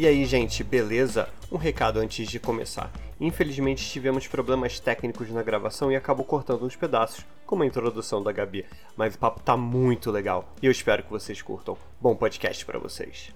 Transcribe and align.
E 0.00 0.06
aí, 0.06 0.24
gente, 0.24 0.64
beleza? 0.64 1.28
Um 1.52 1.58
recado 1.58 1.98
antes 2.00 2.26
de 2.26 2.40
começar. 2.40 2.90
Infelizmente 3.20 3.86
tivemos 3.86 4.26
problemas 4.26 4.80
técnicos 4.80 5.28
na 5.28 5.42
gravação 5.42 5.92
e 5.92 5.94
acabou 5.94 6.24
cortando 6.24 6.64
uns 6.64 6.74
pedaços, 6.74 7.22
como 7.44 7.64
a 7.64 7.66
introdução 7.66 8.22
da 8.22 8.32
Gabi. 8.32 8.64
Mas 8.96 9.14
o 9.14 9.18
papo 9.18 9.40
tá 9.40 9.58
muito 9.58 10.10
legal 10.10 10.54
e 10.62 10.64
eu 10.64 10.72
espero 10.72 11.02
que 11.02 11.10
vocês 11.10 11.42
curtam. 11.42 11.76
Bom 12.00 12.16
podcast 12.16 12.64
para 12.64 12.78
vocês. 12.78 13.30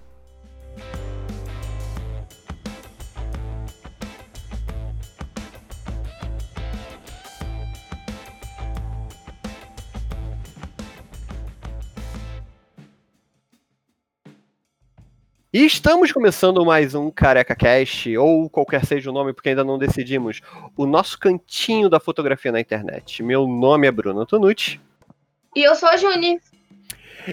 E 15.54 15.64
estamos 15.64 16.10
começando 16.10 16.66
mais 16.66 16.96
um 16.96 17.12
Careca 17.12 17.54
Cast, 17.54 18.18
ou 18.18 18.50
qualquer 18.50 18.84
seja 18.84 19.08
o 19.08 19.12
nome, 19.12 19.32
porque 19.32 19.50
ainda 19.50 19.62
não 19.62 19.78
decidimos, 19.78 20.40
o 20.76 20.84
nosso 20.84 21.16
cantinho 21.16 21.88
da 21.88 22.00
fotografia 22.00 22.50
na 22.50 22.58
internet. 22.58 23.22
Meu 23.22 23.46
nome 23.46 23.86
é 23.86 23.92
Bruno 23.92 24.22
Antonucci. 24.22 24.80
E 25.54 25.62
eu 25.62 25.76
sou 25.76 25.88
a 25.88 25.96
Juni. 25.96 26.40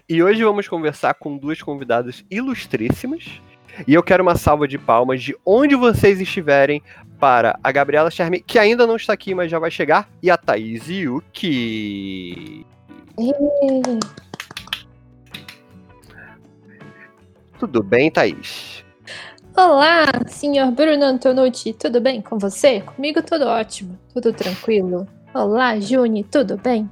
E 0.08 0.22
hoje 0.22 0.44
vamos 0.44 0.68
conversar 0.68 1.16
com 1.16 1.36
duas 1.36 1.64
convidadas 1.64 2.24
ilustríssimas. 2.30 3.26
E 3.88 3.96
eu 3.96 4.04
quero 4.04 4.22
uma 4.22 4.36
salva 4.36 4.68
de 4.68 4.78
palmas 4.78 5.24
de 5.24 5.36
onde 5.44 5.76
vocês 5.76 6.22
estiverem 6.22 6.80
para 7.20 7.60
a 7.64 7.72
Gabriela 7.72 8.12
Charme, 8.12 8.40
que 8.40 8.60
ainda 8.60 8.86
não 8.86 8.98
está 8.98 9.14
aqui, 9.14 9.34
mas 9.34 9.50
já 9.50 9.58
vai 9.58 9.72
chegar, 9.72 10.08
e 10.22 10.30
a 10.30 10.38
Thaís 10.38 10.88
Yuki. 10.88 12.68
Tudo 17.62 17.84
bem, 17.84 18.10
Thaís? 18.10 18.84
Olá, 19.56 20.08
senhor 20.26 20.72
Bruno 20.72 21.06
Antonucci, 21.06 21.74
tudo 21.74 22.02
bem 22.02 22.20
com 22.20 22.40
você? 22.40 22.82
Comigo 22.82 23.22
tudo 23.22 23.46
ótimo, 23.46 24.00
tudo 24.12 24.34
tranquilo. 24.34 25.08
Olá, 25.32 25.80
Juni, 25.80 26.24
tudo 26.24 26.58
bem? 26.58 26.90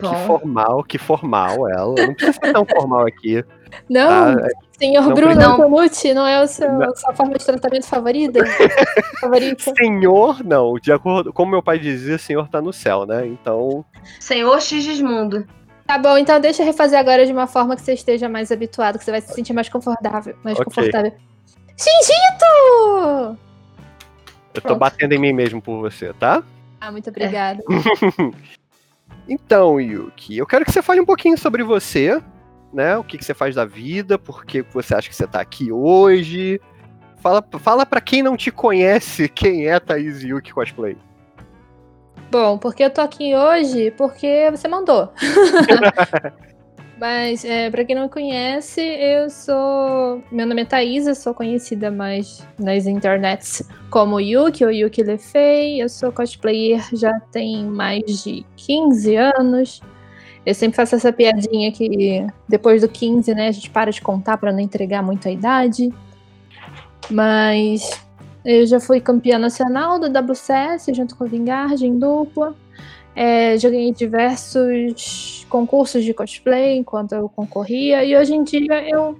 Bom. 0.00 0.08
Que 0.08 0.26
formal, 0.26 0.82
que 0.82 0.96
formal 0.96 1.68
ela. 1.68 1.94
Não 1.94 2.14
precisa 2.14 2.32
ser 2.32 2.52
tão 2.54 2.64
formal 2.64 3.06
aqui. 3.06 3.44
Não, 3.90 4.08
ah, 4.08 4.48
senhor 4.78 5.02
não 5.02 5.12
Bruno 5.12 5.42
Antonucci 5.42 6.14
não 6.14 6.26
é 6.26 6.40
o 6.40 6.46
seu, 6.46 6.82
a 6.82 6.94
sua 6.94 7.12
forma 7.14 7.34
de 7.34 7.44
tratamento 7.44 7.84
favorita? 7.84 8.38
favorita? 9.20 9.74
Senhor, 9.76 10.42
não. 10.42 10.74
De 10.74 10.92
acordo 10.92 11.32
como 11.32 11.50
meu 11.50 11.62
pai 11.62 11.78
dizia, 11.78 12.16
senhor 12.16 12.48
tá 12.48 12.62
no 12.62 12.72
céu, 12.72 13.04
né? 13.04 13.26
Então. 13.26 13.84
Senhor 14.20 14.58
Xismundo. 14.62 15.44
Tá 15.86 15.98
bom, 15.98 16.18
então 16.18 16.40
deixa 16.40 16.62
eu 16.62 16.66
refazer 16.66 16.98
agora 16.98 17.24
de 17.24 17.32
uma 17.32 17.46
forma 17.46 17.76
que 17.76 17.82
você 17.82 17.94
esteja 17.94 18.28
mais 18.28 18.50
habituado, 18.50 18.98
que 18.98 19.04
você 19.04 19.12
vai 19.12 19.20
se 19.20 19.32
sentir 19.32 19.52
mais 19.52 19.68
confortável. 19.68 20.36
Mais 20.42 20.58
okay. 20.58 20.64
confortável. 20.64 21.12
Xingito! 21.78 23.38
Eu 24.52 24.62
tô 24.62 24.74
batendo 24.74 25.12
em 25.12 25.18
mim 25.18 25.32
mesmo 25.32 25.62
por 25.62 25.78
você, 25.80 26.12
tá? 26.14 26.42
Ah, 26.80 26.90
muito 26.90 27.08
obrigada. 27.10 27.62
então, 29.28 29.80
Yuki, 29.80 30.36
eu 30.36 30.46
quero 30.46 30.64
que 30.64 30.72
você 30.72 30.82
fale 30.82 31.00
um 31.00 31.06
pouquinho 31.06 31.38
sobre 31.38 31.62
você, 31.62 32.20
né? 32.72 32.96
O 32.96 33.04
que, 33.04 33.18
que 33.18 33.24
você 33.24 33.34
faz 33.34 33.54
da 33.54 33.64
vida, 33.64 34.18
por 34.18 34.44
que 34.44 34.62
você 34.62 34.94
acha 34.94 35.08
que 35.08 35.14
você 35.14 35.26
tá 35.26 35.40
aqui 35.40 35.70
hoje. 35.70 36.60
Fala, 37.18 37.44
fala 37.60 37.86
pra 37.86 38.00
quem 38.00 38.22
não 38.22 38.36
te 38.36 38.50
conhece 38.50 39.28
quem 39.30 39.68
é 39.68 39.78
Thaís 39.78 40.22
Yuki 40.22 40.52
Cosplay. 40.52 40.96
Bom, 42.30 42.58
porque 42.58 42.84
eu 42.84 42.90
tô 42.90 43.00
aqui 43.00 43.34
hoje? 43.34 43.90
Porque 43.92 44.50
você 44.50 44.66
mandou. 44.68 45.12
Mas, 46.98 47.44
é, 47.44 47.70
para 47.70 47.84
quem 47.84 47.94
não 47.94 48.04
me 48.04 48.08
conhece, 48.08 48.80
eu 48.80 49.28
sou. 49.28 50.22
Meu 50.32 50.46
nome 50.46 50.62
é 50.62 50.64
Thaisa, 50.64 51.14
sou 51.14 51.34
conhecida 51.34 51.90
mais 51.90 52.46
nas 52.58 52.86
internets 52.86 53.62
como 53.90 54.18
Yuki 54.18 54.64
ou 54.64 54.72
Yuki 54.72 55.02
Lefei. 55.02 55.82
Eu 55.82 55.90
sou 55.90 56.10
cosplayer 56.10 56.82
já 56.94 57.12
tem 57.30 57.66
mais 57.66 58.02
de 58.22 58.46
15 58.56 59.14
anos. 59.14 59.82
Eu 60.46 60.54
sempre 60.54 60.76
faço 60.76 60.94
essa 60.94 61.12
piadinha 61.12 61.70
que 61.70 62.26
depois 62.48 62.80
do 62.80 62.88
15, 62.88 63.34
né, 63.34 63.48
a 63.48 63.52
gente 63.52 63.68
para 63.68 63.90
de 63.90 64.00
contar 64.00 64.38
para 64.38 64.52
não 64.52 64.60
entregar 64.60 65.02
muito 65.02 65.28
a 65.28 65.30
idade. 65.30 65.92
Mas 67.10 67.90
eu 68.46 68.64
já 68.64 68.78
fui 68.78 69.00
campeã 69.00 69.40
nacional 69.40 69.98
do 69.98 70.06
WCS 70.06 70.86
junto 70.94 71.16
com 71.16 71.24
o 71.24 71.26
Vingard 71.26 71.84
em 71.84 71.98
dupla. 71.98 72.54
É, 73.12 73.58
joguei 73.58 73.92
diversos 73.92 75.44
concursos 75.50 76.04
de 76.04 76.14
cosplay 76.14 76.78
enquanto 76.78 77.12
eu 77.12 77.28
concorria. 77.28 78.04
E 78.04 78.16
hoje 78.16 78.36
em 78.36 78.44
dia 78.44 78.88
eu 78.88 79.18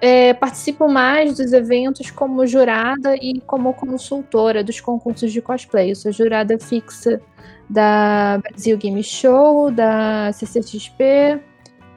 é, 0.00 0.34
participo 0.34 0.88
mais 0.88 1.36
dos 1.36 1.52
eventos 1.52 2.10
como 2.10 2.44
jurada 2.44 3.14
e 3.14 3.40
como 3.46 3.72
consultora 3.72 4.64
dos 4.64 4.80
concursos 4.80 5.30
de 5.32 5.40
cosplay. 5.40 5.92
Eu 5.92 5.96
sou 5.96 6.10
jurada 6.10 6.58
fixa 6.58 7.20
da 7.68 8.38
Brasil 8.38 8.76
Game 8.76 9.02
Show, 9.04 9.70
da 9.70 10.32
CCXP, 10.32 11.40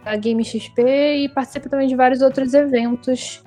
da 0.06 0.16
Game 0.18 0.46
XP 0.46 0.84
e 0.84 1.30
participo 1.30 1.68
também 1.68 1.88
de 1.88 1.96
vários 1.96 2.22
outros 2.22 2.54
eventos 2.54 3.42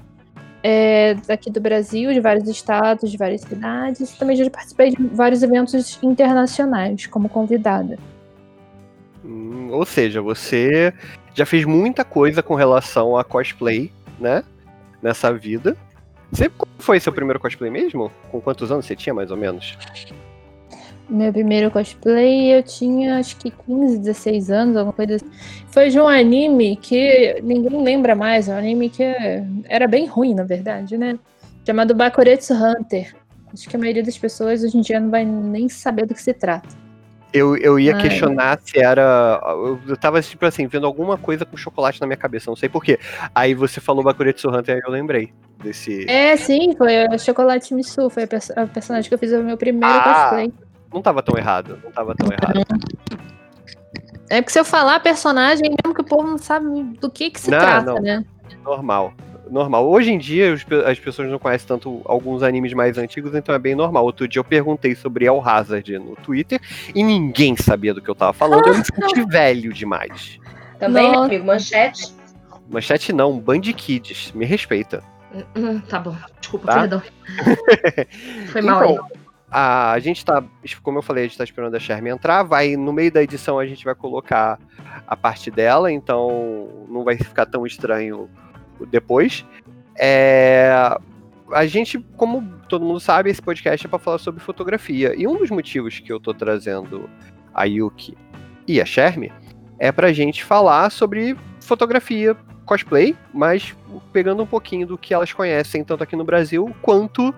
é, 0.69 1.15
daqui 1.29 1.49
do 1.49 1.61
Brasil, 1.61 2.13
de 2.13 2.19
vários 2.19 2.49
estados, 2.49 3.09
de 3.09 3.17
várias 3.17 3.43
cidades. 3.43 4.11
Também 4.19 4.35
já 4.35 4.51
participei 4.51 4.91
de 4.91 4.97
vários 5.13 5.41
eventos 5.45 5.97
internacionais 6.03 7.07
como 7.07 7.29
convidada. 7.29 7.97
Hum, 9.25 9.69
ou 9.71 9.87
seja, 9.87 10.21
você 10.21 10.93
já 11.35 11.47
fez 11.47 11.65
muita 11.65 12.05
coisa 12.05 12.43
com 12.43 12.57
relação 12.57 13.17
a 13.17 13.23
cosplay, 13.23 13.93
né? 14.19 14.43
Nessa 15.01 15.33
vida. 15.33 15.77
Você, 16.33 16.49
qual 16.49 16.69
foi 16.81 16.99
seu 16.99 17.13
primeiro 17.13 17.39
cosplay 17.39 17.71
mesmo? 17.71 18.11
Com 18.33 18.41
quantos 18.41 18.73
anos 18.73 18.87
você 18.87 18.97
tinha, 18.97 19.15
mais 19.15 19.31
ou 19.31 19.37
menos? 19.37 19.79
Meu 21.09 21.33
primeiro 21.33 21.71
cosplay 21.71 22.53
eu 22.53 22.65
tinha 22.65 23.21
acho 23.21 23.37
que 23.37 23.53
15, 23.53 23.99
16 23.99 24.51
anos, 24.51 24.77
alguma 24.77 24.93
coisa 24.93 25.15
assim. 25.15 25.31
Foi 25.77 25.91
de 25.91 26.01
um 26.01 26.09
anime 26.09 26.75
que 26.75 27.39
ninguém 27.43 27.85
lembra 27.85 28.15
mais, 28.15 28.49
um 28.49 28.57
anime 28.57 28.89
que 28.89 29.05
era 29.69 29.87
bem 29.87 30.07
ruim, 30.07 30.35
na 30.35 30.43
verdade, 30.43 30.97
né? 30.97 31.19
Chamado 31.67 31.95
Bakuretsu 31.95 32.55
Hunter. 32.55 33.15
Acho 33.53 33.69
que 33.69 33.77
a 33.77 33.79
maioria 33.79 34.03
das 34.03 34.17
pessoas 34.17 34.65
hoje 34.65 34.79
em 34.79 34.81
dia 34.81 34.99
não 34.99 35.11
vai 35.11 35.23
nem 35.27 35.69
saber 35.69 36.07
do 36.07 36.15
que 36.15 36.23
se 36.23 36.33
trata. 36.33 36.75
Eu, 37.31 37.59
eu 37.59 37.79
ia 37.79 37.95
Ai. 37.95 38.01
questionar 38.01 38.59
se 38.65 38.79
era. 38.79 39.39
Eu, 39.45 39.79
eu 39.87 39.97
tava, 39.99 40.23
tipo 40.23 40.47
assim, 40.47 40.67
vendo 40.67 40.87
alguma 40.87 41.19
coisa 41.19 41.45
com 41.45 41.59
chocolate 41.59 42.01
na 42.01 42.07
minha 42.07 42.17
cabeça, 42.17 42.51
não 42.51 42.57
sei 42.57 42.71
porquê. 42.71 42.99
Aí 43.35 43.53
você 43.53 43.79
falou 43.79 44.03
Bakuretsu 44.03 44.49
Hunter 44.49 44.79
e 44.79 44.81
eu 44.83 44.91
lembrei 44.91 45.31
desse. 45.63 46.11
É, 46.11 46.39
sim, 46.39 46.75
foi 46.75 47.07
o 47.07 47.19
Chocolate 47.19 47.75
Misu, 47.75 48.09
foi 48.09 48.23
a 48.23 48.67
personagem 48.67 49.11
que 49.11 49.15
eu 49.15 49.19
fiz 49.19 49.31
o 49.31 49.45
meu 49.45 49.59
primeiro 49.59 49.95
ah, 49.95 50.29
cosplay. 50.31 50.51
Não 50.91 51.03
tava 51.03 51.23
tão 51.23 51.37
errado, 51.37 51.79
não 51.85 51.91
tava 51.91 52.15
tão 52.15 52.29
errado. 52.33 52.65
É 54.29 54.41
porque 54.41 54.53
se 54.53 54.59
eu 54.59 54.65
falar 54.65 55.01
personagem, 55.01 55.71
mesmo 55.71 55.95
que 55.95 56.01
o 56.01 56.05
povo 56.05 56.27
não 56.27 56.39
sabe 56.39 56.67
do 57.01 57.11
que 57.11 57.31
que 57.31 57.41
se 57.41 57.51
não, 57.51 57.59
trata, 57.59 57.95
não. 57.95 58.01
né? 58.01 58.25
Normal. 58.65 59.13
Normal. 59.49 59.89
Hoje 59.89 60.11
em 60.11 60.19
dia, 60.19 60.53
as 60.87 60.99
pessoas 60.99 61.31
não 61.31 61.39
conhecem 61.39 61.69
tanto 61.69 62.03
alguns 62.05 62.43
animes 62.43 62.73
mais 62.73 62.99
antigos, 62.99 63.33
então 63.35 63.55
é 63.55 63.59
bem 63.59 63.77
normal. 63.77 64.05
Outro 64.05 64.27
dia 64.27 64.41
eu 64.41 64.45
perguntei 64.45 64.97
sobre 64.97 65.25
El 65.25 65.41
Hazard 65.47 65.99
no 65.99 66.17
Twitter 66.17 66.61
e 66.93 67.03
ninguém 67.05 67.57
sabia 67.57 67.95
do 67.95 68.03
que 68.03 68.09
eu 68.09 68.15
tava 68.15 68.33
falando. 68.33 68.67
eu 68.67 68.77
me 68.77 68.85
senti 68.85 69.25
velho 69.25 69.73
demais. 69.73 70.41
Também, 70.81 71.11
né, 71.11 71.17
amigo? 71.17 71.47
Manchete? 71.47 72.13
Manchete 72.69 73.13
não, 73.13 73.39
Band 73.39 73.61
Kids. 73.61 74.33
Me 74.33 74.45
respeita. 74.45 75.03
Hum, 75.55 75.79
tá 75.81 76.01
bom. 76.01 76.17
Desculpa, 76.41 76.67
tá? 76.67 76.81
perdão. 76.81 77.03
Foi 78.51 78.63
mal 78.63 78.85
então, 78.85 79.05
aí 79.05 79.26
a, 79.51 79.93
a 79.93 79.99
gente 79.99 80.25
tá, 80.25 80.43
como 80.83 80.99
eu 80.99 81.03
falei, 81.03 81.25
a 81.25 81.27
gente 81.27 81.39
tá 81.39 81.45
esperando 81.45 81.75
a 81.75 81.81
Sherman 81.81 82.13
entrar, 82.13 82.43
vai, 82.43 82.77
no 82.77 82.93
meio 82.93 83.13
da 83.13 83.23
edição 83.23 83.59
a 83.59 83.67
gente 83.67 83.85
vai 83.85 83.95
colocar 83.95 84.59
a 85.07 85.17
parte 85.17 85.51
dela, 85.51 85.91
então 85.91 86.87
não 86.89 87.05
vai 87.05 87.17
ficar 87.17 87.47
tão 87.47 87.65
estranho 87.67 88.29
depois. 88.91 89.45
É, 89.99 90.99
a 91.53 91.67
gente, 91.67 91.99
como 92.17 92.43
todo 92.69 92.85
mundo 92.85 93.01
sabe, 93.01 93.31
esse 93.31 93.41
podcast 93.41 93.87
é 93.87 93.89
para 93.89 93.99
falar 93.99 94.19
sobre 94.19 94.41
fotografia. 94.41 95.15
E 95.17 95.27
um 95.27 95.37
dos 95.37 95.51
motivos 95.51 95.99
que 96.01 96.13
eu 96.13 96.19
tô 96.19 96.35
trazendo 96.35 97.09
a 97.55 97.65
Yuki 97.65 98.17
e 98.67 98.81
a 98.81 98.85
Sherme 98.85 99.33
é 99.79 99.93
pra 99.93 100.13
gente 100.13 100.45
falar 100.45 100.91
sobre 100.91 101.37
fotografia, 101.61 102.37
cosplay, 102.65 103.17
mas 103.33 103.77
pegando 104.13 104.43
um 104.43 104.47
pouquinho 104.47 104.87
do 104.87 104.99
que 104.99 105.15
elas 105.15 105.33
conhecem, 105.33 105.85
tanto 105.85 106.03
aqui 106.03 106.17
no 106.17 106.25
Brasil 106.25 106.75
quanto 106.83 107.35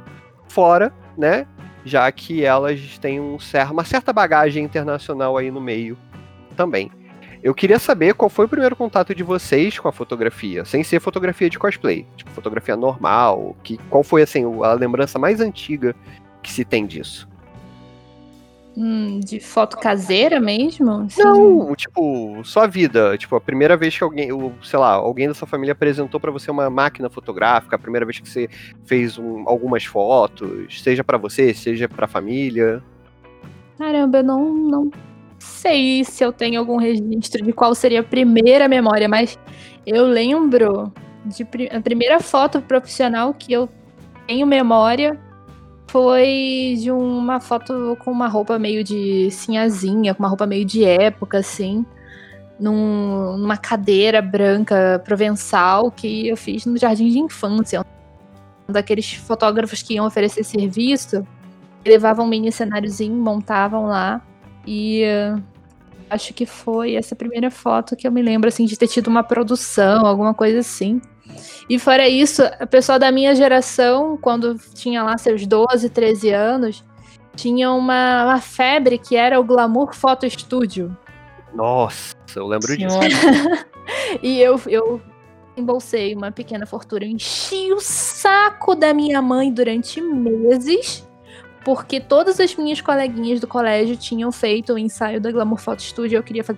fora, 0.49 0.93
né? 1.17 1.47
Já 1.89 2.11
que 2.13 2.45
elas 2.45 2.99
têm 2.99 3.19
um, 3.19 3.39
uma 3.71 3.85
certa 3.85 4.13
bagagem 4.13 4.65
internacional 4.65 5.37
aí 5.37 5.51
no 5.51 5.61
meio 5.61 5.99
também. 6.57 6.91
Eu 7.43 7.55
queria 7.55 7.79
saber 7.79 8.15
qual 8.15 8.29
foi 8.29 8.47
o 8.47 8.49
primeiro 8.49 8.75
contato 8.75 9.15
de 9.15 9.23
vocês 9.23 9.79
com 9.79 9.89
a 9.89 9.93
fotografia, 9.93 10.65
sem 10.65 10.83
ser 10.83 11.01
fotografia 11.01 11.49
de 11.49 11.59
cosplay, 11.59 12.05
tipo 12.17 12.31
fotografia 12.31 12.77
normal, 12.77 13.57
que 13.63 13.79
qual 13.89 14.03
foi 14.03 14.23
assim 14.23 14.45
a 14.63 14.73
lembrança 14.73 15.19
mais 15.19 15.41
antiga 15.41 15.95
que 16.43 16.53
se 16.53 16.65
tem 16.65 16.85
disso? 16.85 17.29
Hum, 18.81 19.19
de 19.19 19.41
foto 19.41 19.77
caseira 19.77 20.39
mesmo? 20.39 20.89
Assim? 21.07 21.21
Não, 21.21 21.75
tipo, 21.75 22.41
sua 22.45 22.69
vida. 22.69 23.19
Tipo, 23.19 23.35
a 23.35 23.41
primeira 23.41 23.77
vez 23.77 23.99
que 23.99 24.05
alguém, 24.05 24.29
sei 24.63 24.79
lá, 24.79 24.93
alguém 24.93 25.27
da 25.27 25.35
sua 25.35 25.49
família 25.49 25.73
apresentou 25.73 26.21
pra 26.21 26.31
você 26.31 26.49
uma 26.49 26.71
máquina 26.71 27.11
fotográfica, 27.11 27.75
a 27.75 27.79
primeira 27.79 28.07
vez 28.07 28.21
que 28.21 28.29
você 28.29 28.49
fez 28.85 29.19
um- 29.19 29.43
algumas 29.49 29.85
fotos, 29.85 30.81
seja 30.81 31.03
pra 31.03 31.19
você, 31.19 31.53
seja 31.53 31.89
pra 31.89 32.07
família. 32.07 32.81
Caramba, 33.77 34.19
eu 34.19 34.25
não, 34.25 34.45
não 34.55 34.91
sei 35.41 36.05
se 36.05 36.25
eu 36.25 36.33
tenho 36.33 36.61
algum 36.61 36.77
registro 36.77 37.43
de 37.45 37.53
qual 37.53 37.75
seria 37.75 37.99
a 37.99 38.05
primeira 38.05 38.69
memória, 38.69 39.09
mas 39.09 39.37
eu 39.85 40.05
lembro 40.07 40.93
de 41.25 41.45
pri- 41.45 41.69
a 41.73 41.81
primeira 41.81 42.21
foto 42.21 42.63
profissional 42.63 43.35
que 43.35 43.53
eu 43.53 43.69
tenho 44.29 44.47
memória 44.47 45.19
foi 45.89 46.77
de 46.79 46.91
uma 46.91 47.41
foto 47.41 47.97
com 48.01 48.11
uma 48.11 48.29
roupa 48.29 48.59
meio 48.59 48.85
de 48.85 49.31
sinhazinha, 49.31 50.15
com 50.15 50.23
uma 50.23 50.29
roupa 50.29 50.47
meio 50.47 50.65
de 50.65 50.85
época, 50.85 51.39
assim, 51.39 51.85
num- 52.61 53.37
numa 53.39 53.57
cadeira 53.57 54.21
branca 54.21 55.01
provençal 55.05 55.91
que 55.91 56.29
eu 56.29 56.37
fiz 56.37 56.67
no 56.67 56.77
jardim 56.77 57.09
de 57.09 57.19
infância. 57.19 57.85
Um 58.69 58.73
daqueles 58.73 59.15
fotógrafos 59.15 59.83
que 59.83 59.95
iam 59.95 60.07
oferecer 60.07 60.45
serviço 60.45 61.27
levavam 61.85 62.27
um 62.27 62.29
mini 62.29 62.53
cenáriozinho, 62.53 63.15
montavam 63.15 63.87
lá. 63.87 64.21
E 64.67 65.05
acho 66.11 66.35
que 66.35 66.45
foi 66.45 66.95
essa 66.95 67.17
primeira 67.17 67.51
foto 67.51 67.97
que 67.97 68.07
eu 68.07 68.13
me 68.13 68.21
lembro, 68.21 68.49
assim, 68.49 68.67
de 68.67 68.77
ter 68.77 68.89
tido 68.89 69.07
uma 69.09 69.23
produção, 69.23 70.05
alguma 70.05 70.35
coisa 70.35 70.59
assim. 70.59 71.01
E 71.69 71.79
fora 71.79 72.09
isso, 72.09 72.43
a 72.59 72.67
pessoa 72.67 72.99
da 72.99 73.11
minha 73.11 73.35
geração, 73.35 74.17
quando 74.17 74.57
tinha 74.75 75.03
lá 75.03 75.17
seus 75.19 75.47
12, 75.47 75.89
13 75.91 76.31
anos, 76.31 76.85
tinha 77.37 77.71
uma, 77.73 78.25
uma 78.25 78.41
febre 78.41 78.99
que 78.99 79.17
era 79.17 79.39
o 79.39 79.45
Glamour 79.45 79.95
Photo 79.95 80.29
Studio. 80.29 80.97
Nossa, 81.55 82.15
eu 82.37 82.47
lembro 82.47 82.77
disso. 82.77 82.99
Senhora. 83.01 83.67
E 84.23 84.39
eu, 84.39 84.61
eu 84.67 85.01
embolsei 85.57 86.15
uma 86.15 86.31
pequena 86.31 86.67
fortuna. 86.67 87.05
Eu 87.05 87.09
enchi 87.09 87.73
o 87.73 87.81
saco 87.81 88.75
da 88.75 88.93
minha 88.93 89.21
mãe 89.23 89.51
durante 89.53 90.01
meses, 90.01 91.09
porque 91.65 91.99
todas 92.01 92.39
as 92.39 92.55
minhas 92.55 92.81
coleguinhas 92.83 93.41
do 93.41 93.47
colégio 93.47 93.97
tinham 93.97 94.31
feito 94.31 94.75
o 94.75 94.79
ensaio 94.79 95.21
da 95.21 95.33
Glamour 95.33 95.59
Photo 95.59 95.83
Studio 95.83 96.17
e 96.17 96.19
eu 96.19 96.23
queria 96.23 96.45
fa- 96.45 96.55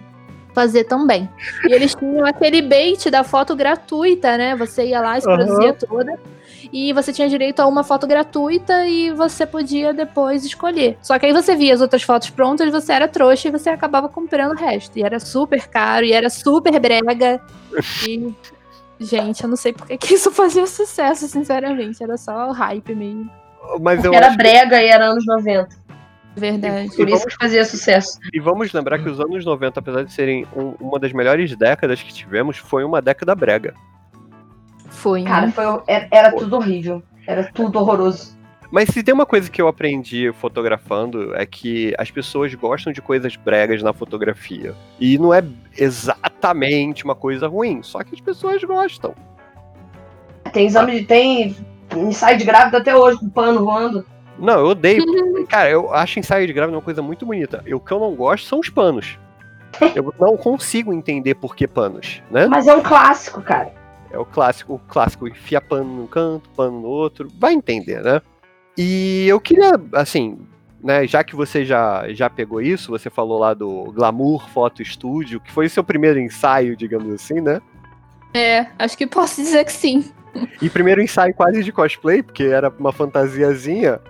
fazer 0.54 0.84
também. 0.84 1.28
E 1.68 1.72
eles 1.72 1.94
tinham 1.94 2.24
aquele 2.26 2.60
bait 2.62 3.10
da 3.10 3.22
foto 3.24 3.54
gratuita, 3.56 4.36
né? 4.36 4.54
Você 4.56 4.86
ia 4.86 5.00
lá, 5.00 5.12
Aham. 5.16 5.20
produzia 5.22 5.72
toda. 5.74 6.18
E 6.72 6.92
você 6.92 7.12
tinha 7.12 7.28
direito 7.28 7.58
a 7.60 7.66
uma 7.66 7.82
foto 7.82 8.06
gratuita 8.06 8.86
e 8.86 9.10
você 9.10 9.44
podia 9.44 9.92
depois 9.92 10.44
escolher. 10.44 10.96
Só 11.02 11.18
que 11.18 11.26
aí 11.26 11.32
você 11.32 11.56
via 11.56 11.74
as 11.74 11.80
outras 11.80 12.02
fotos 12.02 12.30
prontas, 12.30 12.70
você 12.70 12.92
era 12.92 13.08
trouxa 13.08 13.48
e 13.48 13.50
você 13.50 13.70
acabava 13.70 14.08
comprando 14.08 14.52
o 14.52 14.56
resto. 14.56 14.96
E 14.96 15.02
era 15.02 15.18
super 15.18 15.66
caro, 15.68 16.04
e 16.06 16.12
era 16.12 16.30
super 16.30 16.78
brega. 16.78 17.40
E, 18.06 18.32
gente, 19.00 19.42
eu 19.42 19.48
não 19.48 19.56
sei 19.56 19.72
por 19.72 19.86
que 19.86 19.96
que 19.98 20.14
isso 20.14 20.30
fazia 20.32 20.66
sucesso, 20.66 21.26
sinceramente. 21.26 22.02
Era 22.02 22.16
só 22.16 22.48
o 22.50 22.52
hype 22.52 22.94
mesmo. 22.94 23.28
Mas 23.80 24.04
eu 24.04 24.12
Era 24.14 24.28
acho 24.28 24.36
que- 24.36 24.42
brega 24.42 24.82
e 24.82 24.86
era 24.86 25.06
anos 25.06 25.24
90. 25.26 25.68
Verdade. 26.36 26.94
Por 26.94 27.08
isso 27.08 27.26
que 27.26 27.36
fazia 27.36 27.64
sucesso. 27.64 28.18
E 28.32 28.38
vamos 28.38 28.72
lembrar 28.72 28.98
que 28.98 29.08
os 29.08 29.18
anos 29.20 29.44
90, 29.44 29.80
apesar 29.80 30.04
de 30.04 30.12
serem 30.12 30.46
um- 30.56 30.74
uma 30.80 30.98
das 30.98 31.12
melhores 31.12 31.54
décadas 31.56 32.02
que 32.02 32.12
tivemos, 32.12 32.56
foi 32.56 32.84
uma 32.84 33.02
década 33.02 33.34
brega. 33.34 33.74
Foi. 34.88 35.22
Cara, 35.24 35.46
né? 35.46 35.52
foi, 35.52 35.64
era, 35.86 36.08
era 36.10 36.32
tudo 36.32 36.56
horrível. 36.56 37.02
Era 37.26 37.44
tudo 37.52 37.78
horroroso. 37.78 38.38
Mas 38.70 38.88
se 38.90 39.02
tem 39.02 39.12
uma 39.12 39.26
coisa 39.26 39.50
que 39.50 39.60
eu 39.60 39.66
aprendi 39.66 40.32
fotografando 40.34 41.34
é 41.34 41.44
que 41.44 41.92
as 41.98 42.08
pessoas 42.10 42.54
gostam 42.54 42.92
de 42.92 43.02
coisas 43.02 43.34
bregas 43.34 43.82
na 43.82 43.92
fotografia. 43.92 44.74
E 45.00 45.18
não 45.18 45.34
é 45.34 45.42
exatamente 45.76 47.04
uma 47.04 47.16
coisa 47.16 47.48
ruim, 47.48 47.82
só 47.82 48.04
que 48.04 48.14
as 48.14 48.20
pessoas 48.20 48.62
gostam. 48.62 49.14
Tem 50.52 50.66
exame 50.66 51.00
de. 51.00 51.06
Tem 51.06 51.56
ensaio 51.96 52.38
de 52.38 52.44
grávida 52.44 52.78
até 52.78 52.96
hoje, 52.96 53.18
com 53.18 53.28
pano 53.28 53.64
voando. 53.64 54.06
Não, 54.40 54.60
eu 54.60 54.66
odeio. 54.66 55.04
Cara, 55.48 55.70
eu 55.70 55.92
acho 55.92 56.18
ensaio 56.18 56.46
de 56.46 56.52
grávida 56.52 56.76
uma 56.76 56.82
coisa 56.82 57.02
muito 57.02 57.26
bonita. 57.26 57.62
E 57.66 57.74
o 57.74 57.80
que 57.80 57.92
eu 57.92 58.00
não 58.00 58.14
gosto 58.14 58.46
são 58.46 58.60
os 58.60 58.68
panos. 58.68 59.18
Eu 59.94 60.12
não 60.18 60.36
consigo 60.36 60.92
entender 60.92 61.34
por 61.34 61.54
que 61.54 61.66
panos, 61.66 62.22
né? 62.30 62.46
Mas 62.46 62.66
é 62.66 62.74
um 62.74 62.82
clássico, 62.82 63.40
cara. 63.40 63.72
É 64.10 64.18
o 64.18 64.24
clássico, 64.24 64.74
o 64.74 64.78
clássico, 64.78 65.28
enfia 65.28 65.60
pano 65.60 65.84
num 65.84 66.06
canto, 66.06 66.48
pano 66.50 66.80
no 66.80 66.88
outro, 66.88 67.28
vai 67.38 67.52
entender, 67.52 68.02
né? 68.02 68.20
E 68.76 69.26
eu 69.28 69.40
queria, 69.40 69.80
assim, 69.92 70.38
né, 70.82 71.06
já 71.06 71.22
que 71.22 71.36
você 71.36 71.64
já, 71.64 72.12
já 72.12 72.28
pegou 72.28 72.60
isso, 72.60 72.90
você 72.90 73.08
falou 73.08 73.38
lá 73.38 73.54
do 73.54 73.84
Glamour 73.92 74.48
Photo 74.48 74.84
Studio, 74.84 75.40
que 75.40 75.52
foi 75.52 75.66
o 75.66 75.70
seu 75.70 75.84
primeiro 75.84 76.18
ensaio, 76.18 76.76
digamos 76.76 77.14
assim, 77.14 77.40
né? 77.40 77.60
É, 78.34 78.66
acho 78.78 78.96
que 78.96 79.06
posso 79.06 79.40
dizer 79.40 79.64
que 79.64 79.72
sim. 79.72 80.10
E 80.62 80.70
primeiro 80.70 81.02
ensaio 81.02 81.34
quase 81.34 81.62
de 81.62 81.72
cosplay, 81.72 82.22
porque 82.22 82.44
era 82.44 82.72
uma 82.78 82.92
fantasiazinha. 82.92 84.00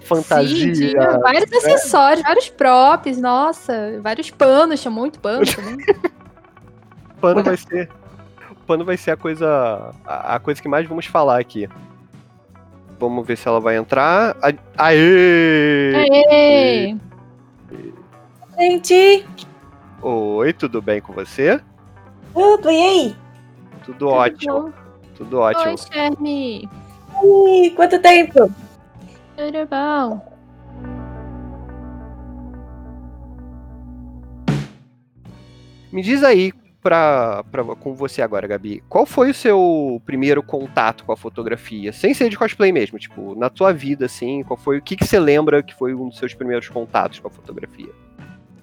Fantasia. 0.00 0.74
Sim, 0.74 0.90
tinha 0.90 1.18
vários 1.18 1.52
acessórios, 1.52 2.22
vários 2.22 2.48
props, 2.48 3.18
nossa, 3.18 4.00
vários 4.00 4.30
panos, 4.30 4.80
tinha 4.80 4.90
muito 4.90 5.18
pano 5.20 5.44
também. 5.54 5.76
pano 7.20 7.42
vai 7.42 7.56
ser. 7.56 7.90
O 8.50 8.54
pano 8.66 8.84
vai 8.84 8.96
ser 8.96 9.10
a 9.12 9.16
coisa. 9.16 9.92
A, 10.06 10.36
a 10.36 10.38
coisa 10.40 10.60
que 10.62 10.68
mais 10.68 10.86
vamos 10.88 11.06
falar 11.06 11.38
aqui. 11.38 11.68
Vamos 12.98 13.26
ver 13.26 13.36
se 13.36 13.46
ela 13.46 13.60
vai 13.60 13.76
entrar. 13.76 14.36
Aê! 14.76 15.92
Aê! 15.94 16.96
Gente, 18.58 19.24
Oi, 20.02 20.52
tudo 20.52 20.80
bem 20.80 21.00
com 21.00 21.12
você? 21.12 21.60
tudo, 22.34 22.70
e 22.70 22.82
aí? 22.82 23.16
Tudo 23.84 24.08
ótimo, 24.08 24.72
tudo 25.16 25.40
ótimo. 25.40 25.70
Oi, 25.70 25.76
Charme. 25.76 26.68
Ih, 27.24 27.70
quanto 27.74 28.00
tempo? 28.00 28.50
Bom? 29.38 30.20
Me 35.92 36.02
diz 36.02 36.24
aí 36.24 36.52
pra, 36.82 37.44
pra, 37.44 37.64
com 37.76 37.94
você 37.94 38.20
agora, 38.20 38.48
Gabi, 38.48 38.82
qual 38.88 39.06
foi 39.06 39.30
o 39.30 39.34
seu 39.34 40.02
primeiro 40.04 40.42
contato 40.42 41.04
com 41.04 41.12
a 41.12 41.16
fotografia? 41.16 41.92
Sem 41.92 42.12
ser 42.14 42.28
de 42.28 42.36
cosplay 42.36 42.72
mesmo, 42.72 42.98
tipo, 42.98 43.36
na 43.36 43.48
tua 43.48 43.72
vida, 43.72 44.06
assim, 44.06 44.42
qual 44.42 44.56
foi 44.56 44.78
o 44.78 44.82
que, 44.82 44.96
que 44.96 45.06
você 45.06 45.20
lembra 45.20 45.62
que 45.62 45.74
foi 45.74 45.94
um 45.94 46.08
dos 46.08 46.18
seus 46.18 46.34
primeiros 46.34 46.68
contatos 46.68 47.20
com 47.20 47.28
a 47.28 47.30
fotografia? 47.30 47.92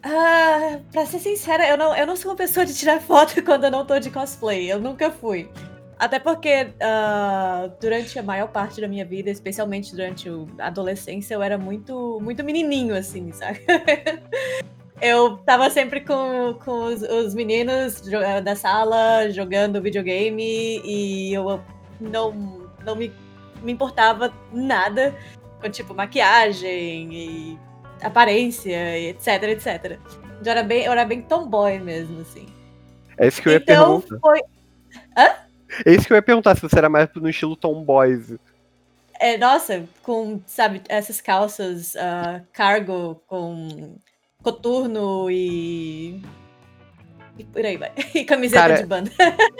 Ah, 0.04 0.80
pra 0.92 1.06
ser 1.06 1.20
sincera, 1.20 1.68
eu 1.68 1.78
não, 1.78 1.96
eu 1.96 2.06
não 2.06 2.16
sou 2.18 2.32
uma 2.32 2.38
pessoa 2.38 2.66
de 2.66 2.76
tirar 2.76 3.00
foto 3.00 3.42
quando 3.44 3.64
eu 3.64 3.72
não 3.72 3.86
tô 3.86 3.98
de 3.98 4.12
cosplay. 4.12 4.70
Eu 4.70 4.80
nunca 4.80 5.10
fui. 5.10 5.50
Até 5.98 6.20
porque 6.20 6.68
ah, 6.82 7.70
durante 7.80 8.20
a 8.20 8.24
maior 8.24 8.48
parte 8.50 8.82
da 8.82 8.88
minha 8.88 9.06
vida, 9.06 9.30
especialmente 9.30 9.92
durante 9.96 10.30
a 10.60 10.68
adolescência, 10.68 11.34
eu 11.36 11.42
era 11.42 11.58
muito, 11.58 12.20
muito 12.22 12.44
menininho, 12.44 12.96
assim, 12.96 13.32
sabe? 13.32 13.62
Eu 15.02 15.38
tava 15.40 15.70
sempre 15.70 16.00
com, 16.02 16.58
com 16.64 16.86
os, 16.86 17.02
os 17.02 17.34
meninos 17.34 18.02
eh, 18.08 18.40
da 18.40 18.56
sala 18.56 19.30
jogando 19.30 19.82
videogame 19.82 20.82
e 20.86 21.34
eu 21.34 21.60
não, 22.00 22.32
não 22.84 22.96
me, 22.96 23.12
me 23.62 23.74
importava 23.74 24.34
nada 24.54 25.14
com, 25.62 25.70
tipo, 25.70 25.94
maquiagem 25.94 27.14
e 27.14 27.60
aparência, 28.02 28.98
e 28.98 29.08
etc, 29.10 29.44
etc. 29.44 30.00
Eu 30.44 30.52
era 30.52 30.64
bem, 30.64 30.84
eu 30.86 30.92
era 30.94 31.04
bem 31.04 31.22
tomboy 31.22 31.78
mesmo, 31.80 32.22
assim. 32.22 32.46
É 33.18 33.28
isso 33.28 33.42
que 33.42 33.50
eu 33.50 33.54
ia 33.54 33.58
Então 33.60 34.00
perguntar. 34.00 34.20
foi. 34.22 34.42
É 35.86 35.92
isso 35.92 36.06
que 36.06 36.14
eu 36.14 36.18
ia 36.18 36.22
perguntar, 36.22 36.56
se 36.56 36.62
você 36.62 36.78
era 36.78 36.90
mais 36.90 37.10
no 37.16 37.30
estilo 37.30 37.56
tomboys. 37.56 38.36
É, 39.20 39.38
nossa, 39.38 39.88
com, 40.04 40.42
sabe, 40.46 40.82
essas 40.90 41.22
calças 41.22 41.96
ah, 41.96 42.42
cargo 42.54 43.22
com 43.28 43.96
coturno 44.44 45.30
e. 45.32 46.22
E 47.38 47.44
por 47.44 47.66
aí 47.66 47.78
vai. 47.78 47.92
E 48.14 48.24
camiseta 48.24 48.62
Cara, 48.62 48.76
de 48.76 48.86
banda. 48.86 49.12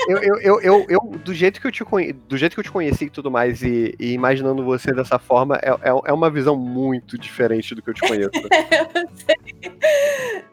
Eu, 0.08 0.18
eu, 0.18 0.40
eu, 0.40 0.62
eu, 0.62 0.86
eu- 0.90 1.20
do, 1.24 1.34
jeito 1.34 1.60
que 1.60 1.68
eu 1.68 1.72
te 1.72 1.84
conhe... 1.84 2.14
do 2.14 2.38
jeito 2.38 2.54
que 2.54 2.60
eu 2.60 2.64
te 2.64 2.72
conheci 2.72 3.06
e 3.06 3.10
tudo 3.10 3.30
mais, 3.30 3.62
e, 3.62 3.94
e 4.00 4.14
imaginando 4.14 4.64
você 4.64 4.94
dessa 4.94 5.20
forma, 5.20 5.58
é, 5.62 5.70
é, 5.70 5.90
é 6.06 6.14
uma 6.14 6.30
visão 6.30 6.56
muito 6.56 7.18
diferente 7.18 7.76
do 7.76 7.82
que 7.82 7.90
eu 7.90 7.94
te 7.94 8.02
conheço. 8.02 8.32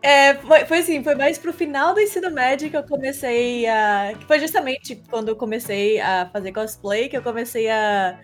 É, 0.03 0.35
foi, 0.35 0.65
foi 0.65 0.79
assim, 0.79 1.03
foi 1.05 1.15
mais 1.15 1.39
pro 1.39 1.53
final 1.53 1.95
do 1.95 2.01
ensino 2.01 2.29
médio 2.29 2.69
que 2.69 2.77
eu 2.77 2.83
comecei 2.83 3.69
a. 3.69 4.13
Que 4.19 4.27
foi 4.27 4.41
justamente 4.41 5.01
quando 5.09 5.29
eu 5.29 5.37
comecei 5.37 6.01
a 6.01 6.29
fazer 6.33 6.51
cosplay 6.51 7.09
que 7.09 7.17
eu 7.17 7.23
comecei 7.23 7.71
a 7.71 8.19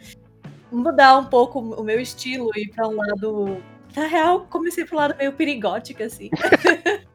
mudar 0.72 1.16
um 1.18 1.26
pouco 1.26 1.60
o 1.60 1.84
meu 1.84 2.00
estilo 2.00 2.50
e 2.56 2.62
ir 2.62 2.70
pra 2.70 2.88
um 2.88 2.96
lado. 2.96 3.62
Na 3.94 4.06
real, 4.06 4.46
comecei 4.50 4.84
pro 4.84 4.96
lado 4.96 5.16
meio 5.16 5.32
perigótico, 5.32 6.02
assim. 6.02 6.30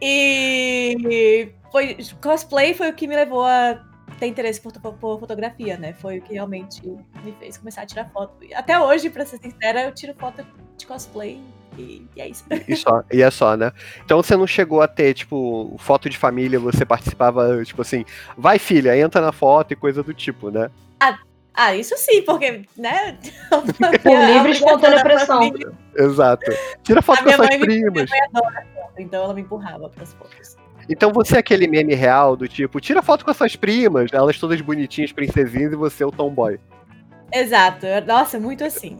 e 0.00 1.52
foi, 1.70 1.96
cosplay 2.22 2.74
foi 2.74 2.88
o 2.90 2.94
que 2.94 3.06
me 3.06 3.14
levou 3.16 3.44
a 3.44 3.78
ter 4.18 4.26
interesse 4.26 4.60
por, 4.60 4.72
por 4.72 5.20
fotografia, 5.20 5.76
né? 5.76 5.92
Foi 5.94 6.18
o 6.18 6.22
que 6.22 6.34
realmente 6.34 6.80
me 7.22 7.32
fez 7.38 7.56
começar 7.56 7.82
a 7.82 7.86
tirar 7.86 8.08
foto. 8.10 8.32
E 8.44 8.52
Até 8.54 8.78
hoje, 8.80 9.10
pra 9.10 9.24
ser 9.24 9.38
sincera, 9.38 9.82
eu 9.84 9.92
tiro 9.92 10.14
foto 10.18 10.44
de 10.76 10.86
cosplay 10.86 11.40
E, 11.76 12.04
e 12.16 12.20
é 12.20 12.28
isso. 12.28 12.44
E 12.66 12.74
só, 12.74 13.02
e 13.12 13.22
é 13.22 13.30
só, 13.30 13.56
né? 13.56 13.70
Então 14.04 14.20
você 14.20 14.36
não 14.36 14.46
chegou 14.46 14.80
a 14.82 14.88
ter, 14.88 15.14
tipo, 15.14 15.76
foto 15.78 16.08
de 16.10 16.16
família, 16.18 16.58
você 16.58 16.84
participava, 16.84 17.64
tipo 17.64 17.82
assim, 17.82 18.04
vai 18.36 18.58
filha, 18.58 18.98
entra 18.98 19.20
na 19.20 19.30
foto 19.32 19.72
e 19.72 19.76
coisa 19.76 20.02
do 20.02 20.12
tipo, 20.12 20.50
né? 20.50 20.68
Ah, 21.60 21.74
isso 21.74 21.96
sim, 21.96 22.22
porque, 22.22 22.62
né? 22.76 23.18
Por 23.50 24.12
livre 24.12 24.50
e 24.50 24.52
espontânea 24.52 25.02
pressão. 25.02 25.40
Exato. 25.96 26.52
Tira 26.84 27.02
foto 27.02 27.16
A 27.18 27.22
com 27.22 27.24
minha 27.26 27.36
suas 27.36 27.48
mãe 27.48 27.58
me- 27.58 27.66
primas. 27.66 27.92
Minha 28.10 28.28
mãe 28.32 28.40
adora 28.42 28.66
foto, 28.74 28.77
então 28.98 29.24
ela 29.24 29.34
me 29.34 29.42
empurrava 29.42 29.88
pras 29.88 30.14
fotos. 30.14 30.56
Então 30.88 31.12
você 31.12 31.36
é 31.36 31.38
aquele 31.40 31.66
meme 31.66 31.94
real 31.94 32.36
do 32.36 32.48
tipo, 32.48 32.80
tira 32.80 33.02
foto 33.02 33.24
com 33.24 33.30
as 33.30 33.36
suas 33.36 33.56
primas, 33.56 34.12
elas 34.12 34.38
todas 34.38 34.60
bonitinhas, 34.60 35.12
princesinhas, 35.12 35.72
e 35.72 35.76
você 35.76 36.02
é 36.02 36.06
o 36.06 36.10
tomboy. 36.10 36.58
Exato, 37.32 37.86
nossa, 38.06 38.40
muito 38.40 38.64
assim. 38.64 38.98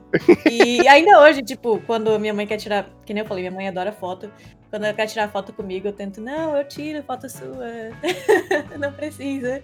E 0.50 0.86
ainda 0.88 1.20
hoje, 1.22 1.42
tipo, 1.42 1.80
quando 1.86 2.18
minha 2.20 2.34
mãe 2.34 2.46
quer 2.46 2.58
tirar, 2.58 2.90
que 3.06 3.14
nem 3.14 3.22
eu 3.22 3.26
falei, 3.26 3.44
minha 3.44 3.52
mãe 3.54 3.68
adora 3.68 3.90
foto. 3.90 4.30
Quando 4.68 4.84
ela 4.84 4.92
quer 4.92 5.06
tirar 5.06 5.28
foto 5.30 5.50
comigo, 5.50 5.88
eu 5.88 5.92
tento, 5.94 6.20
não, 6.20 6.54
eu 6.54 6.68
tiro 6.68 7.02
foto 7.02 7.28
sua. 7.30 7.66
não 8.78 8.92
precisa. 8.92 9.62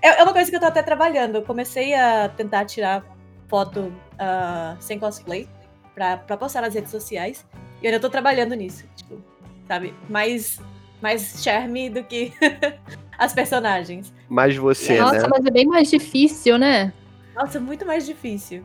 É, 0.00 0.20
é 0.20 0.22
uma 0.22 0.32
coisa 0.32 0.50
que 0.50 0.56
eu 0.56 0.60
tô 0.60 0.66
até 0.66 0.82
trabalhando. 0.82 1.36
Eu 1.36 1.42
comecei 1.42 1.92
a 1.92 2.30
tentar 2.30 2.64
tirar 2.64 3.04
foto 3.48 3.92
ah, 4.18 4.76
sem 4.80 4.98
cosplay 4.98 5.46
pra, 5.94 6.16
pra 6.16 6.38
postar 6.38 6.62
nas 6.62 6.74
redes 6.74 6.90
sociais. 6.90 7.44
E 7.82 7.84
eu 7.84 7.90
ainda 7.90 8.00
tô 8.00 8.08
trabalhando 8.08 8.54
nisso, 8.54 8.86
tipo, 8.96 9.22
sabe? 9.70 9.94
Mais, 10.08 10.60
mais 11.00 11.40
charme 11.44 11.88
do 11.88 12.02
que 12.02 12.32
as 13.16 13.32
personagens. 13.32 14.12
Mas 14.28 14.56
você, 14.56 14.98
Nossa, 14.98 15.22
né? 15.22 15.28
mas 15.30 15.46
é 15.46 15.50
bem 15.50 15.64
mais 15.64 15.88
difícil, 15.88 16.58
né? 16.58 16.92
Nossa, 17.36 17.60
muito 17.60 17.86
mais 17.86 18.04
difícil. 18.04 18.64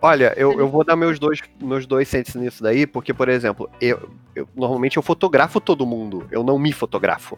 Olha, 0.00 0.32
eu, 0.36 0.56
eu 0.56 0.68
vou 0.68 0.84
dar 0.84 0.94
meus 0.94 1.18
dois, 1.18 1.40
meus 1.60 1.84
dois 1.84 2.06
cents 2.06 2.36
nisso 2.36 2.62
daí, 2.62 2.86
porque, 2.86 3.12
por 3.12 3.28
exemplo, 3.28 3.68
eu, 3.80 4.08
eu- 4.36 4.48
normalmente 4.54 4.96
eu 4.96 5.02
fotografo 5.02 5.60
todo 5.60 5.84
mundo, 5.84 6.28
eu 6.30 6.44
não 6.44 6.56
me 6.60 6.72
fotografo. 6.72 7.36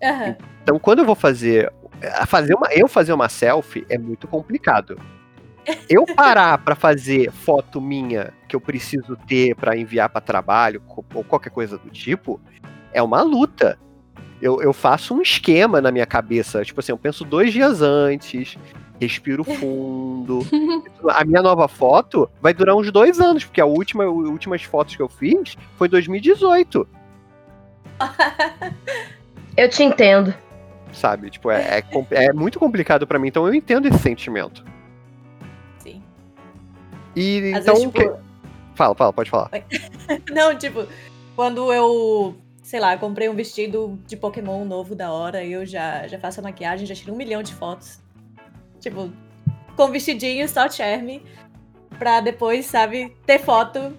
Aham. 0.00 0.36
Então, 0.62 0.78
quando 0.78 1.00
eu 1.00 1.04
vou 1.04 1.16
fazer, 1.16 1.72
a 2.14 2.24
fazer 2.24 2.54
uma, 2.54 2.68
eu 2.72 2.86
fazer 2.86 3.12
uma 3.12 3.28
selfie 3.28 3.84
é 3.88 3.98
muito 3.98 4.28
complicado. 4.28 4.96
Eu 5.88 6.04
parar 6.06 6.58
pra 6.58 6.74
fazer 6.74 7.30
foto 7.30 7.80
minha 7.80 8.32
que 8.48 8.54
eu 8.56 8.60
preciso 8.60 9.16
ter 9.26 9.54
pra 9.54 9.76
enviar 9.76 10.08
pra 10.08 10.20
trabalho 10.20 10.82
ou 11.14 11.24
qualquer 11.24 11.50
coisa 11.50 11.78
do 11.78 11.90
tipo, 11.90 12.40
é 12.92 13.02
uma 13.02 13.22
luta. 13.22 13.78
Eu, 14.40 14.62
eu 14.62 14.72
faço 14.72 15.14
um 15.14 15.20
esquema 15.20 15.80
na 15.80 15.92
minha 15.92 16.06
cabeça, 16.06 16.64
tipo 16.64 16.80
assim, 16.80 16.92
eu 16.92 16.98
penso 16.98 17.24
dois 17.24 17.52
dias 17.52 17.82
antes, 17.82 18.56
respiro 18.98 19.44
fundo. 19.44 20.46
A 21.10 21.24
minha 21.24 21.42
nova 21.42 21.68
foto 21.68 22.30
vai 22.40 22.54
durar 22.54 22.74
uns 22.74 22.90
dois 22.90 23.20
anos, 23.20 23.44
porque 23.44 23.60
a 23.60 23.66
última, 23.66 24.04
as 24.04 24.10
últimas 24.10 24.62
fotos 24.62 24.96
que 24.96 25.02
eu 25.02 25.08
fiz 25.08 25.56
foi 25.76 25.88
2018. 25.88 26.86
Eu 29.56 29.68
te 29.68 29.82
entendo. 29.82 30.34
sabe? 30.92 31.30
Tipo, 31.30 31.50
é, 31.50 31.78
é, 31.78 32.24
é 32.26 32.32
muito 32.32 32.58
complicado 32.58 33.06
pra 33.06 33.18
mim, 33.18 33.28
então 33.28 33.46
eu 33.46 33.54
entendo 33.54 33.86
esse 33.88 33.98
sentimento. 33.98 34.64
E 37.16 37.52
Às 37.54 37.62
então. 37.62 37.74
vezes, 37.74 37.90
tipo, 37.92 38.30
Fala, 38.74 38.94
fala, 38.94 39.12
pode 39.12 39.28
falar. 39.30 39.50
Não, 40.32 40.56
tipo, 40.56 40.86
quando 41.36 41.70
eu, 41.72 42.34
sei 42.62 42.80
lá, 42.80 42.96
comprei 42.96 43.28
um 43.28 43.34
vestido 43.34 43.98
de 44.06 44.16
Pokémon 44.16 44.64
novo 44.64 44.94
da 44.94 45.12
hora, 45.12 45.44
eu 45.44 45.66
já, 45.66 46.06
já 46.06 46.18
faço 46.18 46.40
a 46.40 46.42
maquiagem, 46.42 46.86
já 46.86 46.94
tiro 46.94 47.12
um 47.12 47.16
milhão 47.16 47.42
de 47.42 47.52
fotos. 47.54 48.00
Tipo, 48.80 49.10
com 49.76 49.88
vestidinho, 49.90 50.48
só 50.48 50.68
charme, 50.70 51.22
pra 51.98 52.20
depois, 52.20 52.64
sabe, 52.66 53.14
ter 53.26 53.38
foto 53.38 53.94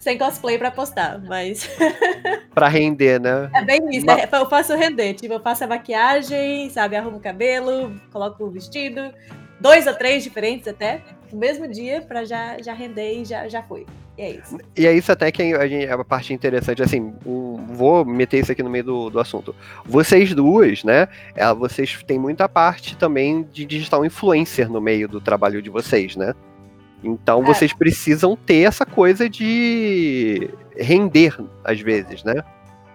sem 0.00 0.18
cosplay 0.18 0.58
pra 0.58 0.70
postar. 0.72 1.20
Mas 1.24 1.68
Pra 2.54 2.66
render, 2.66 3.20
né? 3.20 3.48
é 3.54 3.62
bem 3.64 3.80
isso, 3.90 4.10
é- 4.10 4.28
eu 4.32 4.48
faço 4.48 4.74
render. 4.74 5.14
Tipo, 5.14 5.34
eu 5.34 5.40
faço 5.40 5.62
a 5.62 5.66
maquiagem, 5.68 6.70
sabe, 6.70 6.96
arrumo 6.96 7.18
o 7.18 7.20
cabelo, 7.20 7.94
coloco 8.10 8.42
o 8.44 8.50
vestido, 8.50 9.12
dois 9.60 9.86
ou 9.86 9.94
três 9.94 10.22
diferentes 10.22 10.66
até, 10.68 11.02
no 11.32 11.38
mesmo 11.38 11.66
dia, 11.68 12.00
pra 12.00 12.24
já, 12.24 12.56
já 12.62 12.72
render 12.72 13.20
e 13.20 13.24
já, 13.24 13.48
já 13.48 13.62
foi. 13.62 13.86
E 14.16 14.22
é 14.22 14.30
isso. 14.30 14.58
E 14.76 14.86
é 14.86 14.92
isso 14.92 15.12
até 15.12 15.30
que 15.30 15.42
a, 15.42 15.66
é 15.68 15.92
a 15.92 16.04
parte 16.04 16.32
interessante, 16.32 16.82
assim, 16.82 17.12
vou 17.24 18.04
meter 18.04 18.40
isso 18.40 18.50
aqui 18.50 18.62
no 18.62 18.70
meio 18.70 18.82
do, 18.84 19.10
do 19.10 19.20
assunto. 19.20 19.54
Vocês 19.84 20.34
duas, 20.34 20.82
né, 20.82 21.06
é, 21.36 21.52
vocês 21.54 22.02
têm 22.04 22.18
muita 22.18 22.48
parte 22.48 22.96
também 22.96 23.46
de 23.52 23.64
digital 23.64 24.04
influencer 24.04 24.68
no 24.70 24.80
meio 24.80 25.06
do 25.08 25.20
trabalho 25.20 25.62
de 25.62 25.70
vocês, 25.70 26.16
né? 26.16 26.34
Então 27.04 27.42
É. 27.42 27.46
vocês 27.46 27.72
precisam 27.72 28.34
ter 28.36 28.62
essa 28.66 28.84
coisa 28.84 29.28
de 29.30 30.50
render, 30.76 31.36
às 31.62 31.80
vezes, 31.80 32.24
né? 32.24 32.42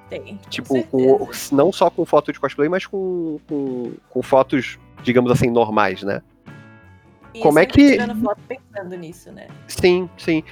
Tem. 0.10 0.38
Tipo, 0.50 0.84
com 0.84 1.18
com- 1.20 1.30
não 1.54 1.72
só 1.72 1.90
com 1.90 2.06
foto 2.06 2.34
de 2.34 2.40
cosplay, 2.40 2.68
mas 2.68 2.86
com, 2.86 3.40
com, 3.48 3.94
com 4.10 4.22
fotos, 4.22 4.78
digamos 5.04 5.32
assim, 5.32 5.50
normais, 5.50 6.04
né? 6.04 6.22
E 7.34 7.40
Como 7.40 7.58
é 7.58 7.66
que- 7.66 7.92
tirando 7.92 8.16
foto 8.22 8.40
pensando 8.48 8.96
nisso, 8.96 9.32
né? 9.32 9.48
Sim, 9.68 10.10
sim. 10.18 10.44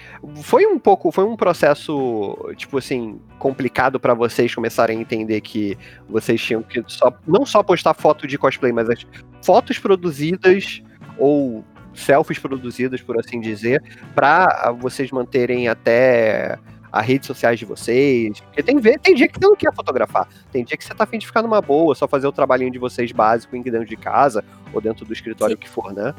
Foi 0.41 0.65
um 0.65 0.79
pouco, 0.79 1.11
foi 1.11 1.23
um 1.23 1.35
processo, 1.35 2.35
tipo 2.55 2.77
assim, 2.77 3.19
complicado 3.38 4.00
pra 4.00 4.13
vocês 4.13 4.53
começarem 4.53 4.97
a 4.97 5.01
entender 5.01 5.41
que 5.41 5.77
vocês 6.09 6.41
tinham 6.41 6.63
que 6.63 6.83
só, 6.88 7.13
não 7.27 7.45
só 7.45 7.61
postar 7.61 7.93
foto 7.93 8.25
de 8.25 8.38
cosplay, 8.38 8.71
mas 8.71 8.89
as 8.89 9.05
fotos 9.43 9.77
produzidas 9.77 10.81
ou 11.17 11.63
selfies 11.93 12.39
produzidas, 12.39 13.01
por 13.01 13.19
assim 13.19 13.39
dizer, 13.39 13.83
pra 14.15 14.71
vocês 14.79 15.11
manterem 15.11 15.67
até 15.67 16.57
as 16.91 17.05
redes 17.05 17.27
sociais 17.27 17.57
de 17.59 17.65
vocês. 17.65 18.39
Porque 18.41 18.63
tem, 18.63 18.79
tem 18.79 19.15
dia 19.15 19.27
que 19.27 19.39
você 19.39 19.45
não 19.45 19.55
quer 19.55 19.73
fotografar. 19.73 20.27
Tem 20.51 20.63
dia 20.63 20.75
que 20.75 20.83
você 20.83 20.93
tá 20.93 21.03
afim 21.03 21.17
de 21.17 21.25
ficar 21.25 21.41
numa 21.41 21.61
boa, 21.61 21.95
só 21.95 22.07
fazer 22.07 22.27
o 22.27 22.31
trabalhinho 22.31 22.71
de 22.71 22.79
vocês 22.79 23.11
básico 23.11 23.55
em 23.55 23.61
dentro 23.61 23.85
de 23.85 23.95
casa 23.95 24.43
ou 24.73 24.81
dentro 24.81 25.05
do 25.05 25.13
escritório 25.13 25.57
que 25.57 25.69
for, 25.69 25.93
né? 25.93 26.13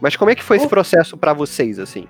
Mas 0.00 0.16
como 0.16 0.30
é 0.30 0.34
que 0.34 0.42
foi 0.44 0.56
esse 0.56 0.66
Uh. 0.66 0.70
processo 0.70 1.16
pra 1.16 1.32
vocês, 1.32 1.78
assim? 1.78 2.06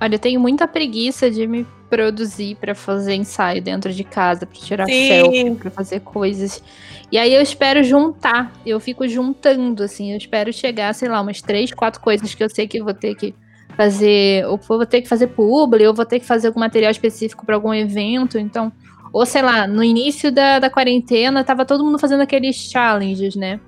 Olha, 0.00 0.14
eu 0.14 0.18
tenho 0.18 0.38
muita 0.40 0.68
preguiça 0.68 1.30
de 1.30 1.46
me 1.46 1.66
produzir 1.90 2.56
pra 2.56 2.74
fazer 2.74 3.14
ensaio 3.14 3.60
dentro 3.62 3.92
de 3.92 4.04
casa, 4.04 4.46
pra 4.46 4.58
tirar 4.58 4.86
Sim. 4.86 5.08
selfie, 5.08 5.54
pra 5.54 5.70
fazer 5.70 6.00
coisas. 6.00 6.62
E 7.10 7.16
aí 7.18 7.34
eu 7.34 7.40
espero 7.40 7.82
juntar, 7.82 8.52
eu 8.64 8.78
fico 8.78 9.08
juntando, 9.08 9.82
assim, 9.82 10.12
eu 10.12 10.18
espero 10.18 10.52
chegar, 10.52 10.94
sei 10.94 11.08
lá, 11.08 11.20
umas 11.20 11.40
três, 11.40 11.72
quatro 11.72 12.00
coisas 12.00 12.34
que 12.34 12.44
eu 12.44 12.50
sei 12.50 12.68
que 12.68 12.78
eu 12.78 12.84
vou 12.84 12.94
ter 12.94 13.14
que 13.14 13.34
fazer, 13.76 14.46
ou 14.46 14.58
vou 14.58 14.84
ter 14.86 15.00
que 15.00 15.08
fazer 15.08 15.28
publi, 15.28 15.86
ou 15.86 15.94
vou 15.94 16.04
ter 16.04 16.20
que 16.20 16.26
fazer 16.26 16.48
algum 16.48 16.60
material 16.60 16.90
específico 16.90 17.46
pra 17.46 17.54
algum 17.54 17.72
evento, 17.72 18.38
então, 18.38 18.70
ou 19.12 19.24
sei 19.24 19.40
lá, 19.40 19.66
no 19.66 19.82
início 19.82 20.30
da, 20.30 20.58
da 20.58 20.68
quarentena, 20.68 21.42
tava 21.42 21.64
todo 21.64 21.82
mundo 21.84 21.98
fazendo 21.98 22.20
aqueles 22.20 22.56
challenges, 22.56 23.34
né? 23.34 23.58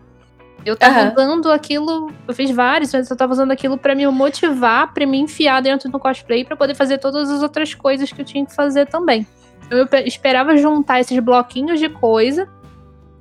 Eu 0.64 0.76
tava 0.76 1.00
Aham. 1.00 1.12
usando 1.12 1.50
aquilo, 1.50 2.12
eu 2.28 2.34
fiz 2.34 2.50
vários, 2.50 2.92
mas 2.92 3.10
eu 3.10 3.16
tava 3.16 3.32
usando 3.32 3.50
aquilo 3.50 3.78
pra 3.78 3.94
me 3.94 4.06
motivar, 4.08 4.92
pra 4.92 5.06
me 5.06 5.18
enfiar 5.18 5.62
dentro 5.62 5.90
do 5.90 5.98
cosplay, 5.98 6.44
pra 6.44 6.56
poder 6.56 6.74
fazer 6.74 6.98
todas 6.98 7.30
as 7.30 7.42
outras 7.42 7.72
coisas 7.74 8.12
que 8.12 8.20
eu 8.20 8.24
tinha 8.24 8.44
que 8.44 8.54
fazer 8.54 8.86
também. 8.86 9.26
Eu 9.70 9.86
pe- 9.86 10.02
esperava 10.06 10.56
juntar 10.56 11.00
esses 11.00 11.18
bloquinhos 11.18 11.78
de 11.78 11.88
coisa 11.88 12.48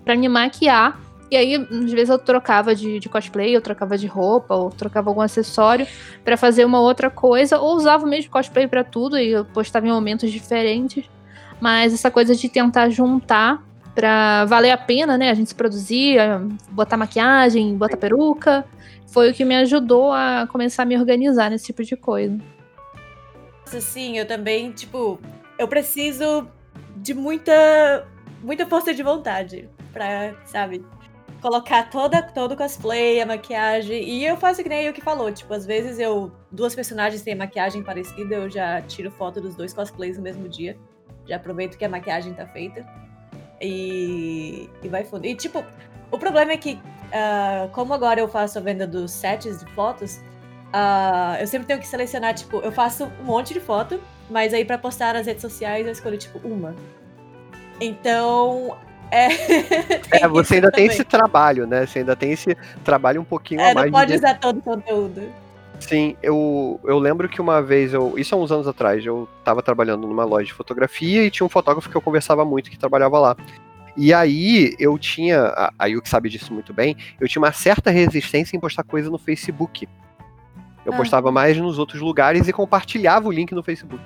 pra 0.03 0.15
me 0.17 0.27
maquiar. 0.27 0.99
E 1.31 1.37
aí, 1.37 1.55
às 1.55 1.91
vezes, 1.91 2.09
eu 2.09 2.17
trocava 2.17 2.73
de, 2.73 2.99
de 2.99 3.07
cosplay, 3.07 3.55
eu 3.55 3.61
trocava 3.61 3.95
de 3.97 4.07
roupa, 4.07 4.55
ou 4.55 4.69
trocava 4.71 5.09
algum 5.11 5.21
acessório 5.21 5.85
pra 6.25 6.35
fazer 6.35 6.65
uma 6.65 6.79
outra 6.81 7.09
coisa, 7.09 7.59
ou 7.59 7.75
usava 7.75 8.03
o 8.03 8.09
mesmo 8.09 8.31
cosplay 8.31 8.67
pra 8.67 8.83
tudo 8.83 9.17
e 9.17 9.29
eu 9.29 9.45
postava 9.45 9.87
em 9.87 9.91
momentos 9.91 10.31
diferentes. 10.31 11.05
Mas 11.61 11.93
essa 11.93 12.09
coisa 12.09 12.33
de 12.35 12.49
tentar 12.49 12.89
juntar 12.89 13.61
pra 13.95 14.45
valer 14.45 14.71
a 14.71 14.77
pena, 14.77 15.17
né? 15.17 15.29
A 15.29 15.33
gente 15.33 15.49
se 15.49 15.55
produzir, 15.55 16.17
botar 16.71 16.97
maquiagem, 16.97 17.77
botar 17.77 17.97
peruca, 17.97 18.65
foi 19.07 19.31
o 19.31 19.33
que 19.33 19.43
me 19.43 19.55
ajudou 19.55 20.11
a 20.11 20.47
começar 20.51 20.83
a 20.83 20.85
me 20.85 20.97
organizar 20.97 21.49
nesse 21.49 21.65
tipo 21.65 21.83
de 21.83 21.95
coisa. 21.95 22.37
Assim, 23.65 24.17
eu 24.17 24.25
também, 24.25 24.71
tipo, 24.71 25.19
eu 25.57 25.67
preciso 25.67 26.47
de 26.97 27.13
muita, 27.13 28.07
muita 28.41 28.65
força 28.65 28.93
de 28.93 29.03
vontade 29.03 29.69
pra, 29.93 30.33
sabe, 30.45 30.83
colocar 31.41 31.89
toda, 31.89 32.21
todo 32.21 32.53
o 32.53 32.57
cosplay, 32.57 33.21
a 33.21 33.25
maquiagem. 33.25 34.03
E 34.03 34.25
eu 34.25 34.37
faço 34.37 34.63
que 34.63 34.69
nem 34.69 34.89
o 34.89 34.93
que 34.93 35.01
falou, 35.01 35.31
tipo, 35.31 35.53
às 35.53 35.65
vezes 35.65 35.99
eu, 35.99 36.31
duas 36.51 36.75
personagens 36.75 37.21
têm 37.21 37.35
maquiagem 37.35 37.83
parecida, 37.83 38.35
eu 38.35 38.49
já 38.49 38.81
tiro 38.81 39.11
foto 39.11 39.39
dos 39.41 39.55
dois 39.55 39.73
cosplays 39.73 40.17
no 40.17 40.23
mesmo 40.23 40.47
dia. 40.47 40.77
Já 41.27 41.35
aproveito 41.35 41.77
que 41.77 41.85
a 41.85 41.89
maquiagem 41.89 42.33
tá 42.33 42.45
feita. 42.47 42.85
E, 43.61 44.69
e 44.81 44.87
vai 44.87 45.03
fundo. 45.03 45.25
E, 45.25 45.35
tipo, 45.35 45.63
o 46.11 46.17
problema 46.17 46.51
é 46.51 46.57
que, 46.57 46.79
ah, 47.11 47.67
como 47.71 47.93
agora 47.93 48.19
eu 48.19 48.27
faço 48.27 48.57
a 48.57 48.61
venda 48.61 48.87
dos 48.87 49.11
sets 49.11 49.59
de 49.59 49.71
fotos, 49.73 50.19
ah, 50.73 51.37
eu 51.39 51.47
sempre 51.47 51.67
tenho 51.67 51.79
que 51.79 51.87
selecionar, 51.87 52.33
tipo, 52.33 52.57
eu 52.57 52.71
faço 52.71 53.11
um 53.21 53.25
monte 53.25 53.53
de 53.53 53.59
foto, 53.59 53.99
mas 54.29 54.53
aí 54.53 54.63
pra 54.63 54.77
postar 54.77 55.13
nas 55.13 55.25
redes 55.25 55.41
sociais 55.41 55.85
eu 55.85 55.91
escolho, 55.91 56.17
tipo, 56.17 56.39
uma. 56.47 56.75
Então, 57.81 58.77
é. 59.11 59.27
É, 60.23 60.27
você 60.27 60.55
ainda 60.55 60.71
tem 60.71 60.85
também. 60.85 60.95
esse 60.95 61.03
trabalho, 61.03 61.65
né? 61.67 61.85
Você 61.85 61.99
ainda 61.99 62.15
tem 62.15 62.31
esse 62.31 62.55
trabalho 62.83 63.21
um 63.21 63.25
pouquinho 63.25 63.61
É, 63.61 63.71
a 63.71 63.73
mais 63.73 63.91
não 63.91 63.99
pode 63.99 64.11
de... 64.11 64.17
usar 64.17 64.39
todo 64.39 64.57
o 64.57 64.61
conteúdo. 64.61 65.31
Sim, 65.79 66.15
eu, 66.21 66.79
eu 66.83 66.99
lembro 66.99 67.27
que 67.29 67.39
uma 67.41 67.61
vez, 67.61 67.93
eu, 67.93 68.13
isso 68.17 68.35
há 68.35 68.37
uns 68.37 68.51
anos 68.51 68.67
atrás, 68.67 69.03
eu 69.05 69.27
tava 69.43 69.61
trabalhando 69.63 70.05
numa 70.07 70.25
loja 70.25 70.45
de 70.47 70.53
fotografia 70.53 71.23
e 71.23 71.31
tinha 71.31 71.45
um 71.45 71.49
fotógrafo 71.49 71.89
que 71.89 71.95
eu 71.95 72.01
conversava 72.01 72.43
muito 72.43 72.69
que 72.69 72.77
trabalhava 72.77 73.17
lá. 73.17 73.35
E 73.97 74.13
aí 74.13 74.75
eu 74.77 74.97
tinha, 74.99 75.41
a- 75.41 75.73
a 75.79 75.85
Yuki 75.87 76.07
sabe 76.07 76.29
disso 76.29 76.53
muito 76.53 76.73
bem, 76.73 76.95
eu 77.19 77.27
tinha 77.27 77.41
uma 77.41 77.51
certa 77.51 77.89
resistência 77.91 78.55
em 78.55 78.59
postar 78.59 78.83
coisa 78.83 79.09
no 79.09 79.17
Facebook. 79.17 79.87
Eu 80.85 80.93
Ah. 80.93 80.97
postava 80.97 81.31
mais 81.31 81.57
nos 81.57 81.79
outros 81.79 82.01
lugares 82.01 82.47
e 82.47 82.53
compartilhava 82.53 83.27
o 83.27 83.31
link 83.31 83.53
no 83.53 83.63
Facebook. 83.63 84.03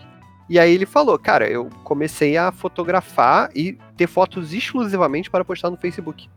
E 0.50 0.60
aí 0.60 0.74
ele 0.74 0.86
falou, 0.86 1.18
cara, 1.18 1.48
eu 1.50 1.70
comecei 1.84 2.38
a 2.38 2.52
fotografar 2.52 3.50
e 3.56 3.78
ter 3.98 4.08
fotos 4.08 4.54
exclusivamente 4.54 5.30
para 5.30 5.44
postar 5.44 5.70
no 5.70 5.78
Facebook, 5.78 6.30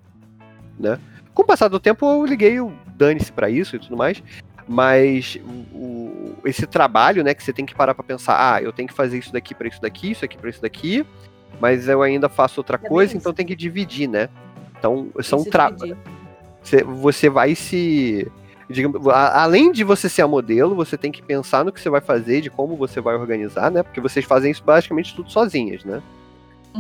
né? 0.79 0.99
Com 1.35 1.43
o 1.43 1.47
passar 1.47 1.69
do 1.69 1.79
tempo 1.79 2.07
eu 2.07 2.25
liguei 2.25 2.59
o 2.61 2.73
dane-se 2.97 3.31
pra 3.33 3.51
isso 3.51 3.77
e 3.77 3.79
tudo 3.79 3.97
mais, 3.97 4.23
mas 4.69 5.39
o- 5.73 6.35
esse 6.45 6.67
trabalho, 6.67 7.23
né, 7.25 7.35
que 7.35 7.43
você 7.43 7.53
tem 7.53 7.65
que 7.67 7.75
parar 7.75 7.95
pra 7.95 8.03
pensar, 8.05 8.55
ah, 8.55 8.63
eu 8.63 8.73
tenho 8.73 8.89
que 8.89 8.95
fazer 8.95 9.19
isso 9.19 9.33
daqui 9.33 9.55
pra 9.55 9.69
isso 9.69 9.81
daqui, 9.81 10.11
isso 10.13 10.25
aqui 10.25 10.37
pra 10.37 10.51
isso 10.51 10.63
daqui, 10.63 11.05
mas 11.61 11.89
eu 11.89 12.03
ainda 12.03 12.29
faço 12.29 12.61
outra 12.61 12.77
bem 12.79 12.89
coisa, 12.89 13.17
então 13.17 13.33
tem 13.33 13.47
que 13.47 13.55
dividir, 13.57 14.09
né? 14.09 14.29
Então 14.79 15.09
são 15.23 15.41
Isso 15.41 15.51
tra 15.51 15.71
dividir. 15.71 15.97
você, 16.63 16.83
você 16.85 17.29
vai 17.31 17.55
se. 17.55 18.31
digamos, 18.69 19.07
a- 19.09 19.43
além 19.45 19.71
de 19.73 19.85
você 19.85 20.09
ser 20.09 20.23
a 20.23 20.29
modelo, 20.29 20.75
você 20.75 20.99
tem 20.99 21.11
que 21.13 21.23
pensar 21.23 21.65
no 21.65 21.71
que 21.73 21.81
você 21.81 21.89
vai 21.89 22.01
fazer, 22.01 22.41
de 22.41 22.51
como 22.51 22.77
você 22.77 23.01
vai 23.01 23.15
organizar, 23.15 23.71
né? 23.71 23.83
Porque 23.83 24.01
vocês 24.01 24.25
fazem 24.25 24.51
isso 24.51 24.63
basicamente 24.65 25.15
tudo 25.15 25.31
sozinhas, 25.31 25.85
né? 25.85 26.03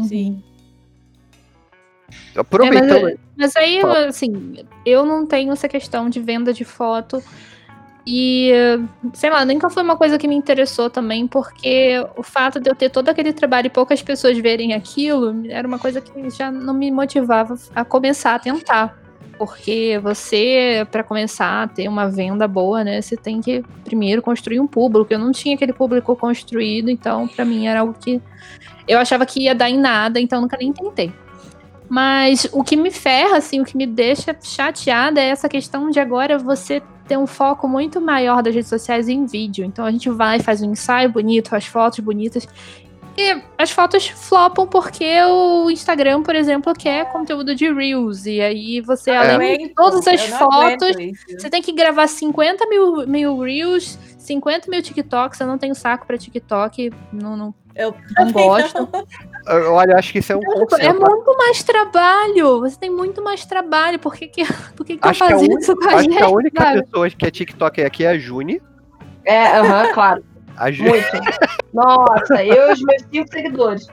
Sim. 0.04 0.42
Aproveitando. 2.36 2.96
É, 2.96 3.02
mas, 3.02 3.18
mas 3.36 3.56
aí, 3.56 3.80
Fala. 3.80 4.06
assim, 4.06 4.56
eu 4.84 5.04
não 5.04 5.26
tenho 5.26 5.52
essa 5.52 5.68
questão 5.68 6.08
de 6.10 6.20
venda 6.20 6.52
de 6.52 6.64
foto. 6.64 7.22
E, 8.06 8.52
sei 9.14 9.30
lá, 9.30 9.44
nunca 9.44 9.68
foi 9.68 9.82
uma 9.82 9.96
coisa 9.96 10.16
que 10.16 10.28
me 10.28 10.36
interessou 10.36 10.88
também, 10.88 11.26
porque 11.26 12.04
o 12.16 12.22
fato 12.22 12.60
de 12.60 12.70
eu 12.70 12.74
ter 12.74 12.88
todo 12.88 13.08
aquele 13.08 13.32
trabalho 13.32 13.66
e 13.66 13.70
poucas 13.70 14.00
pessoas 14.00 14.38
verem 14.38 14.74
aquilo 14.74 15.44
era 15.48 15.66
uma 15.66 15.78
coisa 15.78 16.00
que 16.00 16.30
já 16.30 16.50
não 16.50 16.72
me 16.72 16.90
motivava 16.92 17.56
a 17.74 17.84
começar 17.84 18.36
a 18.36 18.38
tentar. 18.38 18.96
Porque 19.36 19.98
você, 20.02 20.86
para 20.90 21.02
começar 21.02 21.64
a 21.64 21.68
ter 21.68 21.88
uma 21.88 22.08
venda 22.08 22.46
boa, 22.46 22.84
né, 22.84 23.02
você 23.02 23.16
tem 23.16 23.40
que 23.40 23.62
primeiro 23.84 24.22
construir 24.22 24.60
um 24.60 24.66
público. 24.66 25.12
Eu 25.12 25.18
não 25.18 25.32
tinha 25.32 25.56
aquele 25.56 25.72
público 25.72 26.14
construído, 26.14 26.88
então 26.88 27.26
para 27.26 27.44
mim 27.44 27.66
era 27.66 27.80
algo 27.80 27.92
que 27.92 28.22
eu 28.86 28.98
achava 28.98 29.26
que 29.26 29.42
ia 29.42 29.54
dar 29.54 29.68
em 29.68 29.78
nada, 29.78 30.20
então 30.20 30.40
nunca 30.40 30.56
nem 30.56 30.72
tentei. 30.72 31.12
Mas 31.88 32.48
o 32.52 32.64
que 32.64 32.76
me 32.76 32.90
ferra, 32.90 33.36
assim, 33.36 33.60
o 33.60 33.64
que 33.64 33.76
me 33.76 33.86
deixa 33.86 34.36
chateada 34.42 35.20
é 35.20 35.28
essa 35.28 35.48
questão 35.48 35.90
de 35.90 36.00
agora 36.00 36.38
você 36.38 36.82
ter 37.06 37.16
um 37.16 37.26
foco 37.26 37.68
muito 37.68 38.00
maior 38.00 38.42
das 38.42 38.54
redes 38.54 38.68
sociais 38.68 39.08
em 39.08 39.24
vídeo. 39.26 39.64
Então 39.64 39.84
a 39.84 39.90
gente 39.90 40.10
vai, 40.10 40.40
faz 40.40 40.60
um 40.62 40.72
ensaio 40.72 41.08
bonito, 41.10 41.54
as 41.54 41.66
fotos 41.66 42.00
bonitas. 42.00 42.46
E 43.16 43.40
as 43.56 43.70
fotos 43.70 44.08
flopam 44.08 44.66
porque 44.66 45.22
o 45.22 45.70
Instagram, 45.70 46.22
por 46.22 46.34
exemplo, 46.34 46.74
quer 46.74 47.10
conteúdo 47.10 47.54
de 47.54 47.72
Reels. 47.72 48.26
E 48.26 48.42
aí 48.42 48.80
você, 48.82 49.10
É. 49.12 49.16
além 49.16 49.38
de 49.38 49.54
Aguento, 49.64 49.74
todas 49.74 50.06
as 50.06 50.28
eu 50.28 50.36
fotos, 50.36 50.96
você 51.38 51.48
tem 51.48 51.62
que 51.62 51.72
gravar 51.72 52.08
50 52.08 52.68
mil, 52.68 53.06
mil 53.06 53.40
Reels, 53.40 53.98
50 54.18 54.70
mil 54.70 54.82
TikToks. 54.82 55.40
Eu 55.40 55.46
não 55.46 55.56
tenho 55.56 55.74
saco 55.74 56.06
pra 56.06 56.18
TikTok, 56.18 56.92
não, 57.10 57.36
não, 57.36 57.54
Eu 57.76 57.94
não 58.18 58.32
gosto. 58.32 58.88
Eu- 59.46 59.72
Olha, 59.74 59.96
acho 59.96 60.10
que 60.12 60.18
isso 60.20 60.32
é 60.32 60.36
um 60.36 60.40
É 60.80 60.92
muito 60.92 61.36
mais 61.36 61.62
trabalho. 61.62 62.60
Você 62.60 62.78
tem 62.78 62.90
muito 62.90 63.22
mais 63.22 63.44
trabalho. 63.44 63.98
Por 63.98 64.14
que, 64.14 64.26
que, 64.28 64.44
por 64.74 64.84
que, 64.86 64.96
que 64.96 65.06
eu 65.06 65.10
Acho 65.10 65.18
que 65.26 65.32
a 65.32 65.36
fazia 65.36 65.46
única- 65.46 65.60
isso 65.60 65.76
com 65.76 65.84
a 65.84 65.92
Acho 65.92 66.02
gente? 66.04 66.16
que 66.16 66.22
a 66.22 66.28
única 66.28 66.62
sabe? 66.64 66.82
pessoa 66.82 67.10
que 67.10 67.26
é 67.26 67.30
TikTok 67.30 67.82
aqui 67.82 68.04
é 68.04 68.08
a 68.08 68.18
Juni. 68.18 68.60
É, 69.24 69.46
aham, 69.58 69.92
claro. 69.92 70.24
A 70.56 70.70
Juni 70.70 70.88
Muito. 70.88 71.06
Nossa, 71.74 72.42
eu 72.42 72.70
e 72.70 72.72
os 72.72 72.82
meus 72.82 73.02
cinco 73.12 73.30
seguidores. 73.30 73.86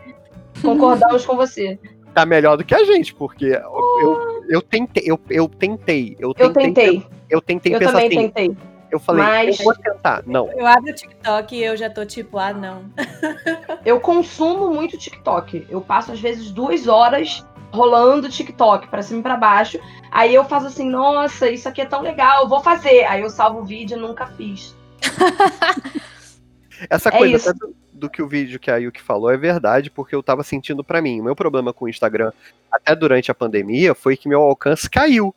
Concordamos 0.62 1.26
com 1.26 1.36
você. 1.36 1.78
tá 2.14 2.26
melhor 2.26 2.56
do 2.56 2.64
que 2.64 2.74
a 2.74 2.86
gente, 2.86 3.14
porque 3.14 3.48
eu, 3.48 4.00
eu, 4.02 4.44
eu 4.50 4.62
tentei, 4.62 5.04
eu, 5.06 5.20
eu 5.30 5.50
tentei, 5.50 6.16
eu 6.20 6.34
tentei, 6.34 6.46
Eu 6.46 6.54
tentei. 6.54 7.08
eu 7.30 7.42
tentei 7.42 7.76
Eu 7.76 7.80
pensar 7.80 7.92
também 7.94 8.08
assim, 8.08 8.30
tentei. 8.30 8.58
Eu 8.94 9.00
falei, 9.00 9.24
Mas- 9.26 9.60
eu 9.60 9.66
vou 9.66 9.76
tentar. 9.76 10.22
Não, 10.26 10.52
Eu 10.52 10.68
abro 10.68 10.92
o 10.92 10.94
TikTok 10.94 11.56
e 11.56 11.64
eu 11.64 11.76
já 11.76 11.90
tô 11.90 12.06
tipo, 12.06 12.38
ah, 12.38 12.54
não. 12.54 12.86
Eu 13.84 14.00
consumo 14.00 14.70
muito 14.70 14.98
TikTok. 14.98 15.66
Eu 15.68 15.82
passo, 15.82 16.12
às 16.12 16.20
vezes, 16.20 16.52
duas 16.52 16.88
horas 16.88 17.44
rolando 17.72 18.30
TikTok 18.30 18.88
pra 18.88 19.02
cima 19.02 19.20
e 19.20 19.24
pra 19.24 19.36
baixo. 19.36 19.80
Aí 20.12 20.36
eu 20.36 20.46
faço 20.46 20.68
assim, 20.68 20.88
nossa, 20.88 21.50
isso 21.50 21.68
aqui 21.68 21.82
é 21.82 21.86
tão 21.86 22.02
legal, 22.02 22.44
eu 22.44 22.48
vou 22.48 22.60
fazer. 22.62 23.04
Aí 23.06 23.22
eu 23.22 23.30
salvo 23.32 23.62
o 23.62 23.66
vídeo 23.66 23.98
e 23.98 24.00
nunca 24.00 24.28
fiz. 24.28 24.78
Essa 26.88 27.10
É 27.10 27.18
coisa 27.18 27.50
até 27.50 27.60
do, 27.60 27.76
do 27.94 28.10
que 28.10 28.22
o 28.22 28.28
vídeo 28.28 28.60
que 28.60 28.70
a 28.70 28.78
Yuki 28.78 29.02
falou 29.02 29.32
é 29.32 29.38
verdade, 29.38 29.90
porque 29.90 30.14
eu 30.16 30.22
tava 30.22 30.44
sentindo 30.44 30.84
pra 30.84 31.02
mim. 31.02 31.20
O 31.20 31.24
meu 31.24 31.36
problema 31.36 31.74
com 31.74 31.86
o 31.86 31.90
Instagram, 31.90 32.32
até 32.72 32.96
durante 32.96 33.32
a 33.32 33.36
pandemia, 33.36 33.96
foi 33.96 34.16
que 34.16 34.30
meu 34.30 34.42
alcance 34.42 34.88
caiu. 34.90 35.34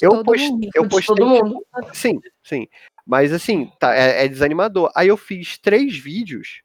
Eu, 0.00 0.22
post, 0.24 0.48
mundo. 0.50 0.68
eu 0.74 0.82
De 0.84 0.88
postei. 0.88 1.16
todo 1.16 1.26
mundo. 1.26 1.64
Sim, 1.92 2.20
sim. 2.42 2.66
Mas 3.06 3.32
assim, 3.32 3.70
tá, 3.78 3.94
é, 3.94 4.24
é 4.24 4.28
desanimador. 4.28 4.90
Aí 4.94 5.08
eu 5.08 5.16
fiz 5.16 5.58
três 5.58 5.96
vídeos. 5.96 6.62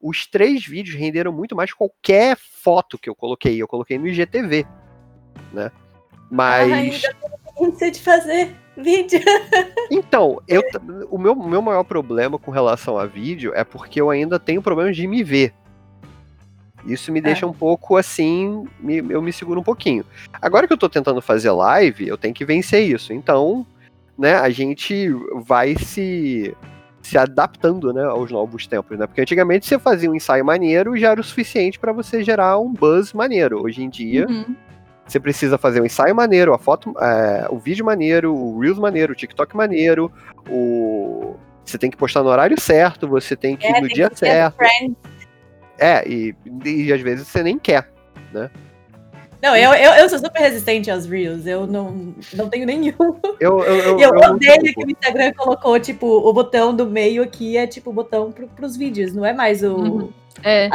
Os 0.00 0.26
três 0.26 0.64
vídeos 0.66 0.96
renderam 0.96 1.32
muito 1.32 1.54
mais 1.56 1.70
que 1.70 1.76
qualquer 1.78 2.36
foto 2.36 2.98
que 2.98 3.08
eu 3.08 3.14
coloquei. 3.14 3.60
Eu 3.60 3.68
coloquei 3.68 3.98
no 3.98 4.06
IGTV, 4.06 4.66
né? 5.52 5.70
Mas. 6.30 6.72
Ai, 6.72 6.90
Não 7.60 7.74
sei 7.74 7.90
de 7.90 8.00
fazer 8.00 8.54
vídeo. 8.76 9.20
Então, 9.88 10.42
eu, 10.48 10.62
o 11.08 11.16
meu, 11.16 11.34
meu 11.36 11.62
maior 11.62 11.84
problema 11.84 12.40
com 12.40 12.50
relação 12.50 12.98
a 12.98 13.06
vídeo 13.06 13.52
é 13.54 13.62
porque 13.62 14.00
eu 14.00 14.10
ainda 14.10 14.36
tenho 14.36 14.60
problema 14.60 14.92
de 14.92 15.06
me 15.06 15.22
ver. 15.22 15.54
Isso 16.86 17.10
me 17.12 17.20
deixa 17.20 17.46
um 17.46 17.52
pouco 17.52 17.96
assim, 17.96 18.64
me- 18.80 19.04
eu 19.10 19.20
me 19.20 19.32
seguro 19.32 19.60
um 19.60 19.64
pouquinho. 19.64 20.04
Agora 20.40 20.66
que 20.66 20.72
eu 20.72 20.78
tô 20.78 20.88
tentando 20.88 21.20
fazer 21.20 21.50
live, 21.50 22.06
eu 22.06 22.16
tenho 22.16 22.32
que 22.34 22.44
vencer 22.44 22.82
isso. 22.88 23.12
Então, 23.12 23.66
né, 24.18 24.34
a 24.36 24.48
gente 24.50 25.08
vai 25.46 25.74
se 25.76 26.54
se 27.02 27.16
adaptando, 27.16 27.92
né, 27.92 28.02
aos 28.02 28.32
novos 28.32 28.66
tempos, 28.66 28.98
né? 28.98 29.06
Porque 29.06 29.20
antigamente 29.20 29.64
você 29.64 29.78
fazia 29.78 30.10
um 30.10 30.14
ensaio 30.16 30.44
maneiro 30.44 30.96
e 30.96 31.00
já 31.00 31.10
era 31.12 31.20
o 31.20 31.24
suficiente 31.24 31.78
para 31.78 31.92
você 31.92 32.20
gerar 32.24 32.58
um 32.58 32.72
buzz 32.72 33.12
maneiro. 33.12 33.62
Hoje 33.62 33.80
em 33.80 33.88
dia, 33.88 34.26
Uhum. 34.28 34.56
você 35.06 35.20
precisa 35.20 35.56
fazer 35.56 35.80
um 35.80 35.84
ensaio 35.86 36.12
maneiro, 36.16 36.52
a 36.52 36.58
foto, 36.58 36.92
é, 36.98 37.46
o 37.48 37.58
vídeo 37.60 37.84
maneiro, 37.86 38.34
o 38.34 38.58
Reels 38.58 38.80
maneiro, 38.80 39.12
o 39.12 39.16
TikTok 39.16 39.56
maneiro, 39.56 40.10
o. 40.50 41.36
Você 41.64 41.78
tem 41.78 41.90
que 41.92 41.96
postar 41.96 42.24
no 42.24 42.28
horário 42.28 42.60
certo, 42.60 43.06
você 43.06 43.36
tem 43.36 43.56
que 43.56 43.66
ir 43.68 43.76
É, 43.76 43.80
no 43.80 43.86
tem 43.86 43.94
dia 43.94 44.10
certo. 44.12 44.56
friend. 44.56 44.96
É, 45.78 46.06
e, 46.08 46.34
e 46.64 46.92
às 46.92 47.00
vezes 47.00 47.26
você 47.28 47.42
nem 47.42 47.58
quer. 47.58 47.88
Não, 49.42 49.54
eu, 49.54 49.72
eu, 49.74 49.92
eu 49.92 50.08
sou 50.08 50.18
super 50.18 50.40
resistente 50.40 50.90
aos 50.90 51.06
Reels. 51.06 51.46
Eu 51.46 51.66
não, 51.66 52.14
não 52.34 52.48
tenho 52.48 52.66
nenhum. 52.66 52.94
Eu, 53.38 53.60
eu, 53.60 53.76
eu, 53.76 53.98
E 53.98 54.02
eu, 54.02 54.10
odeio 54.10 54.74
que 54.74 54.84
o 54.84 54.90
Instagram 54.90 55.32
colocou, 55.34 55.78
tipo, 55.78 56.06
o 56.06 56.32
botão 56.32 56.74
do 56.74 56.86
meio 56.86 57.22
aqui 57.22 57.56
é 57.56 57.66
tipo 57.66 57.90
o 57.90 57.92
botão 57.92 58.32
pro, 58.32 58.48
pros 58.48 58.76
vídeos, 58.76 59.12
não 59.12 59.24
é 59.24 59.32
mais 59.32 59.62
o. 59.62 59.76
Uhum. 59.76 60.12
É. 60.42 60.68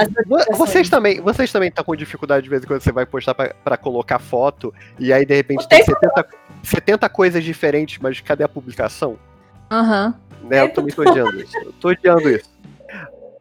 Vocês 0.54 0.90
também, 0.90 1.22
vocês 1.22 1.52
também 1.52 1.70
estão 1.70 1.84
com 1.84 1.96
dificuldade 1.96 2.44
de 2.44 2.50
vez 2.50 2.64
em 2.64 2.68
quando 2.68 2.82
você 2.82 2.92
vai 2.92 3.06
postar 3.06 3.34
pra, 3.36 3.54
pra 3.64 3.78
colocar 3.78 4.20
foto 4.20 4.74
e 5.00 5.14
aí 5.14 5.26
de 5.26 5.36
repente 5.36 5.68
tem 5.68 5.84
tempo 5.84 6.00
70, 6.02 6.28
70 6.64 7.10
coisas 7.10 7.44
diferentes, 7.44 8.00
mas 8.02 8.20
cadê 8.22 8.44
a 8.44 8.50
publicação? 8.50 9.18
Aham. 9.70 10.16
Né, 10.44 10.62
eu 10.62 10.70
também 10.70 10.94
tô 10.94 11.04
odiando 11.04 11.40
isso. 11.40 11.56
Eu 11.58 11.74
tô 11.74 11.90
odiando 11.90 12.30
isso. 12.30 12.50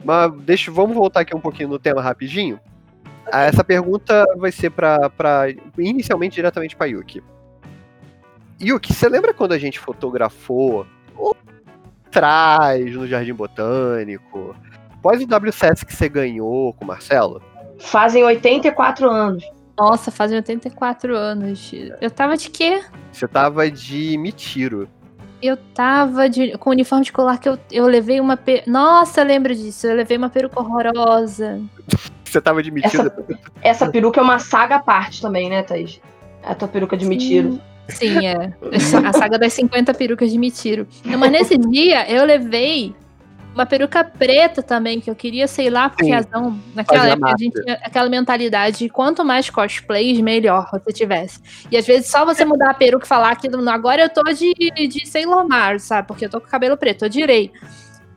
Mas 0.04 0.32
deixa, 0.42 0.70
vamos 0.70 0.94
voltar 0.94 1.20
aqui 1.20 1.34
um 1.36 1.40
pouquinho 1.40 1.68
no 1.68 1.78
tema 1.78 2.00
rapidinho. 2.00 2.58
Ah, 3.30 3.42
Essa 3.42 3.62
pergunta 3.62 4.24
vai 4.36 4.50
ser 4.50 4.70
pra, 4.70 5.10
pra 5.10 5.44
inicialmente 5.78 6.34
diretamente 6.36 6.74
pra 6.76 6.86
Yuki. 6.86 7.22
Yuki, 8.60 8.92
você 8.92 9.08
lembra 9.08 9.32
quando 9.32 9.52
a 9.52 9.58
gente 9.58 9.78
fotografou 9.78 10.86
o 11.16 11.34
trás 12.10 12.92
no 12.94 13.06
Jardim 13.06 13.34
Botânico? 13.34 14.54
Pós 15.02 15.22
o 15.22 15.26
WCS 15.26 15.84
que 15.84 15.94
você 15.94 16.08
ganhou 16.08 16.74
com 16.74 16.84
o 16.84 16.88
Marcelo? 16.88 17.40
Fazem 17.78 18.22
84 18.22 19.08
anos. 19.08 19.42
Nossa, 19.78 20.10
fazem 20.10 20.36
84 20.36 21.16
anos. 21.16 21.72
Eu 22.00 22.10
tava 22.10 22.36
de 22.36 22.50
quê? 22.50 22.82
Você 23.10 23.26
tava 23.26 23.70
de 23.70 24.18
Mitiro. 24.18 24.86
Eu 25.42 25.56
tava 25.56 26.28
de, 26.28 26.56
com 26.58 26.70
uniforme 26.70 27.04
escolar 27.04 27.38
que 27.38 27.48
eu, 27.48 27.58
eu 27.70 27.86
levei 27.86 28.20
uma. 28.20 28.36
Pe... 28.36 28.62
Nossa, 28.66 29.20
eu 29.22 29.26
lembro 29.26 29.54
disso. 29.54 29.86
Eu 29.86 29.96
levei 29.96 30.16
uma 30.16 30.28
peruca 30.28 30.60
horrorosa. 30.60 31.60
Você 32.24 32.40
tava 32.40 32.62
de 32.62 32.70
Mitiro. 32.70 33.06
Essa, 33.06 33.24
essa 33.62 33.90
peruca 33.90 34.20
é 34.20 34.22
uma 34.22 34.38
saga 34.38 34.76
à 34.76 34.78
parte 34.78 35.20
também, 35.20 35.48
né, 35.48 35.62
Thaís? 35.62 36.00
A 36.42 36.54
tua 36.54 36.68
peruca 36.68 36.96
de 36.96 37.04
mentira. 37.04 37.50
Sim, 37.88 38.26
é. 38.26 38.52
A 39.04 39.12
saga 39.12 39.38
das 39.38 39.52
50 39.52 39.92
perucas 39.94 40.30
de 40.30 40.38
Mitiro. 40.38 40.86
Não, 41.04 41.18
mas 41.18 41.32
nesse 41.32 41.58
dia 41.58 42.08
eu 42.10 42.24
levei 42.24 42.94
Uma 43.54 43.66
peruca 43.66 44.04
preta 44.04 44.62
também, 44.62 45.00
que 45.00 45.10
eu 45.10 45.14
queria, 45.14 45.48
sei 45.48 45.70
lá, 45.70 45.90
por 45.90 46.04
Sim. 46.04 46.12
razão. 46.12 46.58
Naquela 46.74 47.00
Fazia 47.00 47.12
época 47.14 47.34
a 47.34 47.36
gente 47.36 47.62
tinha 47.62 47.74
aquela 47.82 48.08
mentalidade 48.08 48.78
de 48.78 48.88
quanto 48.88 49.24
mais 49.24 49.50
cosplays, 49.50 50.20
melhor 50.20 50.68
você 50.70 50.92
tivesse. 50.92 51.40
E 51.70 51.76
às 51.76 51.86
vezes 51.86 52.08
só 52.10 52.24
você 52.24 52.44
mudar 52.44 52.70
a 52.70 52.74
peruca 52.74 53.04
e 53.04 53.08
falar 53.08 53.34
que 53.36 53.48
"Não, 53.48 53.72
agora 53.72 54.02
eu 54.02 54.08
tô 54.08 54.22
de, 54.32 54.54
de 54.54 55.06
Sailor 55.06 55.48
Mars, 55.48 55.82
sabe? 55.82 56.06
Porque 56.06 56.26
eu 56.26 56.30
tô 56.30 56.40
com 56.40 56.46
o 56.46 56.50
cabelo 56.50 56.76
preto, 56.76 57.04
eu 57.04 57.08
direi. 57.08 57.50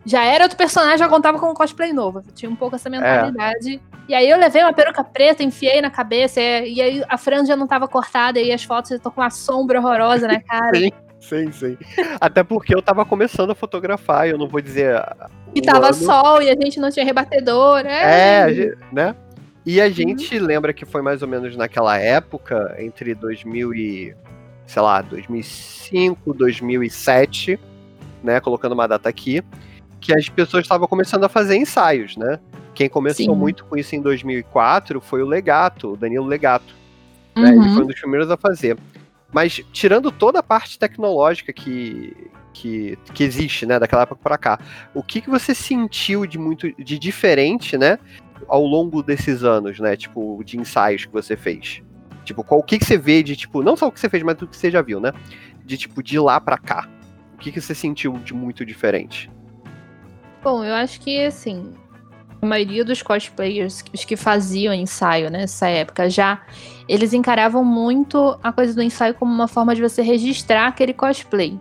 Já 0.06 0.24
era 0.24 0.44
outro 0.44 0.58
personagem, 0.58 0.98
já 0.98 1.08
contava 1.08 1.40
com 1.40 1.50
um 1.50 1.54
cosplay 1.54 1.94
novo. 1.94 2.20
Eu 2.28 2.34
tinha 2.34 2.52
um 2.52 2.56
pouco 2.56 2.76
essa 2.76 2.90
mentalidade. 2.90 3.82
E 4.08 4.14
aí 4.14 4.30
eu 4.30 4.38
levei 4.38 4.62
uma 4.62 4.74
peruca 4.74 5.04
preta, 5.04 5.44
enfiei 5.44 5.82
na 5.82 5.90
cabeça, 5.90 6.42
e, 6.42 6.82
aí 6.82 7.04
a 7.08 7.18
franja 7.18 7.56
não 7.56 7.66
tava 7.66 7.88
cortada, 7.88 8.40
e 8.40 8.52
as 8.52 8.64
fotos 8.64 8.92
eu 8.92 9.00
tô 9.00 9.10
com 9.10 9.22
uma 9.22 9.30
sombra 9.30 9.80
horrorosa 9.80 10.28
na 10.28 10.42
cara. 10.42 10.76
Sim, 10.76 10.92
sim, 11.28 11.52
sim. 11.52 11.78
Até 12.20 12.44
porque 12.44 12.76
eu 12.76 12.82
tava 12.82 13.06
começando 13.06 13.52
a 13.52 13.56
fotografar, 13.56 14.28
eu 14.28 14.38
não 14.38 14.48
vou 14.48 14.62
dizer. 14.62 15.02
E 15.56 15.60
o 15.60 15.64
tava 15.64 15.88
ano. 15.88 15.94
sol 15.96 16.42
e 16.42 16.50
a 16.50 16.56
gente 16.56 16.80
não 16.80 16.90
tinha 16.92 17.06
rebatedor. 17.06 17.80
É, 17.86 18.50
É, 18.50 18.54
gen- 18.54 18.74
né? 18.92 19.16
E 19.66 19.80
Uhum. 19.80 19.86
a 19.86 19.90
gente 19.90 20.38
lembra 20.40 20.74
que 20.74 20.86
foi 20.86 21.02
mais 21.02 21.22
ou 21.22 21.28
menos 21.28 21.56
naquela 21.56 21.98
época, 21.98 22.76
entre 22.80 23.16
2000 23.16 23.74
e, 23.74 24.14
sei 24.68 24.82
lá, 24.82 25.02
2005, 25.02 26.34
2007, 26.34 27.58
né, 28.24 28.40
colocando 28.40 28.74
uma 28.74 28.88
data 28.88 29.08
aqui, 29.08 29.42
que 30.02 30.14
as 30.14 30.28
pessoas 30.28 30.64
estavam 30.66 30.88
começando 30.88 31.24
a 31.24 31.30
fazer 31.30 31.56
ensaios, 31.56 32.18
né? 32.18 32.40
Quem 32.76 32.90
começou 32.90 33.26
Sim. 33.26 33.36
muito 33.36 33.64
com 33.66 33.78
isso 33.78 33.96
em 33.96 34.02
2004 34.02 35.00
foi 35.00 35.22
o 35.22 35.26
Legato, 35.26 35.94
o 35.94 35.98
Danilo 35.98 36.26
Legato, 36.26 36.76
né? 37.36 37.50
Ele 37.52 37.60
Uhum. 37.60 37.74
foi 37.76 37.84
um 37.84 37.88
dos 37.88 38.00
primeiros 38.00 38.30
a 38.30 38.36
fazer. 38.36 38.76
Mas 39.34 39.62
tirando 39.74 40.12
toda 40.12 40.40
a 40.40 40.44
parte 40.44 40.78
tecnológica 40.78 41.52
que, 41.52 42.16
que, 42.54 42.98
que 43.14 43.24
existe, 43.24 43.66
né, 43.66 43.80
daquela 43.80 44.04
época 44.04 44.22
para 44.24 44.38
cá, 44.38 44.60
o 44.94 45.02
que, 45.02 45.20
que 45.20 45.30
você 45.30 45.56
sentiu 45.56 46.26
de 46.26 46.38
muito 46.38 46.72
de 46.82 47.00
diferente, 47.00 47.78
né, 47.78 47.98
ao 48.48 48.64
longo 48.64 49.02
desses 49.02 49.44
anos, 49.44 49.80
né, 49.80 49.98
tipo, 49.98 50.42
de 50.46 50.60
ensaios 50.60 51.06
que 51.06 51.12
você 51.12 51.36
fez? 51.36 51.82
Tipo, 52.24 52.44
qual 52.44 52.60
o 52.60 52.64
que, 52.64 52.78
que 52.78 52.86
você 52.86 52.98
vê 52.98 53.22
de 53.22 53.36
tipo, 53.36 53.62
não 53.62 53.76
só 53.76 53.88
o 53.88 53.92
que 53.92 54.00
você 54.00 54.08
fez, 54.08 54.24
mas 54.24 54.42
o 54.42 54.48
que 54.48 54.56
você 54.56 54.72
já 54.72 54.82
viu, 54.82 55.00
né? 55.00 55.12
De 55.66 55.78
tipo, 55.78 56.02
de 56.02 56.18
lá 56.20 56.40
pra 56.40 56.58
cá. 56.58 56.88
O 57.34 57.38
que, 57.38 57.52
que 57.52 57.60
você 57.60 57.76
sentiu 57.76 58.14
de 58.20 58.34
muito 58.34 58.66
diferente? 58.66 59.30
Bom, 60.42 60.64
eu 60.64 60.74
acho 60.74 61.02
que 61.02 61.26
assim, 61.26 61.74
a 62.42 62.46
maioria 62.46 62.86
dos 62.86 63.02
cosplayers, 63.02 63.84
os 63.94 64.06
que 64.06 64.16
faziam 64.16 64.74
ensaio 64.74 65.30
nessa 65.30 65.68
época 65.68 66.10
já, 66.10 66.42
eles 66.88 67.14
encaravam 67.14 67.64
muito 67.64 68.38
a 68.44 68.52
coisa 68.52 68.74
do 68.74 68.82
ensaio 68.82 69.14
como 69.14 69.34
uma 69.34 69.48
forma 69.48 69.76
de 69.76 69.82
você 69.82 70.02
registrar 70.02 70.68
aquele 70.68 70.94
cosplay. 70.94 71.60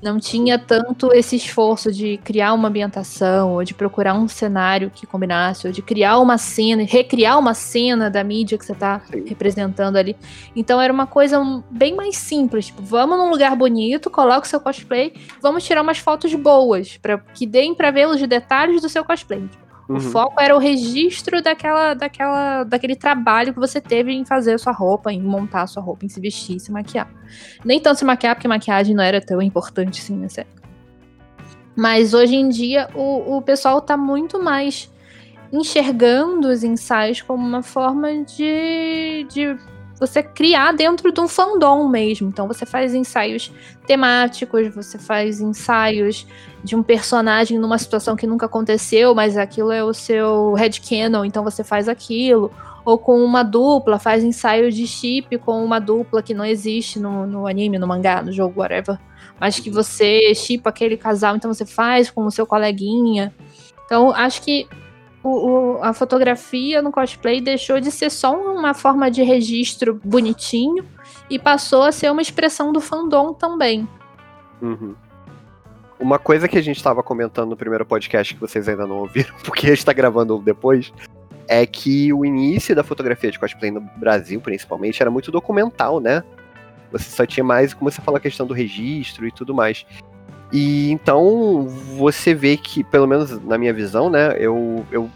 Não 0.00 0.20
tinha 0.20 0.58
tanto 0.58 1.12
esse 1.12 1.34
esforço 1.34 1.90
de 1.90 2.18
criar 2.18 2.52
uma 2.52 2.68
ambientação, 2.68 3.54
ou 3.54 3.64
de 3.64 3.74
procurar 3.74 4.14
um 4.14 4.28
cenário 4.28 4.92
que 4.94 5.06
combinasse, 5.06 5.66
ou 5.66 5.72
de 5.72 5.82
criar 5.82 6.18
uma 6.18 6.38
cena, 6.38 6.84
recriar 6.84 7.36
uma 7.36 7.52
cena 7.52 8.08
da 8.08 8.22
mídia 8.22 8.56
que 8.56 8.64
você 8.64 8.74
tá 8.74 9.00
Sim. 9.10 9.24
representando 9.26 9.96
ali. 9.96 10.16
Então 10.54 10.80
era 10.80 10.92
uma 10.92 11.06
coisa 11.06 11.40
bem 11.68 11.96
mais 11.96 12.16
simples. 12.16 12.66
Tipo, 12.66 12.80
vamos 12.82 13.18
num 13.18 13.30
lugar 13.30 13.56
bonito, 13.56 14.08
coloca 14.08 14.46
o 14.46 14.48
seu 14.48 14.60
cosplay, 14.60 15.12
vamos 15.42 15.64
tirar 15.64 15.82
umas 15.82 15.98
fotos 15.98 16.32
boas, 16.34 16.96
para 16.96 17.18
que 17.18 17.44
deem 17.44 17.74
pra 17.74 17.90
ver 17.90 18.06
os 18.06 18.20
detalhes 18.22 18.80
do 18.80 18.88
seu 18.88 19.04
cosplay. 19.04 19.40
O 19.40 19.67
Uhum. 19.88 20.00
foco 20.00 20.38
era 20.38 20.54
o 20.54 20.58
registro 20.58 21.40
daquela, 21.40 21.94
daquela, 21.94 22.62
daquele 22.64 22.94
trabalho 22.94 23.54
que 23.54 23.58
você 23.58 23.80
teve 23.80 24.12
em 24.12 24.22
fazer 24.24 24.52
a 24.52 24.58
sua 24.58 24.72
roupa, 24.72 25.10
em 25.10 25.22
montar 25.22 25.62
a 25.62 25.66
sua 25.66 25.82
roupa, 25.82 26.04
em 26.04 26.08
se 26.10 26.20
vestir, 26.20 26.60
se 26.60 26.70
maquiar. 26.70 27.10
Nem 27.64 27.80
tanto 27.80 27.98
se 27.98 28.04
maquiar, 28.04 28.34
porque 28.34 28.46
maquiagem 28.46 28.94
não 28.94 29.02
era 29.02 29.18
tão 29.18 29.40
importante 29.40 30.00
assim 30.02 30.14
nessa 30.14 30.42
época. 30.42 30.68
Mas 31.74 32.12
hoje 32.12 32.34
em 32.36 32.48
dia 32.50 32.88
o, 32.94 33.38
o 33.38 33.42
pessoal 33.42 33.80
tá 33.80 33.96
muito 33.96 34.42
mais 34.42 34.92
enxergando 35.50 36.48
os 36.48 36.62
ensaios 36.62 37.22
como 37.22 37.46
uma 37.46 37.62
forma 37.62 38.24
de, 38.24 39.26
de 39.30 39.56
você 39.98 40.22
criar 40.22 40.72
dentro 40.72 41.12
de 41.12 41.20
um 41.20 41.28
fandom 41.28 41.88
mesmo. 41.88 42.28
Então 42.28 42.46
você 42.46 42.64
faz 42.64 42.94
ensaios 42.94 43.52
temáticos, 43.86 44.74
você 44.74 44.98
faz 44.98 45.40
ensaios 45.40 46.26
de 46.62 46.76
um 46.76 46.82
personagem 46.82 47.58
numa 47.58 47.78
situação 47.78 48.16
que 48.16 48.26
nunca 48.26 48.46
aconteceu, 48.46 49.14
mas 49.14 49.36
aquilo 49.36 49.72
é 49.72 49.82
o 49.82 49.92
seu 49.92 50.54
headcanon, 50.54 51.24
então 51.24 51.42
você 51.42 51.64
faz 51.64 51.88
aquilo. 51.88 52.50
Ou 52.84 52.96
com 52.96 53.22
uma 53.22 53.42
dupla, 53.42 53.98
faz 53.98 54.24
ensaio 54.24 54.72
de 54.72 54.86
chip 54.86 55.36
com 55.38 55.62
uma 55.62 55.78
dupla 55.78 56.22
que 56.22 56.32
não 56.32 56.44
existe 56.44 56.98
no, 56.98 57.26
no 57.26 57.46
anime, 57.46 57.78
no 57.78 57.86
mangá, 57.86 58.22
no 58.22 58.32
jogo, 58.32 58.60
whatever. 58.60 58.98
Mas 59.38 59.60
que 59.60 59.70
você 59.70 60.34
chipa 60.34 60.70
aquele 60.70 60.96
casal, 60.96 61.36
então 61.36 61.52
você 61.52 61.66
faz 61.66 62.10
com 62.10 62.24
o 62.24 62.30
seu 62.30 62.46
coleguinha. 62.46 63.34
Então, 63.84 64.10
acho 64.10 64.42
que 64.42 64.66
o, 65.22 65.28
o- 65.78 65.82
a 65.82 65.92
fotografia 65.92 66.80
no 66.82 66.90
cosplay 66.92 67.40
deixou 67.40 67.80
de 67.80 67.90
ser 67.90 68.10
só 68.10 68.34
uma 68.36 68.74
forma 68.74 69.10
de 69.10 69.22
registro 69.22 70.00
bonitinho 70.04 70.84
e 71.28 71.38
passou 71.38 71.82
a 71.82 71.92
ser 71.92 72.10
uma 72.10 72.22
expressão 72.22 72.72
do 72.72 72.80
fandom 72.80 73.32
também. 73.32 73.86
Uhum. 74.62 74.94
Uma 75.98 76.18
coisa 76.18 76.46
que 76.46 76.56
a 76.56 76.62
gente 76.62 76.76
estava 76.76 77.02
comentando 77.02 77.50
no 77.50 77.56
primeiro 77.56 77.84
podcast 77.84 78.34
que 78.34 78.40
vocês 78.40 78.68
ainda 78.68 78.86
não 78.86 78.98
ouviram, 78.98 79.34
porque 79.44 79.66
a 79.66 79.70
gente 79.70 79.78
está 79.78 79.92
gravando 79.92 80.38
depois, 80.38 80.92
é 81.48 81.66
que 81.66 82.12
o 82.12 82.24
início 82.24 82.74
da 82.74 82.84
fotografia 82.84 83.30
de 83.30 83.38
cosplay 83.38 83.70
no 83.70 83.80
Brasil, 83.96 84.40
principalmente, 84.40 85.02
era 85.02 85.10
muito 85.10 85.30
documental, 85.32 85.98
né? 85.98 86.22
Você 86.92 87.10
só 87.10 87.26
tinha 87.26 87.44
mais, 87.44 87.74
como 87.74 87.90
você 87.90 88.00
fala, 88.00 88.18
a 88.18 88.20
questão 88.20 88.46
do 88.46 88.54
registro 88.54 89.26
e 89.26 89.32
tudo 89.32 89.54
mais. 89.54 89.84
E 90.52 90.90
então 90.90 91.66
você 91.96 92.34
vê 92.34 92.56
que, 92.56 92.82
pelo 92.82 93.06
menos 93.06 93.42
na 93.44 93.58
minha 93.58 93.72
visão, 93.72 94.08
né, 94.08 94.34
eu, 94.38 94.84
eu 94.90 95.10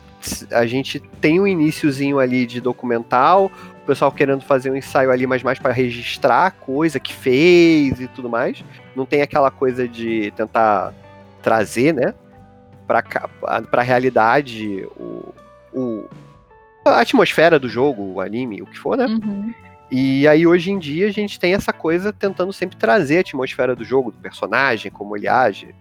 a 0.53 0.67
gente 0.67 1.01
tem 1.21 1.41
um 1.41 1.47
iniciozinho 1.47 2.19
ali 2.19 2.47
de 2.47 2.61
documental, 2.61 3.51
o 3.83 3.87
pessoal 3.87 4.13
querendo 4.13 4.43
fazer 4.43 4.71
um 4.71 4.77
ensaio 4.77 5.11
ali, 5.11 5.27
mas 5.27 5.43
mais 5.43 5.59
para 5.59 5.73
registrar 5.73 6.47
a 6.47 6.51
coisa 6.51 7.01
que 7.01 7.13
fez 7.13 8.01
e 8.01 8.07
tudo 8.07 8.29
mais. 8.29 8.63
Não 8.95 9.05
tem 9.05 9.23
aquela 9.23 9.51
coisa 9.51 9.89
de 9.89 10.33
tentar 10.37 10.95
trazer, 11.43 11.93
né, 11.93 12.15
para 12.87 13.03
para 13.03 13.83
realidade 13.83 14.87
o, 14.97 15.35
o 15.73 16.05
a 16.85 17.01
atmosfera 17.01 17.59
do 17.59 17.69
jogo, 17.69 18.15
o 18.15 18.21
anime, 18.21 18.61
o 18.61 18.67
que 18.67 18.79
for, 18.79 18.97
né? 18.97 19.07
Uhum. 19.07 19.55
E 19.95 20.27
aí 20.27 20.47
hoje 20.47 20.71
em 20.71 20.79
dia 20.79 21.07
a 21.07 21.11
gente 21.11 21.39
tem 21.39 21.53
essa 21.53 21.71
coisa 21.71 22.15
tentando 22.15 22.51
sempre 22.51 22.79
trazer 22.79 23.19
a 23.19 23.21
atmosfera 23.21 23.77
do 23.77 23.85
jogo, 23.85 24.11
do 24.11 24.17
personagem, 24.17 24.91
como 24.91 25.15
ele 25.15 25.29
age, 25.29 25.75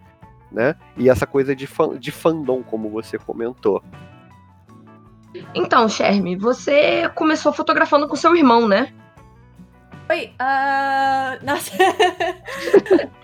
né? 0.52 0.76
E 0.98 1.10
essa 1.10 1.26
coisa 1.26 1.56
de, 1.56 1.66
fan, 1.66 1.98
de 1.98 2.12
fandom, 2.12 2.62
como 2.62 2.90
você 2.90 3.18
comentou. 3.18 3.82
Então, 5.56 5.88
Sherme, 5.88 6.36
você 6.36 7.08
começou 7.16 7.54
fotografando 7.54 8.06
com 8.06 8.18
seu 8.18 8.36
irmão, 8.36 8.68
né? 8.68 8.94
Oi, 10.12 10.34
ah, 10.40 11.38
nossa. 11.42 11.72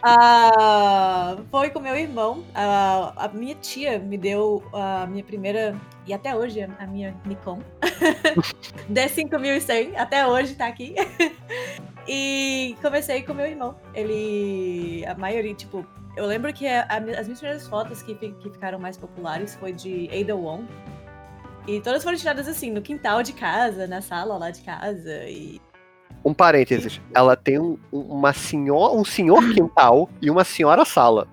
Ah, 0.01 1.35
foi 1.51 1.69
com 1.69 1.81
meu 1.81 1.97
irmão. 1.97 2.45
Ah, 2.55 3.11
a 3.17 3.27
minha 3.27 3.55
tia 3.55 3.99
me 3.99 4.17
deu 4.17 4.63
a 4.71 5.05
minha 5.05 5.21
primeira, 5.21 5.75
e 6.05 6.13
até 6.13 6.33
hoje, 6.33 6.61
a 6.61 6.87
minha 6.87 7.13
Nikon. 7.25 7.59
D5100, 8.89 9.97
até 9.97 10.25
hoje 10.25 10.55
tá 10.55 10.67
aqui. 10.67 10.95
E 12.09 12.77
comecei 12.81 13.21
com 13.23 13.33
meu 13.33 13.45
irmão. 13.45 13.75
Ele, 13.93 15.03
a 15.05 15.13
maioria, 15.15 15.53
tipo, 15.53 15.85
eu 16.15 16.25
lembro 16.25 16.53
que 16.53 16.65
a- 16.65 16.83
a- 16.89 16.95
as 17.19 17.27
minhas 17.27 17.39
primeiras 17.41 17.67
fotos 17.67 18.01
que, 18.01 18.15
que 18.15 18.49
ficaram 18.49 18.79
mais 18.79 18.95
populares 18.95 19.55
foi 19.55 19.73
de 19.73 20.09
Ada 20.17 20.33
Wong. 20.33 20.65
E 21.67 21.81
todas 21.81 22.01
foram 22.01 22.15
tiradas 22.17 22.47
assim, 22.47 22.71
no 22.71 22.81
quintal 22.81 23.21
de 23.21 23.33
casa, 23.33 23.85
na 23.87 23.99
sala 24.01 24.37
lá 24.37 24.51
de 24.51 24.61
casa. 24.61 25.25
E 25.25 25.59
Um 26.23 26.33
parênteses, 26.33 26.99
ela 27.13 27.35
tem 27.35 27.57
um, 27.59 27.77
um- 27.91 28.01
uma 28.01 28.33
senhor, 28.33 28.95
um 28.95 29.05
senhor 29.05 29.41
quintal 29.53 30.09
e 30.21 30.29
uma 30.29 30.43
senhora 30.43 30.83
sala. 30.83 31.27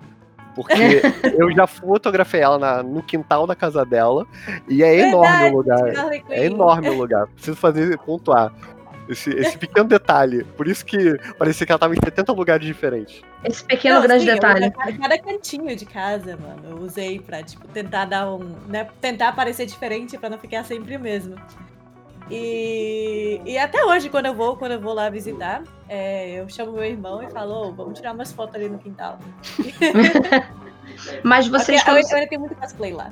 Porque 0.55 0.71
eu 1.37 1.51
já 1.53 1.67
fotografei 1.67 2.39
ela 2.41 2.57
na- 2.57 2.81
no 2.83 3.03
quintal 3.03 3.45
da 3.45 3.55
casa 3.55 3.83
dela 3.85 4.25
e 4.69 4.81
é 4.83 4.99
enorme 5.09 5.27
Verdade, 5.27 5.53
o 5.53 5.57
lugar. 5.57 6.13
É 6.29 6.45
enorme 6.45 6.89
o 6.89 6.93
lugar. 6.97 7.27
Preciso 7.27 7.57
fazer 7.57 7.97
pontuar. 7.99 8.53
Esse, 9.07 9.29
esse 9.31 9.55
pequeno 9.55 9.87
detalhe. 9.87 10.43
Por 10.57 10.67
isso 10.67 10.83
que 10.83 10.97
parecia 11.37 11.63
que 11.63 11.71
ela 11.71 11.77
tava 11.77 11.93
em 11.93 11.99
70 12.03 12.31
lugares 12.33 12.65
diferentes. 12.65 13.21
Esse 13.43 13.63
pequeno 13.63 13.95
Não, 13.97 14.01
grande 14.01 14.25
sim, 14.25 14.33
detalhe. 14.33 14.71
cada, 14.71 14.93
cada 14.97 15.17
cantinho 15.19 15.75
de 15.75 15.85
casa, 15.85 16.35
mano, 16.37 16.61
eu 16.71 16.77
usei 16.79 17.19
pra, 17.19 17.43
tipo, 17.43 17.67
tentar 17.67 18.05
dar 18.05 18.31
um. 18.33 18.55
Né, 18.67 18.87
tentar 18.99 19.33
parecer 19.35 19.67
diferente 19.67 20.17
pra 20.17 20.27
não 20.27 20.39
ficar 20.39 20.63
sempre 20.63 20.95
o 20.95 20.99
mesmo. 20.99 21.35
E, 22.29 23.39
e 23.45 23.57
até 23.57 23.83
hoje, 23.85 24.09
quando 24.09 24.25
eu 24.25 24.33
vou, 24.33 24.57
quando 24.57 24.71
eu 24.73 24.79
vou 24.81 24.93
lá 24.93 25.09
visitar, 25.09 25.63
é, 25.87 26.39
eu 26.39 26.49
chamo 26.49 26.71
meu 26.71 26.83
irmão 26.83 27.21
e 27.21 27.29
falo, 27.29 27.69
"Ô, 27.69 27.71
vamos 27.71 27.99
tirar 27.99 28.13
umas 28.13 28.31
fotos 28.31 28.55
ali 28.55 28.67
no 28.67 28.79
quintal. 28.79 29.19
Mas 31.23 31.47
vocês, 31.47 31.83
quando, 31.83 31.97
eu 31.97 32.15
ainda 32.15 32.27
tenho 32.27 32.41
muito 32.41 32.55
cosplay 32.55 32.93
lá. 32.93 33.11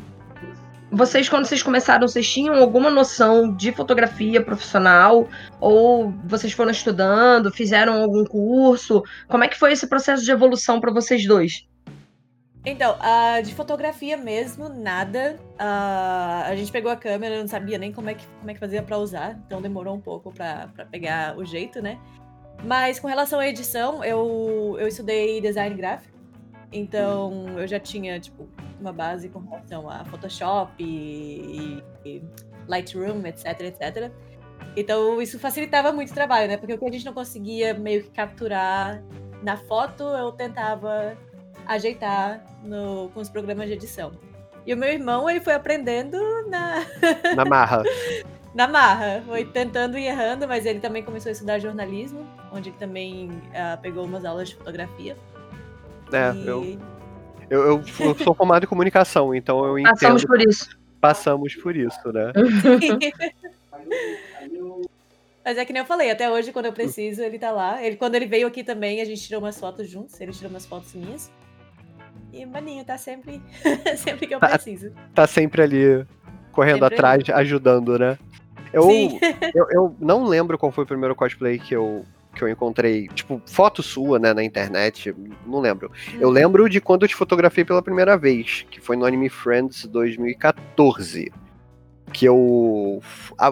vocês, 0.91 1.28
quando 1.30 1.45
vocês 1.45 1.62
começaram, 1.62 2.08
vocês 2.08 2.28
tinham 2.32 2.56
alguma 2.56 2.89
noção 2.89 3.54
de 3.54 3.71
fotografia 3.71 4.43
profissional? 4.43 5.28
Ou 5.60 6.12
vocês 6.26 6.54
foram 6.54 6.71
estudando, 6.71 7.52
fizeram 7.52 8.02
algum 8.02 8.23
curso? 8.26 9.04
Como 9.28 9.43
é 9.43 9.47
que 9.47 9.58
foi 9.58 9.73
esse 9.73 9.88
processo 9.88 10.23
de 10.23 10.32
evolução 10.32 10.80
para 10.80 10.91
vocês 10.91 11.26
dois? 11.28 11.67
Então, 12.65 12.95
uh, 12.95 13.43
de 13.43 13.54
fotografia 13.54 14.15
mesmo, 14.15 14.69
nada. 14.69 15.38
Uh, 15.56 16.49
a 16.49 16.56
gente 16.56 16.71
pegou 16.71 16.89
a 16.89 16.95
câmera, 16.95 17.39
não 17.39 17.47
sabia 17.47 17.78
nem 17.78 17.91
como 17.91 18.10
é 18.10 18.13
que, 18.13 18.26
como 18.26 18.49
é 18.49 18.54
que 18.54 18.60
fazia 18.60 18.82
para 18.82 18.97
usar, 18.97 19.38
então 19.45 19.62
demorou 19.62 19.93
um 19.93 19.99
pouco 19.99 20.32
para 20.32 20.69
pegar 20.89 21.38
o 21.38 21.43
jeito, 21.43 21.82
né? 21.82 21.99
Mas 22.63 22.99
com 22.99 23.08
relação 23.08 23.39
à 23.39 23.47
edição, 23.47 24.04
eu, 24.04 24.78
eu 24.80 24.88
estudei 24.88 25.41
design 25.41 25.76
gráfico, 25.76 26.17
então 26.71 27.60
eu 27.60 27.67
já 27.67 27.80
tinha, 27.80 28.17
tipo, 28.19 28.47
uma 28.80 28.93
base 28.93 29.28
com 29.28 29.39
relação 29.39 29.89
a 29.89 30.06
Photoshop 30.06 30.71
e, 30.82 31.84
e 32.06 32.23
Lightroom, 32.67 33.26
etc, 33.26 33.60
etc. 33.62 34.12
Então 34.78 35.21
isso 35.21 35.38
facilitava 35.38 35.91
muito 35.91 36.12
o 36.12 36.13
trabalho, 36.13 36.47
né? 36.47 36.56
Porque 36.56 36.73
o 36.73 36.78
que 36.78 36.86
a 36.86 36.91
gente 36.91 37.06
não 37.06 37.13
conseguia 37.13 37.73
meio 37.73 38.04
que 38.04 38.12
capturar 38.12 39.04
na 39.41 39.58
foto, 39.58 40.04
eu 40.04 40.32
tentava 40.32 41.17
ajeitar 41.65 42.43
no, 42.63 43.09
com 43.13 43.19
os 43.19 43.29
programas 43.29 43.67
de 43.67 43.73
edição. 43.73 44.11
E 44.65 44.73
o 44.73 44.77
meu 44.77 44.89
irmão, 44.89 45.29
ele 45.29 45.41
foi 45.41 45.53
aprendendo 45.53 46.17
na... 46.49 46.85
Na 47.35 47.45
marra. 47.45 47.83
na 48.53 48.67
marra. 48.67 49.23
Foi 49.25 49.43
tentando 49.45 49.97
e 49.97 50.05
errando, 50.05 50.47
mas 50.47 50.65
ele 50.65 50.79
também 50.79 51.03
começou 51.03 51.29
a 51.29 51.33
estudar 51.33 51.59
jornalismo, 51.59 52.25
onde 52.51 52.69
ele 52.69 52.77
também 52.77 53.29
uh, 53.29 53.81
pegou 53.81 54.05
umas 54.05 54.23
aulas 54.23 54.49
de 54.49 54.55
fotografia. 54.55 55.17
É, 56.11 56.31
e... 56.33 56.47
eu, 56.47 56.79
eu, 57.49 57.83
eu, 57.99 58.15
sou 58.15 58.33
formado 58.33 58.63
em 58.63 58.67
comunicação, 58.67 59.33
então 59.33 59.65
eu 59.65 59.79
entendo... 59.79 59.93
Passamos 59.93 60.25
por 60.25 60.41
isso. 60.41 60.77
Passamos 61.01 61.55
por 61.55 61.75
isso, 61.75 62.13
né? 62.13 62.31
Mas 65.43 65.57
é 65.57 65.65
que 65.65 65.73
nem 65.73 65.81
eu 65.81 65.85
falei, 65.85 66.09
até 66.09 66.31
hoje, 66.31 66.53
quando 66.53 66.67
eu 66.67 66.73
preciso, 66.73 67.21
ele 67.21 67.37
tá 67.37 67.51
lá. 67.51 67.83
Ele, 67.83 67.97
quando 67.97 68.15
ele 68.15 68.25
veio 68.25 68.47
aqui 68.47 68.63
também, 68.63 69.01
a 69.01 69.05
gente 69.05 69.21
tirou 69.21 69.41
umas 69.41 69.59
fotos 69.59 69.89
juntos, 69.89 70.19
ele 70.21 70.31
tirou 70.31 70.49
umas 70.49 70.65
fotos 70.65 70.93
minhas. 70.93 71.29
E 72.33 72.45
maninho, 72.45 72.83
tá 72.83 72.97
sempre, 72.97 73.41
sempre 73.95 74.25
que 74.25 74.33
eu 74.33 74.39
tá, 74.39 74.49
preciso. 74.49 74.91
Tá 75.13 75.27
sempre 75.27 75.61
ali, 75.61 76.05
correndo 76.51 76.79
sempre 76.79 76.95
atrás, 76.95 77.29
ali. 77.29 77.39
ajudando, 77.41 77.99
né? 77.99 78.17
Eu, 78.73 78.89
eu, 79.53 79.67
eu, 79.69 79.95
não 79.99 80.25
lembro 80.25 80.57
qual 80.57 80.71
foi 80.71 80.83
o 80.83 80.87
primeiro 80.87 81.15
cosplay 81.15 81.59
que 81.59 81.75
eu, 81.75 82.03
que 82.35 82.43
eu 82.43 82.49
encontrei, 82.49 83.07
tipo, 83.09 83.39
foto 83.45 83.83
sua, 83.83 84.17
né, 84.17 84.33
na 84.33 84.43
internet, 84.43 85.15
não 85.45 85.59
lembro. 85.59 85.91
Hum. 86.09 86.17
Eu 86.19 86.27
uhum. 86.29 86.33
lembro 86.33 86.67
de 86.67 86.81
quando 86.81 87.03
eu 87.03 87.07
te 87.07 87.15
fotografei 87.15 87.63
pela 87.63 87.83
primeira 87.83 88.17
vez, 88.17 88.65
que 88.71 88.81
foi 88.81 88.97
no 88.97 89.05
Anime 89.05 89.29
Friends 89.29 89.85
2014 89.85 91.31
que 92.13 92.25
eu, 92.25 93.01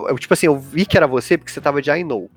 eu, 0.07 0.19
Tipo 0.19 0.33
assim, 0.33 0.45
eu 0.45 0.57
vi 0.57 0.85
que 0.85 0.95
era 0.95 1.07
você 1.07 1.37
porque 1.37 1.51
você 1.51 1.59
tava 1.59 1.81
de 1.81 1.89
I 1.89 2.03
Know. 2.03 2.29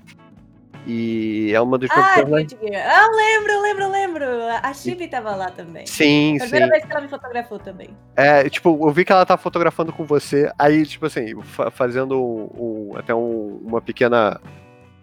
E 0.87 1.51
é 1.53 1.61
uma 1.61 1.79
dos 1.79 1.91
ah, 1.91 1.95
personagens. 1.95 2.55
Ah, 2.75 3.09
lembro, 3.15 3.63
lembro, 3.63 3.91
lembro. 3.91 4.25
A 4.63 4.73
Chibi 4.75 5.09
tava 5.09 5.35
lá 5.35 5.51
também. 5.51 5.87
Sim, 5.87 6.37
Foi 6.39 6.47
a 6.47 6.51
primeira 6.51 6.67
sim. 6.67 6.71
vez 6.73 6.85
que 6.85 6.93
ela 6.93 7.01
me 7.01 7.09
fotografou 7.09 7.59
também. 7.59 7.91
É, 8.15 8.49
tipo, 8.51 8.79
eu 8.87 8.91
vi 8.91 9.05
que 9.05 9.13
ela 9.13 9.25
tava 9.25 9.41
fotografando 9.41 9.93
com 9.93 10.05
você, 10.05 10.53
aí, 10.59 10.85
tipo 10.85 11.07
assim, 11.07 11.41
fazendo 11.73 12.21
um, 12.23 12.91
um, 12.93 12.97
até 12.97 13.15
um, 13.15 13.61
uma 13.65 13.81
pequena. 13.81 14.41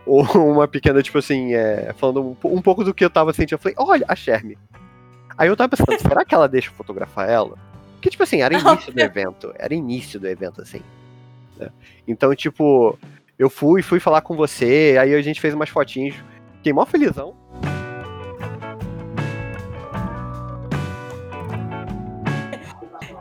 Uma 0.04 0.68
pequena, 0.68 1.04
tipo 1.04 1.20
assim, 1.20 1.54
é, 1.54 1.94
falando 1.96 2.22
um, 2.44 2.48
um, 2.56 2.60
pouco 2.60 2.84
do 2.84 2.92
que 2.92 3.06
eu 3.06 3.10
tava 3.10 3.32
sentindo. 3.34 3.54
Eu 3.54 3.60
falei, 3.60 3.76
olha, 3.78 4.04
a 4.08 4.16
Sherme. 4.16 4.58
Aí 5.38 5.48
eu 5.48 5.56
tava 5.56 5.70
pensando, 5.70 5.96
será 6.02 6.26
que 6.26 6.34
ela 6.34 6.50
deixa 6.50 6.70
eu 6.70 6.74
fotografar 6.74 7.30
ela? 7.30 7.56
Porque, 7.94 8.10
tipo 8.10 8.24
assim, 8.24 8.42
era 8.42 8.52
início 8.58 8.92
do 8.92 9.00
evento. 9.00 9.54
Era 9.60 9.76
início 9.76 10.20
do 10.20 10.28
evento, 10.28 10.60
assim. 10.60 10.82
Né? 11.56 11.70
Então, 12.08 12.34
tipo, 12.34 12.98
eu 13.42 13.50
fui, 13.50 13.82
fui 13.82 14.00
falar 14.00 14.22
com 14.22 14.36
você, 14.36 14.96
aí 15.02 15.16
a 15.16 15.22
gente 15.24 15.42
fez 15.42 15.56
umas 15.56 15.68
fotinhos. 15.68 16.16
Fiquei 16.58 16.72
mó 16.72 16.86
felizão. 16.86 17.36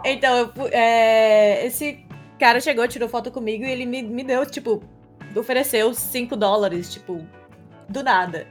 Então, 0.05 0.37
eu, 0.37 0.69
é, 0.73 1.65
esse 1.65 2.05
cara 2.39 2.61
chegou, 2.61 2.87
tirou 2.87 3.09
foto 3.09 3.31
comigo 3.31 3.65
e 3.65 3.71
ele 3.71 3.87
me, 3.87 4.03
me 4.03 4.23
deu, 4.23 4.45
tipo, 4.45 4.83
ofereceu 5.35 5.95
5 5.95 6.37
dólares, 6.37 6.93
tipo, 6.93 7.27
do 7.89 8.03
nada. 8.03 8.47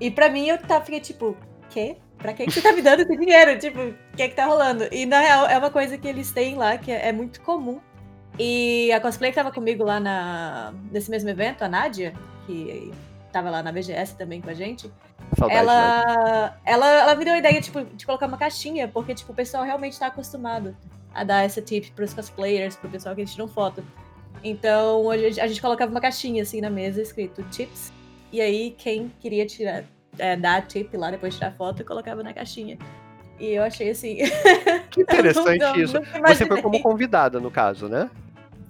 E 0.00 0.10
pra 0.10 0.30
mim 0.30 0.48
eu 0.48 0.56
tava, 0.56 0.86
fiquei 0.86 1.00
tipo, 1.00 1.36
quê? 1.68 1.98
Pra 2.16 2.32
que, 2.32 2.46
que 2.46 2.52
você 2.52 2.62
tá 2.62 2.72
me 2.72 2.80
dando 2.80 3.00
esse 3.00 3.14
dinheiro? 3.14 3.58
Tipo, 3.58 3.80
o 3.80 4.16
que 4.16 4.22
é 4.22 4.28
que 4.28 4.36
tá 4.36 4.46
rolando? 4.46 4.88
E 4.90 5.04
na 5.04 5.20
real 5.20 5.46
é 5.48 5.58
uma 5.58 5.70
coisa 5.70 5.98
que 5.98 6.08
eles 6.08 6.32
têm 6.32 6.54
lá 6.54 6.78
que 6.78 6.90
é, 6.90 7.08
é 7.08 7.12
muito 7.12 7.42
comum 7.42 7.78
e 8.38 8.90
a 8.92 9.00
cosplay 9.00 9.30
que 9.30 9.36
tava 9.36 9.52
comigo 9.52 9.84
lá 9.84 10.00
na, 10.00 10.72
nesse 10.90 11.10
mesmo 11.10 11.28
evento, 11.28 11.62
a 11.62 11.68
Nádia, 11.68 12.14
que 12.46 12.90
tava 13.32 13.50
lá 13.50 13.62
na 13.62 13.72
BGS 13.72 14.16
também 14.16 14.40
com 14.40 14.50
a 14.50 14.54
gente, 14.54 14.90
Saudade, 15.36 15.58
ela, 15.58 16.58
ela, 16.64 16.86
ela 16.86 17.14
me 17.16 17.24
deu 17.24 17.34
a 17.34 17.38
ideia 17.38 17.60
tipo, 17.60 17.82
de 17.82 18.06
colocar 18.06 18.26
uma 18.26 18.36
caixinha, 18.36 18.86
porque 18.86 19.14
tipo, 19.14 19.32
o 19.32 19.34
pessoal 19.34 19.64
realmente 19.64 19.98
tá 19.98 20.06
acostumado 20.06 20.76
a 21.12 21.24
dar 21.24 21.44
essa 21.44 21.60
tip 21.62 21.90
pros 21.92 22.12
cosplayers, 22.12 22.76
pro 22.76 22.88
pessoal 22.88 23.14
que 23.14 23.20
eles 23.20 23.32
tiram 23.32 23.48
foto. 23.48 23.84
Então 24.42 25.10
a 25.10 25.16
gente, 25.16 25.40
a 25.40 25.46
gente 25.46 25.60
colocava 25.60 25.90
uma 25.90 26.00
caixinha 26.00 26.42
assim 26.42 26.60
na 26.60 26.70
mesa 26.70 27.00
escrito 27.00 27.42
tips, 27.50 27.92
e 28.32 28.40
aí 28.40 28.74
quem 28.76 29.10
queria 29.20 29.46
tirar, 29.46 29.84
é, 30.18 30.36
dar 30.36 30.56
a 30.56 30.62
tip 30.62 30.94
lá 30.96 31.10
depois 31.10 31.34
de 31.34 31.40
tirar 31.40 31.52
foto, 31.52 31.84
colocava 31.84 32.22
na 32.22 32.32
caixinha. 32.32 32.78
E 33.38 33.50
eu 33.52 33.62
achei 33.64 33.90
assim. 33.90 34.18
Que 34.90 35.02
interessante 35.02 35.58
não, 35.58 35.72
não, 35.72 35.82
isso. 35.82 35.94
Não 35.94 36.28
Você 36.28 36.46
foi 36.46 36.62
como 36.62 36.80
convidada, 36.80 37.40
no 37.40 37.50
caso, 37.50 37.88
né? 37.88 38.08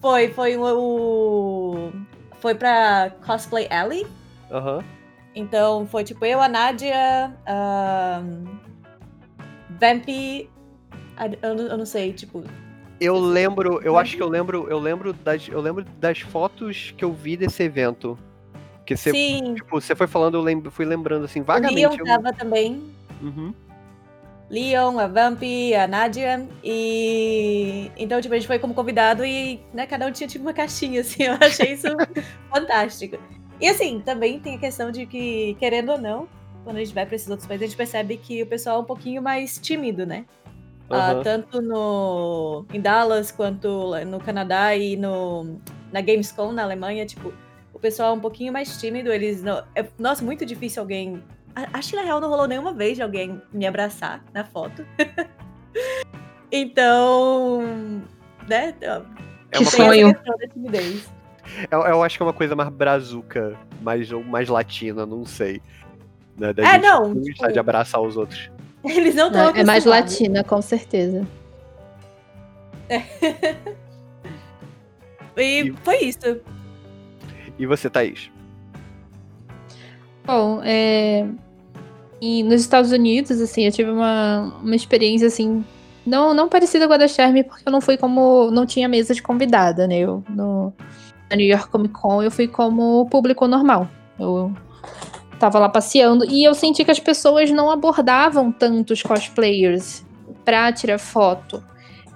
Foi, 0.05 0.29
foi 0.29 0.55
o. 0.59 1.91
Foi 2.39 2.55
pra 2.55 3.11
Cosplay 3.25 3.67
Alley. 3.71 4.07
Aham. 4.51 4.77
Uhum. 4.77 4.85
Então 5.35 5.87
foi 5.87 6.05
tipo 6.05 6.27
eu, 6.27 6.43
a 6.43 6.47
Nádia, 6.47 7.35
um, 8.23 8.45
Vampy. 9.81 10.51
Eu, 11.41 11.57
eu 11.57 11.79
não 11.79 11.87
sei, 11.87 12.13
tipo. 12.13 12.45
Eu 13.01 13.19
lembro, 13.19 13.81
eu 13.83 13.97
acho 13.97 14.15
que 14.15 14.23
eu 14.23 14.29
lembro, 14.29 14.69
eu 14.69 14.79
lembro 14.79 15.15
das, 15.15 15.49
eu 15.49 15.63
lembro 15.63 15.83
das 15.99 16.21
fotos 16.21 16.93
que 16.99 17.03
eu 17.03 17.11
vi 17.15 17.35
desse 17.35 17.63
evento. 17.63 18.19
Que 18.85 18.99
você, 18.99 19.11
Sim. 19.11 19.55
tipo, 19.55 19.81
você 19.81 19.97
foi 19.97 20.07
falando, 20.07 20.35
eu 20.35 20.43
lembro, 20.43 20.71
fui 20.71 20.85
lembrando 20.85 21.25
assim 21.25 21.41
vagamente. 21.41 21.87
O 21.87 21.89
Leon 21.89 21.99
eu... 21.99 22.05
tava 22.05 22.31
também. 22.35 22.93
Uhum. 23.23 23.55
Leon, 24.51 24.99
a 24.99 25.07
Vamp, 25.07 25.43
a 25.83 25.87
Nadia. 25.87 26.47
E 26.63 27.91
então, 27.97 28.21
tipo, 28.21 28.35
a 28.35 28.39
gente 28.39 28.47
foi 28.47 28.59
como 28.59 28.75
convidado 28.75 29.25
e 29.25 29.61
né, 29.73 29.87
cada 29.87 30.07
um 30.07 30.13
tinha 30.13 30.29
tipo 30.29 30.45
uma 30.45 30.53
caixinha, 30.53 31.01
assim. 31.03 31.25
Eu 31.25 31.35
achei 31.41 31.73
isso 31.73 31.89
fantástico. 32.53 33.19
E 33.61 33.69
assim, 33.69 34.01
também 34.01 34.41
tem 34.41 34.57
a 34.57 34.59
questão 34.59 34.91
de 34.91 35.07
que, 35.07 35.55
querendo 35.59 35.93
ou 35.93 35.99
não, 35.99 36.29
quando 36.65 36.77
a 36.77 36.81
gente 36.81 36.95
vai 36.95 37.07
para 37.07 37.15
esses 37.15 37.29
outros 37.29 37.47
países, 37.47 37.65
a 37.65 37.67
gente 37.69 37.77
percebe 37.77 38.17
que 38.17 38.43
o 38.43 38.47
pessoal 38.47 38.79
é 38.79 38.81
um 38.81 38.85
pouquinho 38.85 39.23
mais 39.23 39.59
tímido, 39.59 40.05
né? 40.05 40.25
Uhum. 40.91 41.21
Uh, 41.21 41.23
tanto 41.23 41.63
no, 41.63 42.67
em 42.73 42.81
Dallas 42.81 43.31
quanto 43.31 43.93
no 44.07 44.21
Canadá 44.21 44.77
e 44.77 44.97
no, 44.97 45.59
na 45.91 46.01
Gamescom 46.01 46.53
na 46.53 46.63
Alemanha, 46.63 47.07
tipo, 47.07 47.33
o 47.73 47.79
pessoal 47.79 48.11
é 48.11 48.13
um 48.13 48.21
pouquinho 48.21 48.53
mais 48.53 48.79
tímido. 48.79 49.13
Eles 49.13 49.43
não, 49.43 49.63
é, 49.75 49.87
nossa, 49.99 50.25
muito 50.25 50.45
difícil 50.45 50.83
alguém 50.83 51.23
Acho 51.73 51.91
que 51.91 51.97
na 51.97 52.03
real 52.03 52.21
não 52.21 52.29
rolou 52.29 52.49
nenhuma 52.49 52.73
vez 52.73 52.97
de 52.97 53.03
alguém 53.03 53.41
me 53.53 53.67
abraçar 53.67 54.25
na 54.33 54.45
foto. 54.45 54.85
então, 56.51 57.61
né? 58.49 58.75
É 58.81 59.59
que 59.59 59.65
sonho. 59.65 60.15
Eu, 61.71 61.81
eu, 61.83 62.03
acho 62.03 62.17
que 62.17 62.23
é 62.23 62.27
uma 62.27 62.33
coisa 62.33 62.57
mais 62.57 62.69
brazuca, 62.71 63.57
mais, 63.81 64.11
mais 64.11 64.49
latina, 64.49 65.07
não 65.07 65.25
sei. 65.25 65.63
Né? 66.37 66.53
Da 66.53 66.75
é, 66.75 66.79
não. 66.79 67.21
Tipo, 67.23 67.53
de 67.53 67.59
abraçar 67.59 68.01
os 68.01 68.17
outros. 68.17 68.51
Eles 68.85 69.15
não 69.15 69.29
estão 69.29 69.55
É 69.55 69.65
mais 69.65 69.85
latina, 69.85 70.43
com 70.43 70.61
certeza. 70.61 71.27
É. 72.89 73.03
e, 75.37 75.69
e 75.69 75.73
foi 75.83 75.99
isso. 75.99 76.41
E 77.59 77.67
você, 77.67 77.89
Thaís? 77.89 78.31
Bom, 80.27 80.61
é, 80.65 81.27
e 82.21 82.43
nos 82.43 82.61
Estados 82.61 82.93
Unidos, 82.93 83.41
assim, 83.41 83.65
eu 83.65 83.73
tive 83.73 83.91
uma, 83.91 84.55
uma 84.63 84.75
experiência, 84.75 85.27
assim, 85.27 85.65
não, 86.07 86.35
não 86.35 86.49
parecida 86.49 86.87
com 86.87 86.93
a 86.93 86.97
da 86.97 87.09
Charme, 87.09 87.45
porque 87.45 87.63
eu 87.67 87.73
não 87.73 87.81
fui 87.81 87.97
como. 87.97 88.51
Não 88.51 88.67
tinha 88.67 88.89
mesa 88.89 89.15
de 89.15 89.23
convidada, 89.23 89.87
né? 89.87 89.99
Eu, 89.99 90.23
no, 90.29 90.73
na 91.31 91.37
New 91.37 91.47
York 91.47 91.69
Comic 91.69 91.95
Con, 91.95 92.23
eu 92.23 92.31
fui 92.31 92.47
como 92.47 93.07
público 93.07 93.47
normal. 93.47 93.89
Eu 94.19 94.53
tava 95.39 95.59
lá 95.59 95.69
passeando 95.69 96.25
e 96.25 96.45
eu 96.45 96.55
senti 96.55 96.85
que 96.85 96.91
as 96.91 97.01
pessoas 97.01 97.51
não 97.51 97.71
abordavam 97.71 98.53
tantos 98.53 99.03
cosplayers 99.03 100.05
pra 100.45 100.73
tirar 100.73 100.99
foto. 100.99 101.63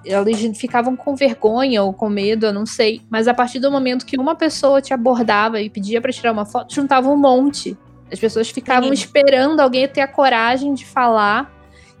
Eles 0.05 0.57
ficavam 0.57 0.95
com 0.95 1.15
vergonha 1.15 1.83
ou 1.83 1.91
com 1.91 2.09
medo, 2.09 2.45
eu 2.45 2.53
não 2.53 2.65
sei. 2.65 3.01
Mas 3.09 3.27
a 3.27 3.33
partir 3.33 3.59
do 3.59 3.71
momento 3.71 4.05
que 4.05 4.17
uma 4.17 4.35
pessoa 4.35 4.81
te 4.81 4.93
abordava 4.93 5.59
e 5.59 5.69
pedia 5.69 5.99
para 5.99 6.13
tirar 6.13 6.31
uma 6.31 6.45
foto, 6.45 6.73
juntava 6.73 7.09
um 7.09 7.17
monte. 7.17 7.77
As 8.11 8.19
pessoas 8.19 8.49
ficavam 8.49 8.89
Sim. 8.89 8.93
esperando 8.93 9.59
alguém 9.59 9.87
ter 9.87 10.01
a 10.01 10.07
coragem 10.07 10.73
de 10.73 10.85
falar 10.85 11.53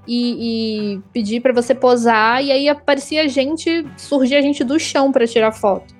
e, 0.07 0.95
e 0.95 1.01
pedir 1.13 1.39
para 1.39 1.53
você 1.53 1.75
posar, 1.75 2.43
e 2.43 2.51
aí 2.51 2.67
aparecia 2.67 3.27
gente, 3.29 3.85
surgia 3.97 4.41
gente 4.41 4.63
do 4.63 4.79
chão 4.79 5.11
para 5.11 5.27
tirar 5.27 5.51
foto. 5.51 5.93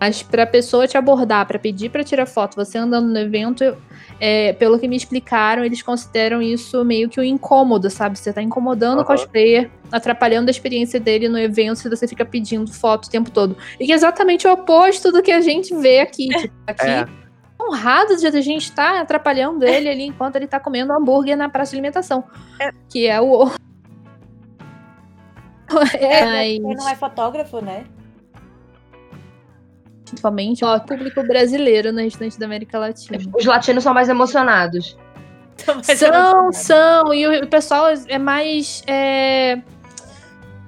Mas 0.00 0.20
pra 0.22 0.44
pessoa 0.46 0.88
te 0.88 0.96
abordar, 0.96 1.46
pra 1.46 1.58
pedir 1.58 1.88
pra 1.90 2.02
tirar 2.02 2.26
foto, 2.26 2.56
você 2.56 2.76
andando 2.76 3.08
no 3.08 3.18
evento, 3.18 3.76
é, 4.18 4.52
pelo 4.54 4.76
que 4.78 4.88
me 4.88 4.96
explicaram, 4.96 5.64
eles 5.64 5.80
consideram 5.80 6.42
isso 6.42 6.84
meio 6.84 7.08
que 7.08 7.20
um 7.20 7.22
incômodo, 7.22 7.88
sabe? 7.88 8.18
Você 8.18 8.32
tá 8.32 8.42
incomodando 8.42 8.98
Aham. 8.98 9.02
o 9.02 9.06
cosplayer, 9.06 9.70
atrapalhando 9.92 10.48
a 10.48 10.50
experiência 10.50 10.98
dele 10.98 11.28
no 11.28 11.38
evento 11.38 11.76
se 11.76 11.88
você 11.88 12.08
fica 12.08 12.24
pedindo 12.24 12.72
foto 12.72 13.04
o 13.04 13.10
tempo 13.10 13.30
todo. 13.30 13.56
E 13.78 13.86
que 13.86 13.92
é 13.92 13.94
exatamente 13.94 14.44
o 14.46 14.52
oposto 14.52 15.12
do 15.12 15.22
que 15.22 15.30
a 15.30 15.40
gente 15.40 15.72
vê 15.76 16.00
aqui. 16.00 16.28
Tipo, 16.30 16.54
aqui, 16.66 16.84
É. 16.84 17.21
honrado 17.68 18.16
de 18.16 18.26
a 18.26 18.40
gente 18.40 18.64
estar 18.64 19.00
atrapalhando 19.00 19.64
ele 19.64 19.88
ali 19.88 20.04
enquanto 20.04 20.36
ele 20.36 20.46
tá 20.46 20.58
comendo 20.60 20.92
hambúrguer 20.92 21.36
na 21.36 21.48
praça 21.48 21.70
de 21.70 21.76
alimentação. 21.76 22.24
Que 22.88 23.06
é 23.06 23.20
o. 23.20 23.50
É, 25.98 26.50
Ele 26.50 26.60
mas, 26.60 26.76
não 26.76 26.88
é 26.90 26.94
fotógrafo, 26.94 27.62
né? 27.62 27.86
principalmente 30.12 30.62
o 30.62 30.80
público 30.80 31.22
brasileiro 31.22 31.92
no 31.92 32.00
restante 32.00 32.38
da 32.38 32.44
América 32.44 32.78
Latina. 32.78 33.18
Os 33.34 33.44
latinos 33.46 33.82
são 33.82 33.94
mais 33.94 34.08
emocionados. 34.08 34.96
São, 35.56 36.10
não- 36.10 36.52
são. 36.52 37.14
E 37.14 37.26
o, 37.26 37.44
o 37.44 37.46
pessoal 37.46 37.86
é 38.08 38.18
mais. 38.18 38.82
É, 38.86 39.62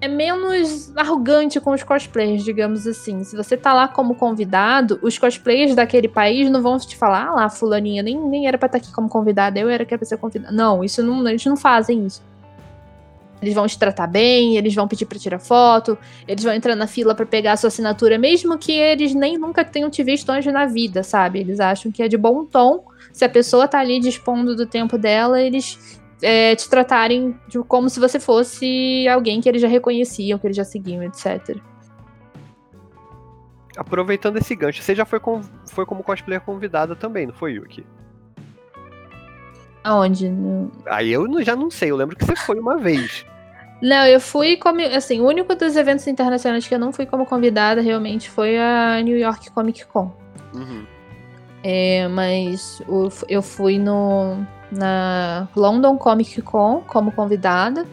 é 0.04 0.08
menos 0.08 0.92
arrogante 0.96 1.58
com 1.58 1.70
os 1.70 1.82
cosplayers, 1.82 2.44
digamos 2.44 2.86
assim. 2.86 3.24
Se 3.24 3.34
você 3.34 3.56
tá 3.56 3.72
lá 3.72 3.88
como 3.88 4.14
convidado, 4.14 4.98
os 5.02 5.18
cosplayers 5.18 5.74
daquele 5.74 6.08
país 6.08 6.50
não 6.50 6.62
vão 6.62 6.78
te 6.78 6.96
falar, 6.96 7.28
ah 7.28 7.34
lá, 7.34 7.50
fulaninha, 7.50 8.02
nem, 8.02 8.18
nem 8.18 8.46
era 8.46 8.58
pra 8.58 8.66
estar 8.66 8.78
aqui 8.78 8.92
como 8.92 9.08
convidada, 9.08 9.58
eu 9.58 9.68
era 9.68 9.84
que 9.84 9.94
era 9.94 9.98
pra 9.98 10.06
ser 10.06 10.18
convidada. 10.18 10.54
Não, 10.54 10.84
isso 10.84 11.02
não, 11.02 11.26
eles 11.26 11.44
não 11.46 11.56
fazem 11.56 12.06
isso. 12.06 12.22
Eles 13.40 13.54
vão 13.54 13.66
te 13.66 13.78
tratar 13.78 14.06
bem, 14.06 14.56
eles 14.56 14.74
vão 14.74 14.88
pedir 14.88 15.06
pra 15.06 15.18
tirar 15.18 15.38
foto, 15.38 15.98
eles 16.26 16.42
vão 16.42 16.54
entrar 16.54 16.74
na 16.74 16.86
fila 16.86 17.14
pra 17.14 17.26
pegar 17.26 17.52
a 17.52 17.56
sua 17.56 17.68
assinatura, 17.68 18.16
mesmo 18.16 18.56
que 18.56 18.72
eles 18.72 19.14
nem 19.14 19.36
nunca 19.36 19.64
tenham 19.64 19.90
te 19.90 20.02
visto 20.02 20.30
antes 20.30 20.52
na 20.52 20.66
vida, 20.66 21.02
sabe? 21.02 21.40
Eles 21.40 21.60
acham 21.60 21.90
que 21.90 22.02
é 22.02 22.08
de 22.08 22.16
bom 22.16 22.44
tom 22.44 22.84
se 23.12 23.24
a 23.24 23.28
pessoa 23.28 23.68
tá 23.68 23.78
ali 23.78 24.00
dispondo 24.00 24.56
do 24.56 24.66
tempo 24.66 24.96
dela, 24.96 25.40
eles 25.40 26.00
é, 26.24 26.56
te 26.56 26.68
tratarem 26.68 27.38
de- 27.46 27.58
como 27.60 27.88
se 27.90 28.00
você 28.00 28.18
fosse 28.18 29.06
alguém 29.08 29.40
que 29.40 29.48
eles 29.48 29.60
já 29.62 29.68
reconheciam, 29.68 30.38
que 30.38 30.46
eles 30.46 30.56
já 30.56 30.64
seguiam, 30.64 31.02
etc. 31.02 31.58
Aproveitando 33.76 34.36
esse 34.38 34.54
gancho, 34.54 34.82
você 34.82 34.94
já 34.94 35.04
foi, 35.04 35.18
com- 35.20 35.42
foi 35.70 35.84
como 35.84 36.02
cosplayer 36.02 36.40
convidada 36.40 36.94
também, 36.94 37.26
não 37.26 37.34
foi, 37.34 37.52
Yuki? 37.54 37.84
Aonde? 39.82 40.28
No- 40.28 40.70
Aí 40.86 41.12
eu 41.12 41.26
já 41.42 41.54
não 41.56 41.70
sei, 41.70 41.90
eu 41.90 41.96
lembro 41.96 42.16
que 42.16 42.24
você 42.24 42.36
foi 42.36 42.58
uma 42.58 42.78
vez. 42.78 43.26
Não, 43.82 44.06
eu 44.06 44.20
fui 44.20 44.56
como. 44.56 44.80
Assim, 44.80 45.20
o 45.20 45.26
único 45.26 45.54
dos 45.54 45.76
eventos 45.76 46.06
internacionais 46.06 46.66
que 46.66 46.74
eu 46.74 46.78
não 46.78 46.92
fui 46.92 47.04
como 47.04 47.26
convidada 47.26 47.82
realmente 47.82 48.30
foi 48.30 48.56
a 48.58 49.00
New 49.02 49.18
York 49.18 49.50
Comic 49.50 49.84
Con. 49.86 50.10
Uhum. 50.54 50.86
É, 51.62 52.06
mas 52.08 52.80
eu 53.28 53.42
fui 53.42 53.78
no, 53.78 54.46
na 54.76 55.48
London 55.54 55.96
Comic 55.96 56.40
Con 56.42 56.82
como 56.86 57.12
convidada. 57.12 57.86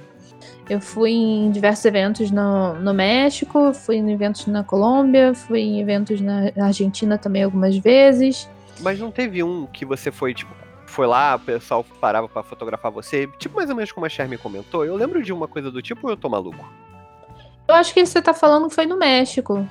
Eu 0.69 0.79
fui 0.79 1.11
em 1.11 1.51
diversos 1.51 1.83
eventos 1.85 2.31
no, 2.31 2.75
no 2.75 2.93
México, 2.93 3.73
fui 3.73 3.97
em 3.97 4.11
eventos 4.11 4.47
na 4.47 4.63
Colômbia, 4.63 5.33
fui 5.33 5.59
em 5.59 5.81
eventos 5.81 6.21
na 6.21 6.51
Argentina 6.61 7.17
também 7.17 7.43
algumas 7.43 7.77
vezes. 7.77 8.49
Mas 8.79 8.99
não 8.99 9.11
teve 9.11 9.43
um 9.43 9.65
que 9.65 9.85
você 9.85 10.11
foi, 10.11 10.33
tipo, 10.33 10.53
foi 10.85 11.07
lá, 11.07 11.35
o 11.35 11.39
pessoal 11.39 11.83
parava 11.99 12.27
pra 12.27 12.43
fotografar 12.43 12.91
você, 12.91 13.27
tipo 13.37 13.55
mais 13.55 13.69
ou 13.69 13.75
menos 13.75 13.91
como 13.91 14.05
a 14.05 14.09
Shermy 14.09 14.37
comentou. 14.37 14.85
Eu 14.85 14.95
lembro 14.95 15.21
de 15.21 15.33
uma 15.33 15.47
coisa 15.47 15.71
do 15.71 15.81
tipo 15.81 16.07
ou 16.07 16.13
eu 16.13 16.17
tô 16.17 16.29
maluco? 16.29 16.71
Eu 17.67 17.75
acho 17.75 17.93
que 17.93 18.05
você 18.05 18.21
tá 18.21 18.33
falando 18.33 18.67
que 18.67 18.75
foi 18.75 18.85
no 18.85 18.97
México. 18.97 19.67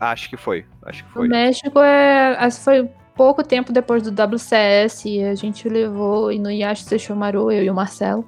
Acho 0.00 0.28
que 0.28 0.36
foi, 0.36 0.66
acho 0.82 1.04
que 1.04 1.10
foi. 1.10 1.28
México 1.28 1.80
é, 1.80 2.50
foi 2.50 2.90
pouco 3.16 3.42
tempo 3.42 3.72
depois 3.72 4.02
do 4.02 4.10
WCS. 4.10 5.04
A 5.30 5.34
gente 5.34 5.68
levou 5.68 6.32
e 6.32 6.38
no 6.38 6.50
Yashi 6.50 6.84
Seixomaru, 6.84 7.50
eu 7.50 7.64
e 7.64 7.70
o 7.70 7.74
Marcelo. 7.74 8.24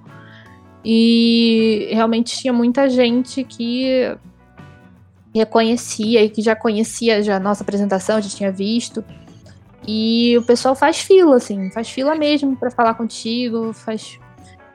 E 0.84 1.88
realmente 1.90 2.36
tinha 2.36 2.52
muita 2.52 2.88
gente 2.88 3.42
que 3.42 4.16
reconhecia 5.34 6.22
e 6.22 6.30
que 6.30 6.40
já 6.40 6.54
conhecia 6.54 7.22
já 7.22 7.36
a 7.36 7.40
nossa 7.40 7.62
apresentação, 7.62 8.20
já 8.22 8.28
tinha 8.28 8.52
visto. 8.52 9.04
E 9.86 10.36
o 10.38 10.42
pessoal 10.42 10.74
faz 10.74 10.98
fila, 10.98 11.36
assim, 11.36 11.70
faz 11.70 11.88
fila 11.88 12.14
mesmo 12.14 12.56
pra 12.56 12.70
falar 12.70 12.94
contigo, 12.94 13.72
faz. 13.72 14.18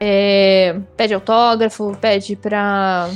é, 0.00 0.80
pede 0.96 1.12
autógrafo, 1.14 1.96
pede 2.00 2.34
pra 2.36 3.10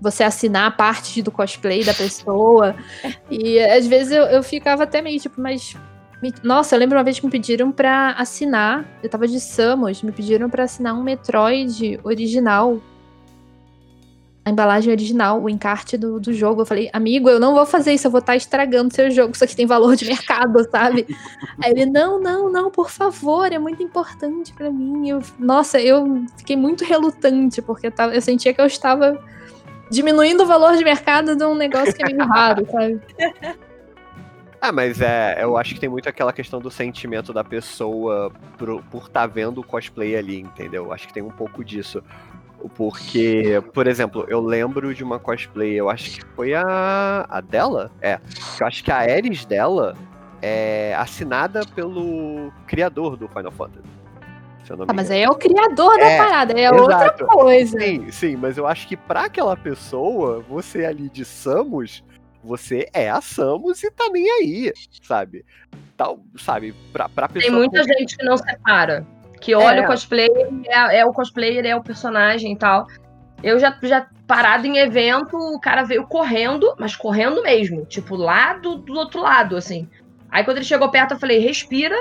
você 0.00 0.24
assinar 0.24 0.76
parte 0.76 1.22
do 1.22 1.30
cosplay 1.30 1.84
da 1.84 1.94
pessoa. 1.94 2.74
E 3.30 3.60
às 3.60 3.86
vezes 3.86 4.12
eu, 4.12 4.24
eu 4.24 4.42
ficava 4.42 4.84
até 4.84 5.02
meio 5.02 5.20
tipo, 5.20 5.40
mas. 5.40 5.76
Me- 6.22 6.34
Nossa, 6.42 6.74
eu 6.74 6.78
lembro 6.80 6.96
uma 6.98 7.04
vez 7.04 7.18
que 7.18 7.24
me 7.26 7.30
pediram 7.32 7.70
pra 7.72 8.10
assinar. 8.12 8.84
Eu 9.02 9.08
tava 9.08 9.26
de 9.28 9.38
Samus, 9.40 10.02
me 10.02 10.12
pediram 10.12 10.48
pra 10.50 10.64
assinar 10.64 10.94
um 10.94 11.02
Metroid 11.02 11.98
original. 12.04 12.78
A 14.44 14.50
embalagem 14.50 14.90
original, 14.90 15.42
o 15.42 15.50
encarte 15.50 15.98
do, 15.98 16.18
do 16.18 16.32
jogo. 16.32 16.62
Eu 16.62 16.66
falei, 16.66 16.88
amigo, 16.94 17.28
eu 17.28 17.38
não 17.38 17.52
vou 17.54 17.66
fazer 17.66 17.92
isso, 17.92 18.06
eu 18.06 18.10
vou 18.10 18.20
estar 18.20 18.34
estragando 18.34 18.94
seu 18.94 19.10
jogo, 19.10 19.34
isso 19.34 19.44
aqui 19.44 19.54
tem 19.54 19.66
valor 19.66 19.94
de 19.94 20.06
mercado, 20.06 20.66
sabe? 20.70 21.06
Aí 21.62 21.70
ele, 21.72 21.84
não, 21.84 22.18
não, 22.18 22.50
não, 22.50 22.70
por 22.70 22.88
favor, 22.90 23.52
é 23.52 23.58
muito 23.58 23.82
importante 23.82 24.54
pra 24.54 24.70
mim. 24.70 25.06
Eu, 25.10 25.20
nossa, 25.38 25.78
eu 25.78 26.24
fiquei 26.38 26.56
muito 26.56 26.82
relutante, 26.82 27.60
porque 27.60 27.88
eu, 27.88 27.92
tava- 27.92 28.14
eu 28.14 28.22
sentia 28.22 28.54
que 28.54 28.60
eu 28.60 28.64
estava 28.64 29.22
diminuindo 29.90 30.42
o 30.42 30.46
valor 30.46 30.76
de 30.78 30.84
mercado 30.84 31.36
de 31.36 31.44
um 31.44 31.54
negócio 31.54 31.92
que 31.94 32.02
é 32.02 32.06
meio 32.06 32.26
raro, 32.26 32.66
sabe? 32.72 33.00
Ah, 34.60 34.72
mas 34.72 35.00
é, 35.00 35.38
eu 35.42 35.56
acho 35.56 35.74
que 35.74 35.80
tem 35.80 35.88
muito 35.88 36.08
aquela 36.08 36.32
questão 36.32 36.60
do 36.60 36.70
sentimento 36.70 37.32
da 37.32 37.44
pessoa 37.44 38.32
pro- 38.56 38.82
por 38.90 39.04
estar 39.04 39.26
vendo 39.26 39.60
o 39.60 39.64
cosplay 39.64 40.16
ali, 40.16 40.40
entendeu? 40.40 40.92
Acho 40.92 41.06
que 41.06 41.14
tem 41.14 41.22
um 41.22 41.30
pouco 41.30 41.64
disso. 41.64 42.02
Porque, 42.74 43.62
por 43.72 43.86
exemplo, 43.86 44.24
eu 44.28 44.40
lembro 44.40 44.92
de 44.92 45.04
uma 45.04 45.18
cosplay, 45.20 45.74
eu 45.74 45.88
acho 45.88 46.10
que 46.18 46.26
foi 46.34 46.54
a, 46.54 47.24
a 47.28 47.40
dela? 47.40 47.90
É. 48.02 48.18
Eu 48.60 48.66
acho 48.66 48.82
que 48.82 48.90
a 48.90 48.96
Ares 48.96 49.44
dela 49.44 49.94
é 50.42 50.92
assinada 50.98 51.60
pelo 51.74 52.52
criador 52.66 53.16
do 53.16 53.28
Final 53.28 53.52
Fantasy. 53.52 53.86
Ah, 54.86 54.92
mas 54.92 55.10
aí 55.10 55.22
é 55.22 55.30
o 55.30 55.34
criador 55.34 55.96
da 55.98 56.04
É, 56.04 56.16
parada, 56.18 56.52
é 56.60 56.70
outra 56.70 56.96
Exato. 57.06 57.24
coisa. 57.26 57.80
Sim, 57.80 58.10
sim, 58.10 58.36
mas 58.36 58.58
eu 58.58 58.66
acho 58.66 58.86
que 58.86 58.96
pra 58.98 59.24
aquela 59.24 59.56
pessoa, 59.56 60.40
você 60.46 60.84
ali 60.84 61.08
de 61.08 61.24
Samus, 61.24 62.04
você 62.42 62.88
é 62.92 63.10
a 63.10 63.20
Samus 63.20 63.82
e 63.82 63.90
tá 63.90 64.08
nem 64.12 64.30
aí, 64.30 64.72
sabe? 65.02 65.44
Tal, 65.96 66.20
sabe, 66.36 66.74
pra, 66.92 67.08
pra 67.08 67.28
pessoa. 67.28 67.50
Tem 67.50 67.58
muita 67.58 67.80
com- 67.80 67.88
gente 67.98 68.16
que 68.16 68.24
não 68.24 68.36
separa. 68.36 69.06
Que 69.40 69.54
olha 69.54 69.80
É. 69.80 69.84
o 69.84 69.86
cosplayer, 69.86 70.48
é, 70.66 70.98
é 71.00 71.06
o 71.06 71.12
cosplayer, 71.12 71.64
é 71.64 71.74
o 71.76 71.82
personagem 71.82 72.52
e 72.52 72.56
tal. 72.56 72.86
Eu 73.42 73.58
já, 73.58 73.76
já 73.82 74.08
parado 74.26 74.66
em 74.66 74.78
evento, 74.78 75.36
o 75.36 75.60
cara 75.60 75.84
veio 75.84 76.04
correndo, 76.06 76.74
mas 76.78 76.96
correndo 76.96 77.42
mesmo. 77.42 77.84
Tipo, 77.86 78.16
lá 78.16 78.54
do, 78.54 78.76
do 78.76 78.92
outro 78.94 79.20
lado, 79.20 79.56
assim. 79.56 79.88
Aí 80.30 80.42
quando 80.44 80.56
ele 80.58 80.66
chegou 80.66 80.90
perto, 80.90 81.12
eu 81.14 81.18
falei, 81.20 81.38
respira. 81.38 81.96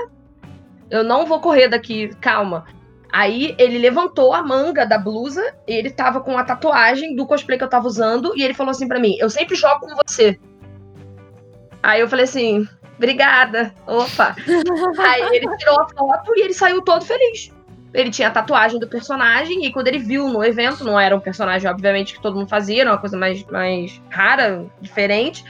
Eu 0.90 1.04
não 1.04 1.26
vou 1.26 1.40
correr 1.40 1.68
daqui, 1.68 2.10
calma. 2.22 2.66
Aí 3.18 3.56
ele 3.58 3.80
levantou 3.80 4.32
a 4.32 4.44
manga 4.44 4.86
da 4.86 4.96
blusa, 4.96 5.42
e 5.68 5.74
ele 5.74 5.90
tava 5.90 6.22
com 6.22 6.38
a 6.38 6.44
tatuagem 6.44 7.16
do 7.16 7.26
cosplay 7.26 7.58
que 7.58 7.64
eu 7.64 7.68
tava 7.68 7.88
usando, 7.88 8.32
e 8.38 8.44
ele 8.44 8.54
falou 8.54 8.70
assim 8.70 8.88
pra 8.88 9.00
mim: 9.00 9.18
Eu 9.20 9.28
sempre 9.28 9.56
jogo 9.56 9.80
com 9.80 9.96
você. 10.06 10.40
Aí 11.82 12.00
eu 12.00 12.08
falei 12.08 12.26
assim: 12.26 12.68
Obrigada. 12.96 13.74
Opa. 13.88 14.36
Aí 15.00 15.36
ele 15.36 15.48
tirou 15.58 15.82
a 15.82 15.90
foto 15.90 16.32
e 16.36 16.44
ele 16.44 16.54
saiu 16.54 16.80
todo 16.84 17.04
feliz. 17.04 17.52
Ele 17.92 18.12
tinha 18.12 18.28
a 18.28 18.32
tatuagem 18.32 18.80
do 18.80 18.88
personagem, 18.88 19.66
e 19.66 19.74
quando 19.74 19.88
ele 19.88 19.98
viu 19.98 20.30
no 20.30 20.44
evento, 20.44 20.84
não 20.84 21.00
era 21.00 21.16
um 21.16 21.20
personagem, 21.20 21.68
obviamente, 21.68 22.14
que 22.14 22.22
todo 22.22 22.38
mundo 22.38 22.50
fazia, 22.50 22.82
era 22.82 22.92
uma 22.92 23.00
coisa 23.00 23.18
mais, 23.18 23.44
mais 23.46 24.00
rara, 24.12 24.64
diferente. 24.80 25.44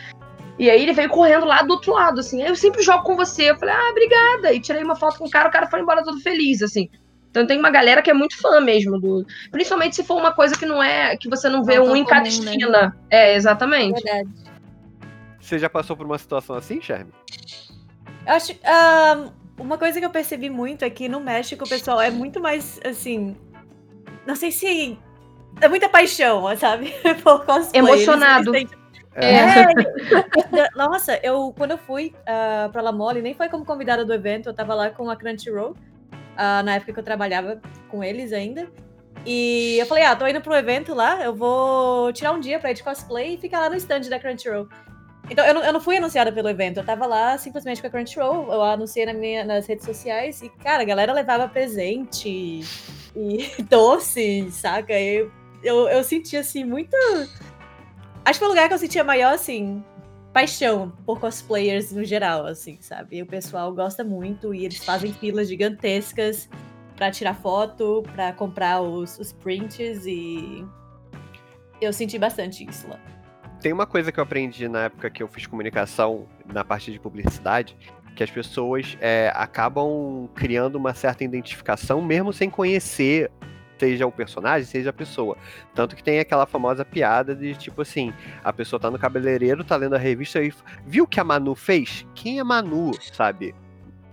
E 0.58 0.69
aí 0.69 0.84
ele 0.84 0.93
veio 0.93 1.10
correndo 1.10 1.45
lá 1.45 1.63
do 1.63 1.71
outro 1.71 1.91
lado, 1.91 2.21
assim. 2.21 2.41
Eu 2.41 2.56
sempre 2.56 2.82
jogo 2.82 3.03
com 3.03 3.17
você. 3.17 3.51
Eu 3.51 3.58
falei, 3.58 3.75
ah, 3.75 3.89
obrigada. 3.91 4.53
E 4.53 4.62
tirei 4.62 4.86
uma 4.86 4.95
foto 4.95 5.17
com 5.17 5.25
o 5.25 5.30
cara, 5.30 5.49
o 5.49 5.51
cara 5.51 5.67
foi 5.67 5.82
embora 5.82 6.01
todo 6.01 6.21
feliz, 6.21 6.62
assim. 6.62 6.89
Então 7.38 7.45
tem 7.45 7.60
uma 7.60 7.69
galera 7.69 8.02
que 8.02 8.10
é 8.10 8.13
muito 8.15 8.36
fã 8.41 8.60
mesmo 8.60 9.00
do. 9.00 9.23
Principalmente 9.52 9.95
se 9.95 10.04
for 10.04 10.17
uma 10.17 10.34
coisa 10.34 10.58
que 10.58 10.65
não 10.65 10.82
é. 10.82 11.15
que 11.15 11.30
você 11.30 11.47
não 11.47 11.63
vê 11.63 11.76
Não 11.76 11.84
um 11.84 11.88
tão 11.88 11.95
em 11.97 12.06
cada 12.06 12.28
comum, 12.28 12.43
né? 12.43 12.52
esquina. 12.52 12.97
É, 13.12 13.36
exatamente. 13.36 14.02
Verdade. 14.02 14.30
Você 15.39 15.60
já 15.60 15.69
passou 15.69 15.95
por 15.95 16.08
uma 16.08 16.17
situação 16.17 16.56
assim, 16.56 16.82
Shermy? 16.82 17.12
Eu 18.26 18.34
acho. 18.34 18.54
ahn, 18.65 19.30
uma 19.60 19.78
coisa 19.78 20.00
que 20.00 20.06
eu 20.06 20.10
percebi 20.10 20.50
muito 20.50 20.84
é 20.84 20.89
que 20.89 21.08
no 21.08 21.19
México 21.19 21.63
o 21.63 21.69
pessoal 21.69 22.02
é 22.02 22.10
muito 22.10 22.41
mais 22.41 22.80
assim. 22.84 23.36
Não 24.26 24.36
sei 24.36 24.52
se. 24.52 24.97
É 25.62 25.67
muita 25.67 25.88
paixão, 25.88 26.43
sabe? 26.58 26.91
Por 27.23 27.45
cosplay. 27.45 27.80
Emocionado. 27.80 28.52
É. 28.56 28.65
É, 29.19 29.65
nossa, 30.76 31.19
eu 31.23 31.54
quando 31.56 31.71
eu 31.71 31.78
fui 31.78 32.15
uh, 32.21 32.71
pra 32.71 32.82
La 32.82 32.91
Mole, 32.91 33.21
nem 33.21 33.36
foi 33.36 33.48
como 33.48 33.63
convidada 33.63 34.04
do 34.04 34.13
evento, 34.13 34.50
eu 34.50 34.54
tava 34.54 34.75
lá 34.75 34.90
com 34.92 35.10
a 35.10 35.15
Crunchyroll, 35.15 35.75
ah, 36.38 36.62
na 36.63 36.75
época 36.75 36.94
que 36.94 37.00
eu 37.00 37.04
trabalhava 37.04 37.60
com 37.90 38.04
eles 38.04 38.31
ainda. 38.31 38.69
E 39.25 39.77
eu 39.79 39.85
falei, 39.85 40.06
ah, 40.06 40.15
tô 40.15 40.25
indo 40.27 40.40
pro 40.40 40.56
evento 40.56 40.94
lá, 40.94 41.21
eu 41.21 41.35
vou 41.35 42.13
tirar 42.13 42.31
um 42.31 42.40
dia 42.40 42.60
pra 42.60 42.71
ir 42.71 42.75
de 42.75 42.83
cosplay 42.83 43.33
e 43.33 43.38
ficar 43.38 43.60
lá 43.60 43.69
no 43.69 43.75
stand 43.75 44.02
da 44.02 44.19
Crunchyroll. 44.19 44.69
Então, 45.29 45.46
eu 45.46 45.54
não, 45.54 45.63
eu 45.63 45.73
não 45.73 45.81
fui 45.81 45.98
anunciada 45.98 46.31
pelo 46.31 46.48
evento, 46.48 46.77
eu 46.77 46.85
tava 46.85 47.06
lá 47.06 47.38
simplesmente 47.38 47.81
com 47.81 47.88
a 47.88 47.90
Crunchyroll, 47.90 48.54
eu 48.54 48.62
anunciei 48.62 49.06
na 49.06 49.13
minha, 49.13 49.44
nas 49.44 49.67
redes 49.67 49.85
sociais 49.85 50.42
e, 50.42 50.50
cara, 50.50 50.83
a 50.83 50.85
galera 50.85 51.12
levava 51.12 51.50
presente 51.50 52.63
e 53.13 53.52
doce, 53.69 54.50
saca? 54.52 54.94
Eu, 54.94 55.29
eu, 55.62 55.90
eu 55.90 56.04
senti, 56.04 56.38
assim, 56.38 56.63
muito. 56.63 56.96
Acho 58.23 58.33
que 58.33 58.40
foi 58.40 58.48
o 58.48 58.52
lugar 58.52 58.69
que 58.69 58.73
eu 58.73 58.77
sentia 58.77 59.04
maior, 59.04 59.33
assim, 59.33 59.83
paixão 60.34 60.92
por 61.06 61.19
cosplayers 61.19 61.92
no 61.92 62.04
geral, 62.04 62.46
assim, 62.46 62.78
sabe? 62.82 63.21
O 63.21 63.25
pessoal 63.25 63.73
gosta 63.73 64.04
muito 64.04 64.54
e 64.54 64.65
eles 64.65 64.78
fazem 64.78 65.12
filas 65.13 65.48
gigantescas 65.48 66.50
para 66.96 67.12
tirar 67.12 67.36
foto, 67.36 68.04
para 68.13 68.34
comprar 68.34 68.82
os, 68.82 69.17
os 69.19 69.32
prints 69.34 70.06
e 70.06 70.65
eu 71.80 71.94
senti 71.94 72.17
bastante 72.17 72.67
isso 72.67 72.88
lá. 72.88 73.00
Tem 73.62 73.73
uma 73.73 73.88
coisa 73.88 74.12
que 74.12 74.19
eu 74.19 74.23
aprendi 74.23 74.67
na 74.67 74.86
época 74.86 75.10
que 75.10 75.21
eu 75.21 75.28
fiz 75.28 75.48
comunicação 75.48 76.28
na 76.46 76.63
parte 76.63 76.92
de 76.92 77.00
publicidade, 77.00 77.75
que 78.15 78.23
as 78.23 78.30
pessoas 78.30 78.98
é, 79.00 79.32
acabam 79.36 80.28
criando 80.36 80.75
uma 80.75 80.94
certa 80.94 81.23
identificação 81.23 82.02
mesmo 82.02 82.34
sem 82.34 82.50
conhecer 82.50 83.32
seja 83.78 84.08
o 84.08 84.12
personagem, 84.12 84.65
seja 84.65 84.90
a 84.90 84.94
pessoa. 84.94 85.38
Tanto 85.73 85.96
que 85.96 86.04
tem 86.04 86.19
aquela 86.19 86.46
famosa 86.46 86.84
piada 86.84 87.36
de 87.36 87.56
tipo 87.56 87.82
assim: 87.82 88.13
a 88.44 88.52
pessoa 88.52 88.80
tá 88.80 88.90
no 88.90 89.00
cabeleireiro, 89.00 89.63
tá 89.63 89.75
lendo 89.75 89.96
a 89.96 90.00
revista 90.00 90.42
e 90.42 90.54
viu 90.86 91.04
o 91.04 91.08
que 91.08 91.19
a 91.19 91.23
Manu 91.23 91.56
fez? 91.56 92.06
Quem 92.13 92.40
é 92.40 92.44
Manu, 92.44 92.92
sabe? 93.13 93.54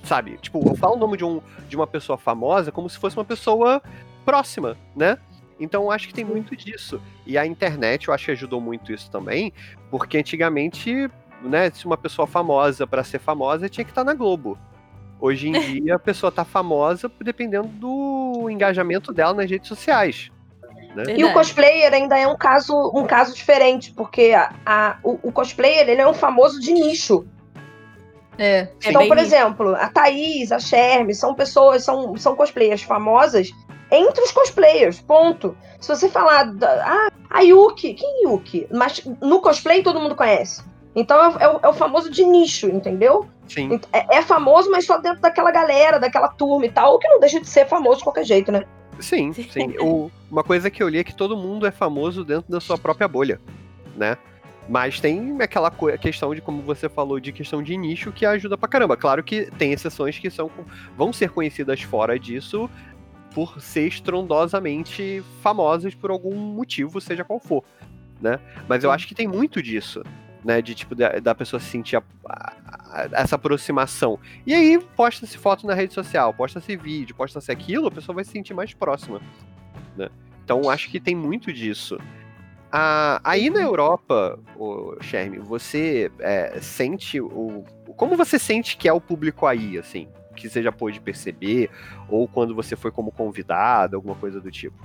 Sabe? 0.02 0.36
Tipo, 0.38 0.62
eu 0.68 0.76
falo 0.76 0.96
o 0.96 0.98
nome 0.98 1.16
de, 1.16 1.24
um, 1.24 1.40
de 1.68 1.76
uma 1.76 1.86
pessoa 1.86 2.18
famosa 2.18 2.70
como 2.70 2.88
se 2.90 2.98
fosse 2.98 3.16
uma 3.16 3.24
pessoa 3.24 3.82
próxima, 4.24 4.76
né? 4.94 5.18
Então 5.58 5.84
eu 5.84 5.90
acho 5.90 6.08
que 6.08 6.14
tem 6.14 6.24
muito 6.24 6.56
disso. 6.56 7.00
E 7.26 7.38
a 7.38 7.46
internet 7.46 8.08
eu 8.08 8.14
acho 8.14 8.26
que 8.26 8.30
ajudou 8.32 8.60
muito 8.60 8.92
isso 8.92 9.10
também, 9.10 9.52
porque 9.90 10.18
antigamente, 10.18 11.10
né, 11.42 11.70
se 11.70 11.86
uma 11.86 11.96
pessoa 11.96 12.26
famosa 12.26 12.86
para 12.86 13.04
ser 13.04 13.18
famosa 13.18 13.68
tinha 13.68 13.84
que 13.84 13.90
estar 13.90 14.04
tá 14.04 14.12
na 14.12 14.14
Globo. 14.14 14.58
Hoje 15.20 15.48
em 15.48 15.52
dia 15.80 15.94
a 15.94 15.98
pessoa 15.98 16.30
tá 16.30 16.44
famosa 16.44 17.10
dependendo 17.20 17.68
do 17.68 18.13
engajamento 18.48 19.12
dela 19.12 19.34
nas 19.34 19.50
redes 19.50 19.68
sociais. 19.68 20.30
Né? 20.94 21.16
E 21.16 21.24
o 21.24 21.32
cosplayer 21.32 21.92
ainda 21.92 22.16
é 22.16 22.26
um 22.26 22.36
caso, 22.36 22.74
um 22.94 23.04
caso 23.04 23.34
diferente, 23.34 23.92
porque 23.92 24.32
a, 24.32 24.52
a 24.64 24.98
o, 25.02 25.18
o, 25.24 25.32
cosplayer 25.32 25.88
ele 25.88 26.00
é 26.00 26.08
um 26.08 26.14
famoso 26.14 26.60
de 26.60 26.72
nicho. 26.72 27.26
É, 28.38 28.68
então, 28.84 29.02
é 29.02 29.08
por 29.08 29.18
exemplo, 29.18 29.74
a 29.74 29.88
Thaís, 29.88 30.50
a 30.52 30.58
Sherme, 30.58 31.14
são 31.14 31.34
pessoas, 31.34 31.84
são, 31.84 32.16
são 32.16 32.34
cosplayers 32.34 32.82
famosas 32.82 33.50
entre 33.90 34.22
os 34.22 34.32
cosplayers, 34.32 35.00
ponto. 35.00 35.56
Se 35.80 35.88
você 35.88 36.08
falar, 36.08 36.44
da, 36.44 36.84
ah, 36.84 37.08
a 37.30 37.40
Yuki, 37.40 37.94
quem 37.94 38.08
é 38.08 38.28
Yuki? 38.28 38.66
Mas 38.72 39.04
no 39.20 39.40
cosplay 39.40 39.82
todo 39.82 40.00
mundo 40.00 40.16
conhece. 40.16 40.62
Então 40.94 41.18
é, 41.18 41.44
é, 41.44 41.48
o, 41.48 41.60
é 41.62 41.68
o 41.68 41.72
famoso 41.72 42.10
de 42.10 42.24
nicho, 42.24 42.68
entendeu? 42.68 43.28
Sim. 43.48 43.80
É, 43.92 44.18
é, 44.18 44.22
famoso, 44.22 44.70
mas 44.70 44.86
só 44.86 44.98
dentro 44.98 45.20
daquela 45.20 45.50
galera, 45.50 45.98
daquela 45.98 46.28
turma 46.28 46.66
e 46.66 46.70
tal, 46.70 46.94
o 46.94 46.98
que 46.98 47.08
não 47.08 47.20
deixa 47.20 47.40
de 47.40 47.48
ser 47.48 47.66
famoso 47.66 47.98
de 47.98 48.04
qualquer 48.04 48.24
jeito, 48.24 48.50
né? 48.50 48.64
Sim, 49.00 49.32
sim. 49.32 49.76
o, 49.80 50.10
uma 50.30 50.44
coisa 50.44 50.70
que 50.70 50.82
eu 50.82 50.88
li 50.88 50.98
é 50.98 51.04
que 51.04 51.14
todo 51.14 51.36
mundo 51.36 51.66
é 51.66 51.70
famoso 51.70 52.24
dentro 52.24 52.50
da 52.50 52.60
sua 52.60 52.78
própria 52.78 53.08
bolha, 53.08 53.40
né? 53.96 54.16
Mas 54.68 54.98
tem 54.98 55.36
aquela 55.42 55.70
questão 56.00 56.34
de, 56.34 56.40
como 56.40 56.62
você 56.62 56.88
falou, 56.88 57.20
de 57.20 57.32
questão 57.32 57.62
de 57.62 57.76
nicho 57.76 58.10
que 58.12 58.24
ajuda 58.24 58.56
pra 58.56 58.68
caramba. 58.68 58.96
Claro 58.96 59.22
que 59.22 59.50
tem 59.58 59.72
exceções 59.72 60.18
que 60.18 60.30
são, 60.30 60.50
vão 60.96 61.12
ser 61.12 61.30
conhecidas 61.30 61.82
fora 61.82 62.18
disso 62.18 62.70
por 63.34 63.60
ser 63.60 63.88
estrondosamente 63.88 65.22
famosas 65.42 65.94
por 65.94 66.10
algum 66.10 66.34
motivo, 66.34 67.00
seja 67.00 67.24
qual 67.24 67.40
for, 67.40 67.64
né? 68.22 68.38
Mas 68.68 68.84
eu 68.84 68.90
acho 68.90 69.08
que 69.08 69.14
tem 69.14 69.26
muito 69.26 69.60
disso, 69.60 70.02
né? 70.44 70.60
De 70.60 70.74
tipo, 70.74 70.94
da, 70.94 71.18
da 71.18 71.34
pessoa 71.34 71.58
se 71.58 71.66
sentir 71.66 71.96
a, 71.96 72.02
a, 72.26 73.08
essa 73.12 73.36
aproximação. 73.36 74.18
E 74.46 74.52
aí, 74.54 74.78
posta-se 74.96 75.38
foto 75.38 75.66
na 75.66 75.74
rede 75.74 75.94
social, 75.94 76.34
posta-se 76.34 76.76
vídeo, 76.76 77.14
posta-se 77.14 77.50
aquilo, 77.50 77.88
a 77.88 77.90
pessoa 77.90 78.14
vai 78.14 78.24
se 78.24 78.30
sentir 78.30 78.54
mais 78.54 78.74
próxima, 78.74 79.20
né? 79.96 80.08
Então, 80.44 80.68
acho 80.68 80.90
que 80.90 81.00
tem 81.00 81.14
muito 81.14 81.52
disso. 81.52 81.98
Ah, 82.70 83.20
aí 83.22 83.48
na 83.50 83.60
Europa, 83.60 84.38
o 84.56 84.96
Sherme, 85.00 85.38
você 85.38 86.10
é, 86.18 86.58
sente 86.60 87.20
o. 87.20 87.64
Como 87.96 88.16
você 88.16 88.36
sente 88.36 88.76
que 88.76 88.88
é 88.88 88.92
o 88.92 89.00
público 89.00 89.46
aí, 89.46 89.78
assim? 89.78 90.08
Que 90.34 90.48
você 90.48 90.60
já 90.60 90.72
pôde 90.72 91.00
perceber? 91.00 91.70
Ou 92.08 92.26
quando 92.26 92.52
você 92.52 92.74
foi 92.74 92.90
como 92.90 93.12
convidada, 93.12 93.96
alguma 93.96 94.16
coisa 94.16 94.40
do 94.40 94.50
tipo? 94.50 94.84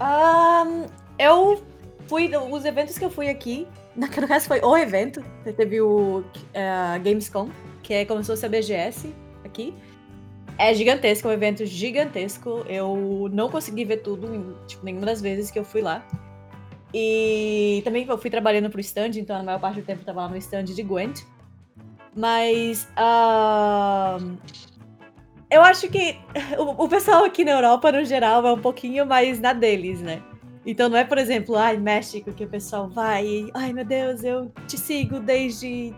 Um, 0.00 0.86
eu 1.18 1.62
fui. 2.08 2.30
Os 2.34 2.64
eventos 2.64 2.98
que 2.98 3.04
eu 3.04 3.10
fui 3.10 3.28
aqui, 3.28 3.68
no 3.96 4.28
caso 4.28 4.46
foi 4.46 4.60
o 4.60 4.76
evento. 4.76 5.22
Teve 5.56 5.80
o 5.80 6.18
uh, 6.20 7.02
Gamescom, 7.02 7.50
que 7.82 7.94
é 7.94 8.04
como 8.04 8.22
se 8.22 8.30
fosse 8.30 8.46
a 8.46 8.48
BGS 8.48 9.14
aqui. 9.44 9.74
É 10.58 10.72
gigantesco, 10.74 11.28
é 11.28 11.30
um 11.30 11.34
evento 11.34 11.64
gigantesco. 11.66 12.64
Eu 12.68 13.28
não 13.32 13.48
consegui 13.48 13.84
ver 13.84 13.98
tudo, 13.98 14.56
tipo, 14.66 14.84
nenhuma 14.84 15.06
das 15.06 15.20
vezes 15.20 15.50
que 15.50 15.58
eu 15.58 15.64
fui 15.64 15.80
lá. 15.80 16.04
E 16.94 17.80
também 17.84 18.06
eu 18.06 18.18
fui 18.18 18.30
trabalhando 18.30 18.68
pro 18.68 18.80
stand, 18.80 19.12
então 19.16 19.36
a 19.36 19.42
maior 19.42 19.58
parte 19.58 19.80
do 19.80 19.86
tempo 19.86 20.02
eu 20.02 20.04
tava 20.04 20.22
lá 20.22 20.28
no 20.28 20.36
stand 20.36 20.64
de 20.64 20.82
Gwent. 20.82 21.22
Mas. 22.14 22.84
Uh, 22.98 24.36
eu 25.50 25.62
acho 25.62 25.88
que 25.88 26.18
o, 26.58 26.84
o, 26.84 26.88
pessoal 26.88 27.24
aqui 27.24 27.44
na 27.44 27.52
Europa, 27.52 27.90
no 27.92 28.04
geral, 28.04 28.46
é 28.46 28.52
um 28.52 28.60
pouquinho 28.60 29.06
mais 29.06 29.40
na 29.40 29.52
deles, 29.52 30.00
né? 30.00 30.22
Então 30.64 30.88
não 30.88 30.96
é, 30.96 31.04
por 31.04 31.18
exemplo, 31.18 31.56
ai, 31.56 31.76
México, 31.76 32.32
que 32.32 32.44
o 32.44 32.48
pessoal 32.48 32.88
vai, 32.88 33.50
ai 33.54 33.72
meu 33.72 33.84
Deus, 33.84 34.22
eu 34.22 34.52
te 34.66 34.78
sigo 34.78 35.18
desde 35.18 35.92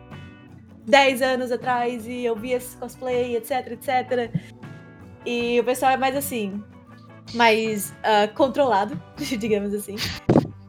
10 0.87 1.23
anos 1.23 1.53
atrás 1.53 2.07
e 2.07 2.25
eu 2.25 2.35
vi 2.35 2.53
esse 2.53 2.77
cosplay, 2.77 3.37
etc, 3.37 3.73
etc. 3.73 4.31
E 5.27 5.61
o 5.61 5.65
pessoal 5.65 5.93
é 5.93 5.97
mais 5.97 6.17
assim, 6.17 6.63
mais 7.35 7.91
uh, 7.91 8.33
controlado, 8.35 9.01
digamos 9.39 9.75
assim. 9.75 9.97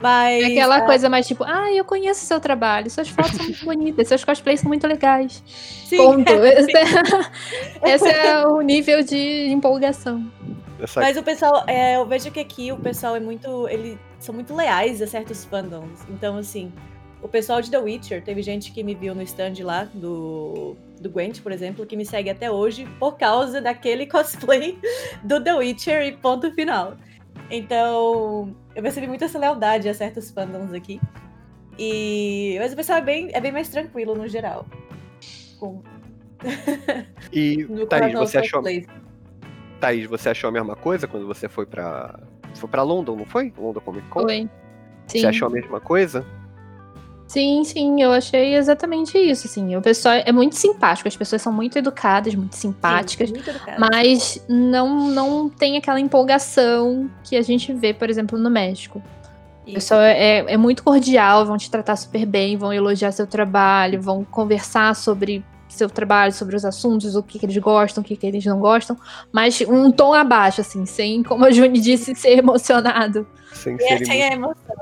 Mas, 0.01 0.43
é 0.43 0.47
aquela 0.47 0.83
uh... 0.83 0.85
coisa 0.85 1.09
mais 1.09 1.25
tipo, 1.25 1.43
ah, 1.43 1.71
eu 1.71 1.83
conheço 1.83 2.25
seu 2.25 2.39
trabalho, 2.39 2.89
suas 2.89 3.09
fotos 3.09 3.35
são 3.35 3.45
muito 3.45 3.63
bonitas, 3.65 4.07
seus 4.07 4.23
cosplays 4.23 4.59
são 4.59 4.67
muito 4.67 4.85
legais. 4.85 5.41
Sim, 5.85 5.97
Ponto. 5.97 6.29
É, 6.29 6.59
esse, 6.59 6.77
é, 7.81 7.91
esse 7.91 8.07
é 8.07 8.45
o 8.45 8.61
nível 8.61 9.03
de 9.03 9.47
empolgação. 9.49 10.23
Essa... 10.79 11.01
Mas 11.01 11.17
o 11.17 11.23
pessoal, 11.23 11.63
é, 11.67 11.95
eu 11.95 12.05
vejo 12.05 12.31
que 12.31 12.39
aqui 12.39 12.71
o 12.71 12.77
pessoal 12.77 13.15
é 13.15 13.19
muito. 13.19 13.67
Eles 13.69 13.97
são 14.19 14.33
muito 14.33 14.55
leais 14.55 15.01
a 15.01 15.07
certos 15.07 15.45
fandoms. 15.45 16.05
Então, 16.09 16.37
assim, 16.37 16.71
o 17.21 17.27
pessoal 17.27 17.61
de 17.61 17.71
The 17.71 17.79
Witcher, 17.79 18.23
teve 18.23 18.41
gente 18.41 18.71
que 18.71 18.83
me 18.83 18.93
viu 18.93 19.15
no 19.15 19.21
stand 19.23 19.53
lá 19.63 19.85
do, 19.93 20.75
do 20.99 21.09
Gwent, 21.09 21.41
por 21.41 21.51
exemplo, 21.51 21.85
que 21.85 21.95
me 21.95 22.05
segue 22.05 22.29
até 22.29 22.51
hoje 22.51 22.85
por 22.99 23.17
causa 23.17 23.61
daquele 23.61 24.05
cosplay 24.07 24.77
do 25.23 25.41
The 25.43 25.55
Witcher 25.55 26.03
e 26.03 26.11
ponto 26.11 26.51
final. 26.53 26.95
Então, 27.49 28.55
eu 28.75 28.81
percebi 28.81 29.07
muita 29.07 29.25
essa 29.25 29.39
lealdade 29.39 29.87
a 29.87 29.93
certos 29.93 30.29
fandoms 30.29 30.73
aqui. 30.73 30.99
E... 31.79 32.57
Mas 32.59 32.73
o 32.73 32.75
pessoal 32.75 32.99
é 32.99 33.01
bem, 33.01 33.29
é 33.33 33.39
bem 33.39 33.51
mais 33.51 33.69
tranquilo 33.69 34.15
no 34.15 34.27
geral. 34.27 34.65
Com... 35.59 35.81
E, 37.31 37.65
Thaís, 37.89 38.13
você 38.13 38.39
achou... 38.39 38.63
Thaís, 39.85 40.07
você 40.07 40.29
achou 40.29 40.47
a 40.47 40.51
mesma 40.51 40.75
coisa 40.75 41.07
quando 41.07 41.27
você 41.27 41.47
foi 41.47 41.65
pra. 41.65 42.19
Foi 42.55 42.69
pra 42.69 42.81
London, 42.81 43.15
não 43.15 43.25
foi? 43.25 43.53
London 43.57 43.81
Comic 43.81 44.07
Con? 44.07 44.21
Foi. 44.21 44.49
Sim. 45.07 45.19
Você 45.19 45.27
achou 45.27 45.47
a 45.47 45.51
mesma 45.51 45.79
coisa? 45.79 46.25
Sim, 47.27 47.63
sim, 47.63 48.01
eu 48.01 48.11
achei 48.11 48.55
exatamente 48.55 49.17
isso, 49.17 49.47
assim. 49.47 49.75
O 49.75 49.81
pessoal 49.81 50.15
é 50.25 50.31
muito 50.31 50.55
simpático, 50.55 51.07
as 51.07 51.17
pessoas 51.17 51.41
são 51.41 51.51
muito 51.51 51.77
educadas, 51.77 52.33
muito 52.35 52.55
simpáticas, 52.55 53.29
sim, 53.29 53.35
muito 53.35 53.51
mas 53.79 54.43
não 54.47 55.09
não 55.09 55.49
tem 55.49 55.75
aquela 55.75 55.99
empolgação 55.99 57.09
que 57.23 57.35
a 57.35 57.41
gente 57.41 57.73
vê, 57.73 57.93
por 57.93 58.09
exemplo, 58.09 58.37
no 58.37 58.49
México. 58.49 59.01
Isso. 59.65 59.71
O 59.71 59.73
pessoal 59.73 60.01
é, 60.01 60.37
é 60.47 60.57
muito 60.57 60.83
cordial, 60.83 61.45
vão 61.45 61.57
te 61.57 61.69
tratar 61.69 61.95
super 61.95 62.25
bem, 62.25 62.57
vão 62.57 62.71
elogiar 62.71 63.11
seu 63.11 63.25
trabalho, 63.25 64.01
vão 64.01 64.23
conversar 64.23 64.95
sobre 64.95 65.43
seu 65.75 65.89
trabalho, 65.89 66.31
sobre 66.31 66.55
os 66.55 66.65
assuntos, 66.65 67.15
o 67.15 67.23
que, 67.23 67.39
que 67.39 67.45
eles 67.45 67.57
gostam, 67.57 68.01
o 68.03 68.05
que, 68.05 68.15
que 68.15 68.25
eles 68.25 68.45
não 68.45 68.59
gostam, 68.59 68.97
mas 69.31 69.61
um 69.61 69.91
tom 69.91 70.13
abaixo, 70.13 70.61
assim, 70.61 70.85
sem, 70.85 71.23
como 71.23 71.45
a 71.45 71.51
Juni 71.51 71.79
disse, 71.79 72.13
ser 72.15 72.37
emocionado. 72.37 73.27
Sem, 73.53 73.77
ser 73.79 74.05
sem 74.05 74.23
a 74.23 74.33
emoção. 74.33 74.75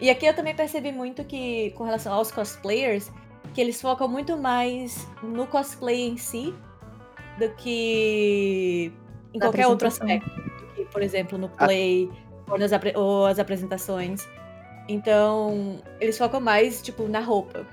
E 0.00 0.10
aqui 0.10 0.26
eu 0.26 0.34
também 0.34 0.54
percebi 0.54 0.92
muito 0.92 1.24
que, 1.24 1.72
com 1.72 1.84
relação 1.84 2.12
aos 2.12 2.30
cosplayers, 2.30 3.10
que 3.52 3.60
eles 3.60 3.80
focam 3.80 4.06
muito 4.08 4.36
mais 4.36 5.06
no 5.22 5.46
cosplay 5.46 6.08
em 6.08 6.16
si 6.16 6.54
do 7.38 7.48
que 7.56 8.92
em 9.34 9.38
qualquer 9.38 9.66
outro 9.66 9.88
aspecto. 9.88 10.30
Que, 10.74 10.84
por 10.84 11.02
exemplo, 11.02 11.38
no 11.38 11.48
play 11.48 12.08
ah. 12.12 12.52
ou, 12.52 12.58
nas 12.58 12.70
ou 12.94 13.26
as 13.26 13.38
apresentações. 13.38 14.28
Então, 14.88 15.82
eles 16.00 16.16
focam 16.16 16.40
mais, 16.40 16.80
tipo, 16.80 17.08
na 17.08 17.20
roupa. 17.20 17.66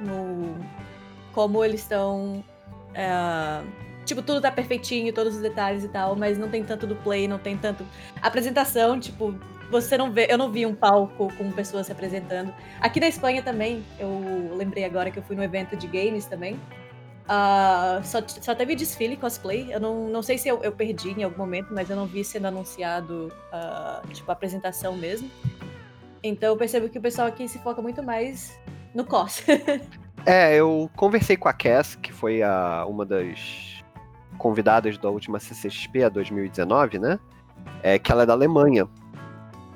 No, 0.00 0.56
como 1.38 1.64
eles 1.64 1.82
estão. 1.82 2.44
Uh, 2.90 3.64
tipo, 4.04 4.20
tudo 4.22 4.40
tá 4.40 4.50
perfeitinho, 4.50 5.12
todos 5.12 5.36
os 5.36 5.40
detalhes 5.40 5.84
e 5.84 5.88
tal, 5.88 6.16
mas 6.16 6.36
não 6.36 6.48
tem 6.48 6.64
tanto 6.64 6.84
do 6.84 6.96
play, 6.96 7.28
não 7.28 7.38
tem 7.38 7.56
tanto. 7.56 7.86
Apresentação, 8.20 8.98
tipo, 8.98 9.32
você 9.70 9.96
não 9.96 10.10
vê, 10.10 10.26
eu 10.28 10.36
não 10.36 10.50
vi 10.50 10.66
um 10.66 10.74
palco 10.74 11.32
com 11.38 11.52
pessoas 11.52 11.86
se 11.86 11.92
apresentando. 11.92 12.52
Aqui 12.80 12.98
na 12.98 13.06
Espanha 13.06 13.40
também, 13.40 13.84
eu 14.00 14.52
lembrei 14.56 14.82
agora 14.82 15.12
que 15.12 15.20
eu 15.20 15.22
fui 15.22 15.36
no 15.36 15.44
evento 15.44 15.76
de 15.76 15.86
games 15.86 16.24
também. 16.24 16.54
Uh, 16.54 18.02
só, 18.02 18.18
só 18.26 18.52
teve 18.52 18.74
desfile 18.74 19.16
cosplay. 19.16 19.72
Eu 19.72 19.78
não, 19.78 20.08
não 20.08 20.24
sei 20.24 20.38
se 20.38 20.48
eu, 20.48 20.60
eu 20.64 20.72
perdi 20.72 21.10
em 21.10 21.22
algum 21.22 21.38
momento, 21.38 21.72
mas 21.72 21.88
eu 21.88 21.94
não 21.94 22.06
vi 22.06 22.24
sendo 22.24 22.48
anunciado, 22.48 23.32
uh, 23.52 24.08
tipo, 24.08 24.28
a 24.28 24.32
apresentação 24.32 24.96
mesmo. 24.96 25.30
Então 26.20 26.48
eu 26.48 26.56
percebo 26.56 26.88
que 26.88 26.98
o 26.98 27.00
pessoal 27.00 27.28
aqui 27.28 27.46
se 27.46 27.60
foca 27.60 27.80
muito 27.80 28.02
mais 28.02 28.58
no 28.92 29.04
cos. 29.04 29.44
é, 30.26 30.56
eu 30.56 30.90
conversei 30.96 31.36
com 31.36 31.48
a 31.48 31.52
Cass, 31.52 31.94
que 31.96 32.12
foi 32.12 32.42
a, 32.42 32.84
uma 32.86 33.04
das 33.04 33.82
convidadas 34.36 34.96
da 34.98 35.10
última 35.10 35.38
CCXP 35.38 36.08
2019, 36.10 36.98
né? 36.98 37.18
É 37.82 37.98
que 37.98 38.12
ela 38.12 38.22
é 38.22 38.26
da 38.26 38.32
Alemanha. 38.32 38.88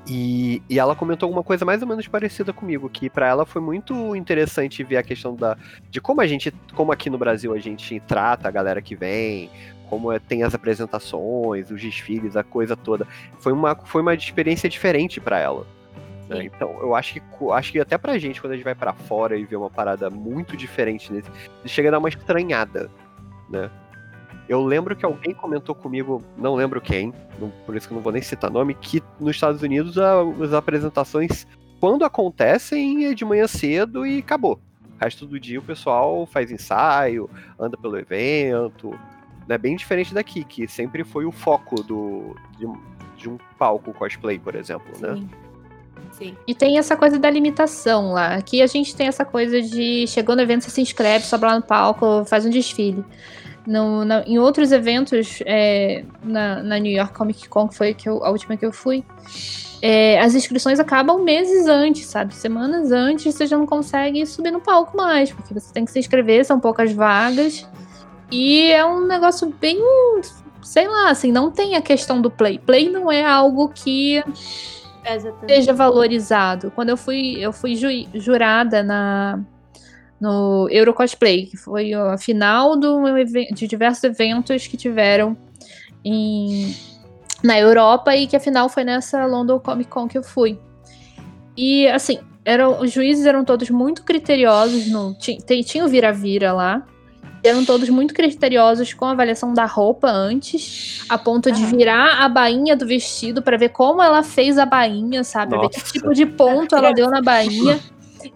E, 0.06 0.60
e 0.68 0.78
ela 0.78 0.96
comentou 0.96 1.28
alguma 1.28 1.44
coisa 1.44 1.64
mais 1.64 1.80
ou 1.80 1.86
menos 1.86 2.08
parecida 2.08 2.52
comigo, 2.52 2.88
que 2.88 3.08
para 3.08 3.28
ela 3.28 3.46
foi 3.46 3.62
muito 3.62 4.16
interessante 4.16 4.82
ver 4.82 4.96
a 4.96 5.02
questão 5.02 5.36
da 5.36 5.56
de 5.90 6.00
como 6.00 6.20
a 6.20 6.26
gente, 6.26 6.52
como 6.74 6.90
aqui 6.90 7.08
no 7.08 7.16
Brasil 7.16 7.54
a 7.54 7.58
gente 7.58 8.00
trata 8.00 8.48
a 8.48 8.50
galera 8.50 8.82
que 8.82 8.96
vem, 8.96 9.48
como 9.88 10.10
é, 10.10 10.18
tem 10.18 10.42
as 10.42 10.54
apresentações, 10.54 11.70
os 11.70 11.80
desfiles, 11.80 12.36
a 12.36 12.42
coisa 12.42 12.76
toda. 12.76 13.06
Foi 13.38 13.52
uma, 13.52 13.76
foi 13.76 14.02
uma 14.02 14.14
experiência 14.14 14.68
diferente 14.68 15.20
para 15.20 15.38
ela. 15.38 15.66
Né? 16.36 16.44
Então, 16.44 16.78
eu 16.80 16.94
acho 16.94 17.14
que 17.14 17.22
acho 17.52 17.72
que 17.72 17.80
até 17.80 17.98
pra 17.98 18.18
gente, 18.18 18.40
quando 18.40 18.52
a 18.52 18.56
gente 18.56 18.64
vai 18.64 18.74
para 18.74 18.92
fora 18.92 19.36
e 19.36 19.44
vê 19.44 19.56
uma 19.56 19.70
parada 19.70 20.10
muito 20.10 20.56
diferente 20.56 21.12
nesse, 21.12 21.30
chega 21.66 21.88
a 21.88 21.92
dar 21.92 21.98
uma 21.98 22.08
estranhada, 22.08 22.90
né? 23.48 23.70
Eu 24.48 24.62
lembro 24.62 24.96
que 24.96 25.04
alguém 25.04 25.32
comentou 25.32 25.74
comigo, 25.74 26.22
não 26.36 26.54
lembro 26.54 26.80
quem, 26.80 27.14
não, 27.38 27.50
por 27.64 27.76
isso 27.76 27.88
que 27.88 27.94
não 27.94 28.00
vou 28.00 28.12
nem 28.12 28.20
citar 28.20 28.50
nome, 28.50 28.74
que 28.74 29.02
nos 29.18 29.36
Estados 29.36 29.62
Unidos 29.62 29.96
a, 29.98 30.20
as 30.42 30.52
apresentações, 30.52 31.46
quando 31.80 32.04
acontecem, 32.04 33.06
é 33.06 33.14
de 33.14 33.24
manhã 33.24 33.46
cedo 33.46 34.06
e 34.06 34.18
acabou. 34.18 34.60
O 35.00 35.04
resto 35.04 35.26
do 35.26 35.38
dia 35.38 35.58
o 35.58 35.62
pessoal 35.62 36.26
faz 36.26 36.50
ensaio, 36.50 37.30
anda 37.58 37.76
pelo 37.76 37.96
evento. 37.96 38.98
É 39.48 39.58
bem 39.58 39.76
diferente 39.76 40.14
daqui, 40.14 40.44
que 40.44 40.68
sempre 40.68 41.04
foi 41.04 41.24
o 41.24 41.32
foco 41.32 41.82
do, 41.82 42.36
de, 42.56 42.66
de 43.16 43.28
um 43.28 43.38
palco 43.58 43.92
cosplay, 43.92 44.38
por 44.38 44.54
exemplo, 44.54 44.92
né? 45.00 45.20
Sim. 46.12 46.36
E 46.46 46.54
tem 46.54 46.78
essa 46.78 46.96
coisa 46.96 47.18
da 47.18 47.30
limitação 47.30 48.12
lá. 48.12 48.34
Aqui 48.34 48.62
a 48.62 48.66
gente 48.66 48.94
tem 48.94 49.08
essa 49.08 49.24
coisa 49.24 49.60
de 49.60 50.06
chegou 50.06 50.36
no 50.36 50.42
evento, 50.42 50.62
você 50.62 50.70
se 50.70 50.80
inscreve, 50.80 51.24
sobe 51.24 51.44
lá 51.44 51.56
no 51.56 51.62
palco, 51.62 52.24
faz 52.24 52.44
um 52.44 52.50
desfile. 52.50 53.04
No, 53.66 54.04
na, 54.04 54.22
em 54.22 54.38
outros 54.38 54.72
eventos, 54.72 55.38
é, 55.46 56.04
na, 56.22 56.62
na, 56.62 56.78
New 56.78 56.92
York 56.92 57.14
Comic 57.14 57.48
Con, 57.48 57.68
que 57.68 57.76
foi 57.76 57.94
que 57.94 58.08
eu, 58.08 58.24
a 58.24 58.30
última 58.30 58.56
que 58.56 58.66
eu 58.66 58.72
fui, 58.72 59.04
é, 59.80 60.20
as 60.20 60.34
inscrições 60.34 60.80
acabam 60.80 61.22
meses 61.22 61.66
antes, 61.66 62.06
sabe? 62.06 62.34
Semanas 62.34 62.90
antes 62.90 63.34
você 63.34 63.46
já 63.46 63.56
não 63.56 63.66
consegue 63.66 64.24
subir 64.26 64.50
no 64.50 64.60
palco 64.60 64.96
mais, 64.96 65.32
porque 65.32 65.54
você 65.54 65.72
tem 65.72 65.84
que 65.84 65.92
se 65.92 65.98
inscrever, 65.98 66.44
são 66.44 66.58
poucas 66.58 66.92
vagas. 66.92 67.66
E 68.30 68.70
é 68.70 68.84
um 68.84 69.06
negócio 69.06 69.52
bem. 69.60 69.78
Sei 70.62 70.86
lá, 70.86 71.10
assim, 71.10 71.30
não 71.30 71.50
tem 71.50 71.74
a 71.76 71.82
questão 71.82 72.20
do 72.20 72.30
play. 72.30 72.58
Play 72.58 72.88
não 72.88 73.10
é 73.10 73.24
algo 73.24 73.68
que 73.68 74.22
seja 75.46 75.72
valorizado. 75.72 76.70
Quando 76.70 76.90
eu 76.90 76.96
fui, 76.96 77.36
eu 77.38 77.52
fui 77.52 77.76
ju 77.76 77.88
jurada 78.14 78.82
na, 78.82 79.40
no 80.20 80.68
Euro 80.70 80.94
Cosplay, 80.94 81.46
que 81.46 81.56
foi 81.56 81.92
a 81.92 82.16
final 82.16 82.76
do, 82.76 83.02
de 83.52 83.66
diversos 83.66 84.04
eventos 84.04 84.66
que 84.66 84.76
tiveram 84.76 85.36
em, 86.04 86.74
na 87.42 87.58
Europa 87.58 88.14
e 88.16 88.26
que 88.26 88.36
a 88.36 88.40
final 88.40 88.68
foi 88.68 88.84
nessa 88.84 89.26
London 89.26 89.58
Comic 89.58 89.90
Con 89.90 90.06
que 90.06 90.16
eu 90.16 90.22
fui. 90.22 90.58
E 91.56 91.88
assim, 91.88 92.18
eram, 92.44 92.80
os 92.80 92.92
juízes 92.92 93.26
eram 93.26 93.44
todos 93.44 93.68
muito 93.70 94.04
criteriosos, 94.04 94.88
no, 94.88 95.14
tinha, 95.14 95.38
tinha 95.64 95.84
o 95.84 95.88
vira-vira 95.88 96.52
lá, 96.52 96.86
eram 97.42 97.64
todos 97.64 97.88
muito 97.88 98.14
criteriosos 98.14 98.94
com 98.94 99.04
a 99.04 99.10
avaliação 99.12 99.52
da 99.52 99.64
roupa 99.64 100.08
antes, 100.08 101.04
a 101.08 101.18
ponto 101.18 101.50
de 101.50 101.64
virar 101.66 102.22
a 102.22 102.28
bainha 102.28 102.76
do 102.76 102.86
vestido 102.86 103.42
para 103.42 103.56
ver 103.56 103.70
como 103.70 104.02
ela 104.02 104.22
fez 104.22 104.58
a 104.58 104.66
bainha, 104.66 105.24
sabe? 105.24 105.58
Ver 105.58 105.68
que 105.68 105.92
tipo 105.92 106.14
de 106.14 106.24
ponto 106.24 106.76
ela 106.76 106.92
deu 106.92 107.10
na 107.10 107.20
bainha. 107.20 107.80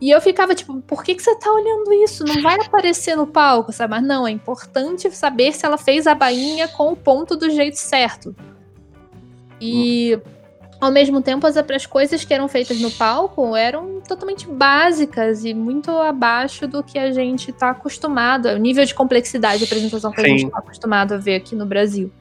E 0.01 0.11
eu 0.11 0.21
ficava 0.21 0.55
tipo, 0.55 0.81
por 0.83 1.05
que, 1.05 1.15
que 1.15 1.23
você 1.23 1.35
tá 1.37 1.53
olhando 1.53 1.93
isso? 1.93 2.25
Não 2.25 2.43
vai 2.43 2.57
aparecer 2.57 3.17
no 3.17 3.27
palco, 3.27 3.73
sabe? 3.73 3.93
Mas 3.93 4.03
não, 4.03 4.27
é 4.27 4.31
importante 4.31 5.11
saber 5.13 5.53
se 5.53 5.65
ela 5.65 5.79
fez 5.79 6.07
a 6.07 6.15
bainha 6.15 6.67
com 6.69 6.93
o 6.93 6.97
ponto 6.97 7.37
do 7.37 7.49
jeito 7.49 7.77
certo. 7.77 8.35
E 9.61 10.19
ao 10.87 10.93
mesmo 10.93 11.21
tempo, 11.21 11.47
as, 11.47 11.57
as 11.57 11.85
coisas 11.85 12.25
que 12.25 12.33
eram 12.33 12.47
feitas 12.47 12.81
no 12.81 12.91
palco 12.93 13.57
eram 13.57 14.01
totalmente 14.01 14.47
básicas 14.47 15.45
e 15.45 15.53
muito 15.53 15.91
abaixo 15.91 16.69
do 16.69 16.83
que 16.83 16.97
a 16.97 17.11
gente 17.11 17.53
tá 17.53 17.71
acostumado, 17.71 18.47
o 18.49 18.57
nível 18.57 18.85
de 18.85 18.95
complexidade 18.95 19.59
de 19.59 19.65
apresentação 19.65 20.13
que 20.13 20.21
Sim. 20.21 20.27
a 20.27 20.29
gente 20.29 20.51
tá 20.51 20.59
acostumado 20.59 21.15
a 21.15 21.17
ver 21.17 21.35
aqui 21.35 21.57
no 21.57 21.67
Brasil. 21.67 22.13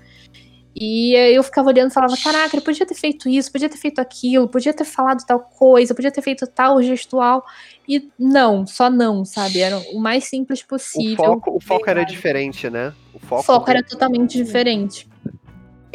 E 0.75 1.13
eu 1.13 1.41
ficava 1.41 1.69
olhando 1.69 1.91
e 1.91 1.93
falava: 1.93 2.15
caraca, 2.21 2.55
ele 2.55 2.65
podia 2.65 2.85
ter 2.85 2.95
feito 2.95 3.29
isso, 3.29 3.49
podia 3.49 3.69
ter 3.69 3.77
feito 3.77 3.99
aquilo, 3.99 4.47
podia 4.47 4.73
ter 4.73 4.83
falado 4.83 5.25
tal 5.25 5.39
coisa, 5.39 5.95
podia 5.95 6.11
ter 6.11 6.21
feito 6.21 6.45
tal 6.47 6.81
gestual. 6.81 7.45
E 7.87 8.09
não, 8.19 8.67
só 8.67 8.89
não, 8.89 9.23
sabe? 9.23 9.59
Era 9.59 9.77
o 9.93 9.99
mais 9.99 10.25
simples 10.25 10.61
possível. 10.61 11.23
O 11.23 11.27
foco, 11.27 11.55
o 11.55 11.59
foco 11.61 11.89
era 11.89 12.03
diferente, 12.03 12.69
né? 12.69 12.93
O 13.13 13.19
foco, 13.19 13.41
o 13.41 13.43
foco 13.45 13.69
era 13.69 13.81
totalmente 13.83 14.35
diferente. 14.35 15.07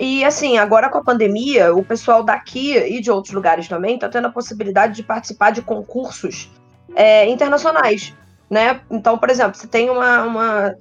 E 0.00 0.24
assim, 0.24 0.56
agora 0.56 0.88
com 0.88 0.96
a 0.96 1.04
pandemia, 1.04 1.74
o 1.74 1.84
pessoal 1.84 2.22
daqui 2.22 2.74
e 2.74 3.02
de 3.02 3.10
outros 3.10 3.34
lugares 3.34 3.68
também 3.68 3.96
está 3.96 4.08
tendo 4.08 4.28
a 4.28 4.32
possibilidade 4.32 4.94
de 4.94 5.02
participar 5.02 5.50
de 5.50 5.60
concursos 5.60 6.50
é, 6.94 7.28
internacionais, 7.28 8.14
né? 8.48 8.80
Então, 8.90 9.18
por 9.18 9.28
exemplo, 9.28 9.54
você 9.54 9.66
tem 9.66 9.90
uma, 9.90 10.22
uma 10.22 10.74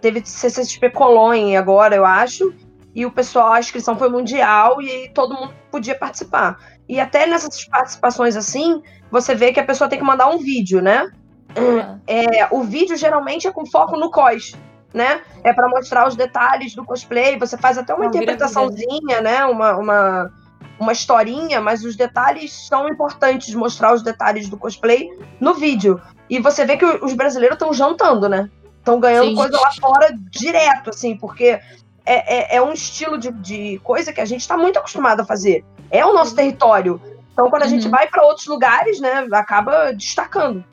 teve 0.00 0.24
CCXP 0.24 0.90
Cologne 0.90 1.56
agora, 1.56 1.96
eu 1.96 2.06
acho, 2.06 2.54
e 2.94 3.04
o 3.04 3.10
pessoal, 3.10 3.54
a 3.54 3.58
inscrição 3.58 3.98
foi 3.98 4.08
mundial 4.08 4.80
e 4.80 5.08
todo 5.08 5.34
mundo 5.34 5.52
podia 5.68 5.98
participar. 5.98 6.56
E 6.88 7.00
até 7.00 7.26
nessas 7.26 7.64
participações 7.64 8.36
assim, 8.36 8.80
você 9.10 9.34
vê 9.34 9.52
que 9.52 9.58
a 9.58 9.66
pessoa 9.66 9.90
tem 9.90 9.98
que 9.98 10.04
mandar 10.04 10.28
um 10.28 10.38
vídeo, 10.38 10.80
né? 10.80 11.10
Uhum. 11.58 12.00
É, 12.06 12.46
o 12.52 12.62
vídeo 12.62 12.96
geralmente 12.96 13.48
é 13.48 13.50
com 13.50 13.66
foco 13.66 13.96
no 13.96 14.08
cos, 14.08 14.54
né? 14.92 15.22
É 15.42 15.52
para 15.52 15.68
mostrar 15.68 16.06
os 16.06 16.16
detalhes 16.16 16.74
do 16.74 16.84
cosplay. 16.84 17.38
Você 17.38 17.56
faz 17.56 17.78
até 17.78 17.94
uma 17.94 18.06
interpretaçãozinha, 18.06 19.20
né? 19.20 19.44
Uma, 19.44 19.76
uma, 19.76 20.30
uma 20.78 20.92
historinha, 20.92 21.60
mas 21.60 21.84
os 21.84 21.96
detalhes 21.96 22.52
são 22.68 22.88
importantes, 22.88 23.54
mostrar 23.54 23.94
os 23.94 24.02
detalhes 24.02 24.48
do 24.48 24.56
cosplay 24.56 25.08
no 25.40 25.54
vídeo. 25.54 26.00
E 26.28 26.38
você 26.38 26.64
vê 26.64 26.76
que 26.76 26.84
os 26.84 27.14
brasileiros 27.14 27.56
estão 27.56 27.72
jantando, 27.72 28.28
né? 28.28 28.50
Estão 28.78 28.98
ganhando 28.98 29.28
Sim. 29.28 29.36
coisa 29.36 29.60
lá 29.60 29.70
fora 29.80 30.12
direto, 30.30 30.90
assim, 30.90 31.16
porque 31.16 31.60
é, 32.04 32.54
é, 32.54 32.56
é 32.56 32.62
um 32.62 32.72
estilo 32.72 33.16
de, 33.16 33.30
de, 33.30 33.80
coisa 33.84 34.12
que 34.12 34.20
a 34.20 34.24
gente 34.24 34.40
está 34.40 34.56
muito 34.56 34.78
acostumado 34.78 35.20
a 35.20 35.24
fazer. 35.24 35.64
É 35.90 36.04
o 36.04 36.12
nosso 36.12 36.34
território. 36.34 37.00
Então, 37.32 37.48
quando 37.48 37.62
a 37.62 37.64
uhum. 37.66 37.70
gente 37.70 37.88
vai 37.88 38.08
para 38.08 38.24
outros 38.24 38.46
lugares, 38.46 39.00
né, 39.00 39.26
acaba 39.32 39.92
destacando. 39.92 40.64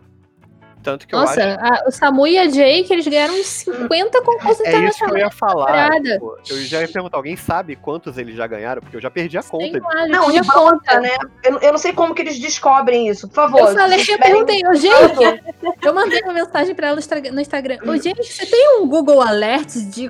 Tanto 0.82 1.06
que 1.06 1.14
Nossa, 1.14 1.42
eu 1.42 1.60
acho... 1.60 1.84
a, 1.84 1.88
o 1.88 1.92
Samu 1.92 2.26
e 2.26 2.38
a 2.38 2.48
Jake, 2.48 2.92
eles 2.92 3.06
ganharam 3.06 3.34
50 3.44 4.22
concursos 4.22 4.66
é 4.66 4.70
internacionais. 4.70 4.84
É 4.84 4.88
isso 4.88 5.06
que 5.06 5.12
eu 5.12 5.18
ia 5.18 5.30
falar. 5.30 5.92
Tipo, 6.02 6.38
eu 6.50 6.58
já 6.64 6.82
ia 6.82 6.88
perguntar, 6.88 7.18
alguém 7.18 7.36
sabe 7.36 7.76
quantos 7.76 8.18
eles 8.18 8.36
já 8.36 8.48
ganharam? 8.48 8.82
Porque 8.82 8.96
eu 8.96 9.02
já 9.02 9.12
perdi 9.12 9.38
a 9.38 9.44
conta. 9.44 9.80
Lá, 9.82 10.08
não, 10.08 10.32
de 10.32 10.42
conta, 10.48 11.00
né? 11.02 11.18
Eu, 11.44 11.60
eu, 11.60 11.72
não 11.72 11.78
sei 11.78 11.92
como 11.92 12.16
que 12.16 12.22
eles 12.22 12.40
descobrem 12.40 13.10
isso, 13.10 13.28
por 13.28 13.36
favor. 13.36 13.60
Eu 13.60 13.74
falei, 13.74 14.00
eu 14.00 14.20
perguntei, 14.20 14.62
ô 14.66 14.74
gente, 14.74 15.44
eu 15.84 15.94
mandei 15.94 16.22
uma 16.22 16.34
mensagem 16.34 16.74
pra 16.74 16.88
ela 16.88 17.00
no 17.32 17.42
Instagram. 17.42 17.78
Ô 17.86 17.98
gente, 17.98 18.24
você 18.24 18.46
tem 18.46 18.80
um 18.80 18.88
Google 18.88 19.22
Alerts 19.22 19.90
de 19.90 20.10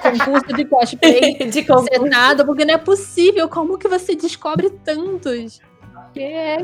concurso 0.00 0.52
de 0.54 0.64
cosplay 0.64 1.34
de 1.50 1.64
concurso. 1.64 2.46
porque 2.46 2.64
não 2.64 2.74
é 2.74 2.78
possível. 2.78 3.48
Como 3.48 3.76
que 3.76 3.88
você 3.88 4.14
descobre 4.14 4.70
tantos? 4.70 5.60
É, 6.20 6.58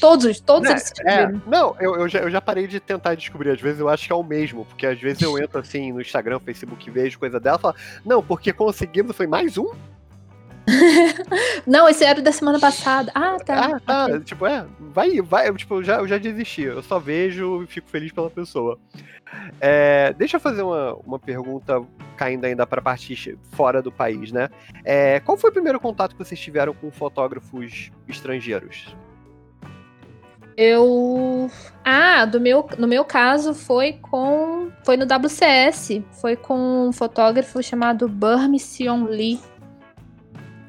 todos, 0.00 0.40
todos 0.40 0.64
não, 0.64 0.70
eles 0.70 0.92
é, 1.04 1.28
Não, 1.46 1.76
eu, 1.80 1.96
eu, 1.96 2.08
já, 2.08 2.18
eu 2.20 2.30
já 2.30 2.40
parei 2.40 2.66
de 2.66 2.80
tentar 2.80 3.14
descobrir. 3.14 3.50
Às 3.50 3.60
vezes 3.60 3.80
eu 3.80 3.88
acho 3.88 4.06
que 4.06 4.12
é 4.12 4.16
o 4.16 4.22
mesmo, 4.22 4.64
porque 4.64 4.86
às 4.86 5.00
vezes 5.00 5.22
eu 5.22 5.38
entro 5.38 5.60
assim 5.60 5.92
no 5.92 6.00
Instagram, 6.00 6.40
Facebook, 6.40 6.90
vejo 6.90 7.18
coisa 7.18 7.38
dela 7.38 7.58
e 7.58 7.60
falo, 7.60 7.76
não, 8.04 8.22
porque 8.22 8.52
conseguimos, 8.52 9.16
foi 9.16 9.26
mais 9.26 9.56
um? 9.56 9.70
não, 11.66 11.88
esse 11.88 12.04
era 12.04 12.20
da 12.20 12.32
semana 12.32 12.58
passada. 12.58 13.12
Ah, 13.14 13.36
tá. 13.44 13.76
Ah, 13.76 13.80
tá. 13.80 14.06
Okay. 14.06 14.20
Tipo, 14.20 14.46
é, 14.46 14.66
vai, 14.80 15.20
vai. 15.20 15.52
Tipo, 15.54 15.76
eu 15.76 15.84
já, 15.84 15.96
eu 15.98 16.08
já 16.08 16.18
desisti. 16.18 16.62
Eu 16.62 16.82
só 16.82 16.98
vejo 16.98 17.62
e 17.62 17.66
fico 17.66 17.88
feliz 17.88 18.12
pela 18.12 18.28
pessoa. 18.28 18.78
É, 19.60 20.12
deixa 20.14 20.36
eu 20.36 20.40
fazer 20.40 20.62
uma, 20.62 20.94
uma 20.94 21.18
pergunta 21.18 21.82
caindo 22.16 22.44
ainda 22.44 22.66
para 22.66 22.80
a 22.80 22.82
parte 22.82 23.38
fora 23.52 23.80
do 23.80 23.92
país, 23.92 24.32
né? 24.32 24.48
É, 24.84 25.20
qual 25.20 25.36
foi 25.36 25.50
o 25.50 25.52
primeiro 25.52 25.78
contato 25.78 26.12
que 26.12 26.24
vocês 26.24 26.38
tiveram 26.38 26.74
com 26.74 26.90
fotógrafos 26.90 27.90
estrangeiros? 28.08 28.94
Eu. 30.56 31.50
Ah, 31.84 32.24
do 32.24 32.40
meu, 32.40 32.66
no 32.78 32.88
meu 32.88 33.04
caso 33.04 33.54
foi 33.54 33.94
com. 33.94 34.70
Foi 34.84 34.96
no 34.96 35.04
WCS. 35.04 36.02
Foi 36.20 36.34
com 36.34 36.88
um 36.88 36.92
fotógrafo 36.92 37.62
chamado 37.62 38.08
Burm 38.08 38.58
Sion 38.58 39.04
Lee 39.04 39.38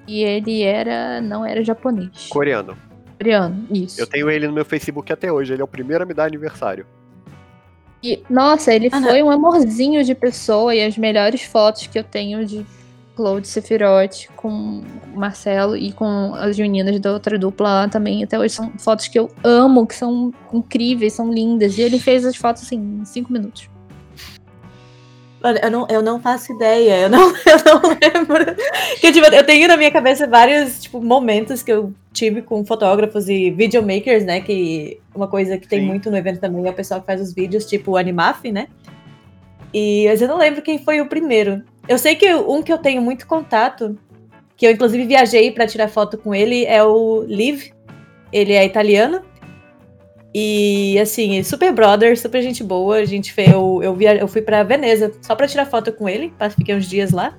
E 0.08 0.24
ele 0.24 0.62
era. 0.64 1.20
não 1.22 1.45
era 1.45 1.64
japonês. 1.64 2.28
Coreano. 2.30 2.78
Coreano, 3.18 3.66
isso. 3.72 3.99
Eu 3.99 4.08
tenho 4.08 4.30
ele 4.30 4.47
no 4.47 4.53
meu 4.53 4.64
Facebook 4.66 5.12
até 5.12 5.32
hoje. 5.32 5.53
Ele 5.53 5.62
é 5.62 5.66
o 5.66 5.68
primeiro 5.68 6.03
a 6.03 6.08
me 6.08 6.14
dar 6.14 6.26
aniversário. 6.26 6.86
E, 8.01 8.22
nossa, 8.30 8.74
ele 8.74 8.89
Ah, 8.91 8.99
não. 8.99 9.10
foi 9.10 9.24
um 9.24 9.30
amorzinho 9.32 10.03
de 10.03 10.14
pessoa 10.14 10.74
e 10.74 10.84
as 10.84 10.97
melhores 10.97 11.41
fotos 11.41 11.88
que 11.88 11.97
eu 11.97 12.03
tenho 12.03 12.45
de 12.45 12.64
Claude 13.16 13.47
Sephiroth 13.47 14.28
com 14.36 14.84
o 15.14 15.20
Marcelo 15.20 15.76
e 15.76 15.91
com 15.91 16.36
as 16.36 16.58
meninas 16.60 16.99
da 16.99 17.12
outra 17.12 17.39
dupla 17.39 17.68
lá 17.68 17.88
também. 17.89 18.24
Até 18.24 18.38
hoje 18.38 18.53
são 18.53 18.72
fotos 18.78 19.08
que 19.08 19.18
eu 19.18 19.32
amo, 19.43 19.88
que 19.88 19.95
são 19.95 20.32
incríveis, 20.53 21.14
são 21.14 21.34
lindas. 21.34 21.76
E 21.78 21.82
ele 21.82 21.97
fez 21.97 22.24
as 22.24 22.36
fotos 22.36 22.62
assim, 22.64 22.99
em 23.01 23.03
cinco 23.05 23.34
minutos. 23.34 23.68
Olha, 25.44 25.60
eu 25.64 25.72
não, 25.72 25.88
eu 25.90 26.02
não 26.02 26.20
faço 26.20 26.52
ideia, 26.52 27.02
eu 27.02 27.10
não, 27.10 27.30
eu 27.46 27.58
não 27.66 27.90
lembro. 27.90 28.56
Que, 29.00 29.12
tipo, 29.12 29.28
eu 29.28 29.46
tenho 29.46 29.68
na 29.68 29.78
minha 29.78 29.92
cabeça 29.92 30.26
vários 30.26 30.82
tipo, 30.82 31.02
momentos 31.02 31.62
que 31.62 31.72
eu 31.72 31.94
tive 32.12 32.42
com 32.42 32.66
fotógrafos 32.66 33.30
e 33.30 33.52
videomakers, 33.52 34.26
né? 34.26 34.42
Que 34.42 35.00
uma 35.14 35.28
coisa 35.28 35.58
que 35.58 35.68
tem 35.68 35.82
Sim. 35.82 35.86
muito 35.86 36.10
no 36.10 36.18
evento 36.18 36.40
também 36.40 36.66
é 36.66 36.70
o 36.70 36.74
pessoal 36.74 37.00
que 37.00 37.06
faz 37.06 37.22
os 37.22 37.34
vídeos, 37.34 37.66
tipo 37.66 37.92
o 37.92 37.98
Animaf, 37.98 38.52
né? 38.52 38.68
E 39.74 40.08
mas 40.08 40.22
eu 40.22 40.28
não 40.28 40.38
lembro 40.38 40.62
quem 40.62 40.80
foi 40.80 41.00
o 41.02 41.08
primeiro. 41.08 41.62
Eu 41.88 41.98
sei 41.98 42.16
que 42.16 42.34
um 42.34 42.64
que 42.64 42.74
eu 42.74 42.78
tenho 42.78 43.02
muito 43.02 43.28
contato, 43.28 43.98
que 44.56 44.66
eu 44.66 44.72
inclusive 44.72 45.06
viajei 45.06 45.52
pra 45.52 45.68
tirar 45.68 45.88
foto 45.88 46.18
com 46.18 46.34
ele, 46.34 46.66
é 46.66 46.84
o 46.84 47.24
Liv. 47.24 47.72
Ele 48.34 48.54
é 48.54 48.66
italiano. 48.66 49.22
E 50.34 51.00
assim, 51.00 51.42
super 51.44 51.72
brother, 51.74 52.20
super 52.20 52.42
gente 52.42 52.64
boa. 52.64 52.98
A 52.98 53.06
gente 53.06 53.34
fez, 53.34 53.50
eu, 53.52 53.80
eu, 53.82 53.96
via, 53.96 54.16
eu 54.16 54.28
fui 54.28 54.42
pra 54.42 54.64
Veneza 54.64 55.12
só 55.22 55.36
pra 55.36 55.48
tirar 55.48 55.66
foto 55.66 55.92
com 55.92 56.08
ele, 56.08 56.34
fiquei 56.56 56.76
uns 56.76 56.86
dias 56.88 57.12
lá. 57.12 57.34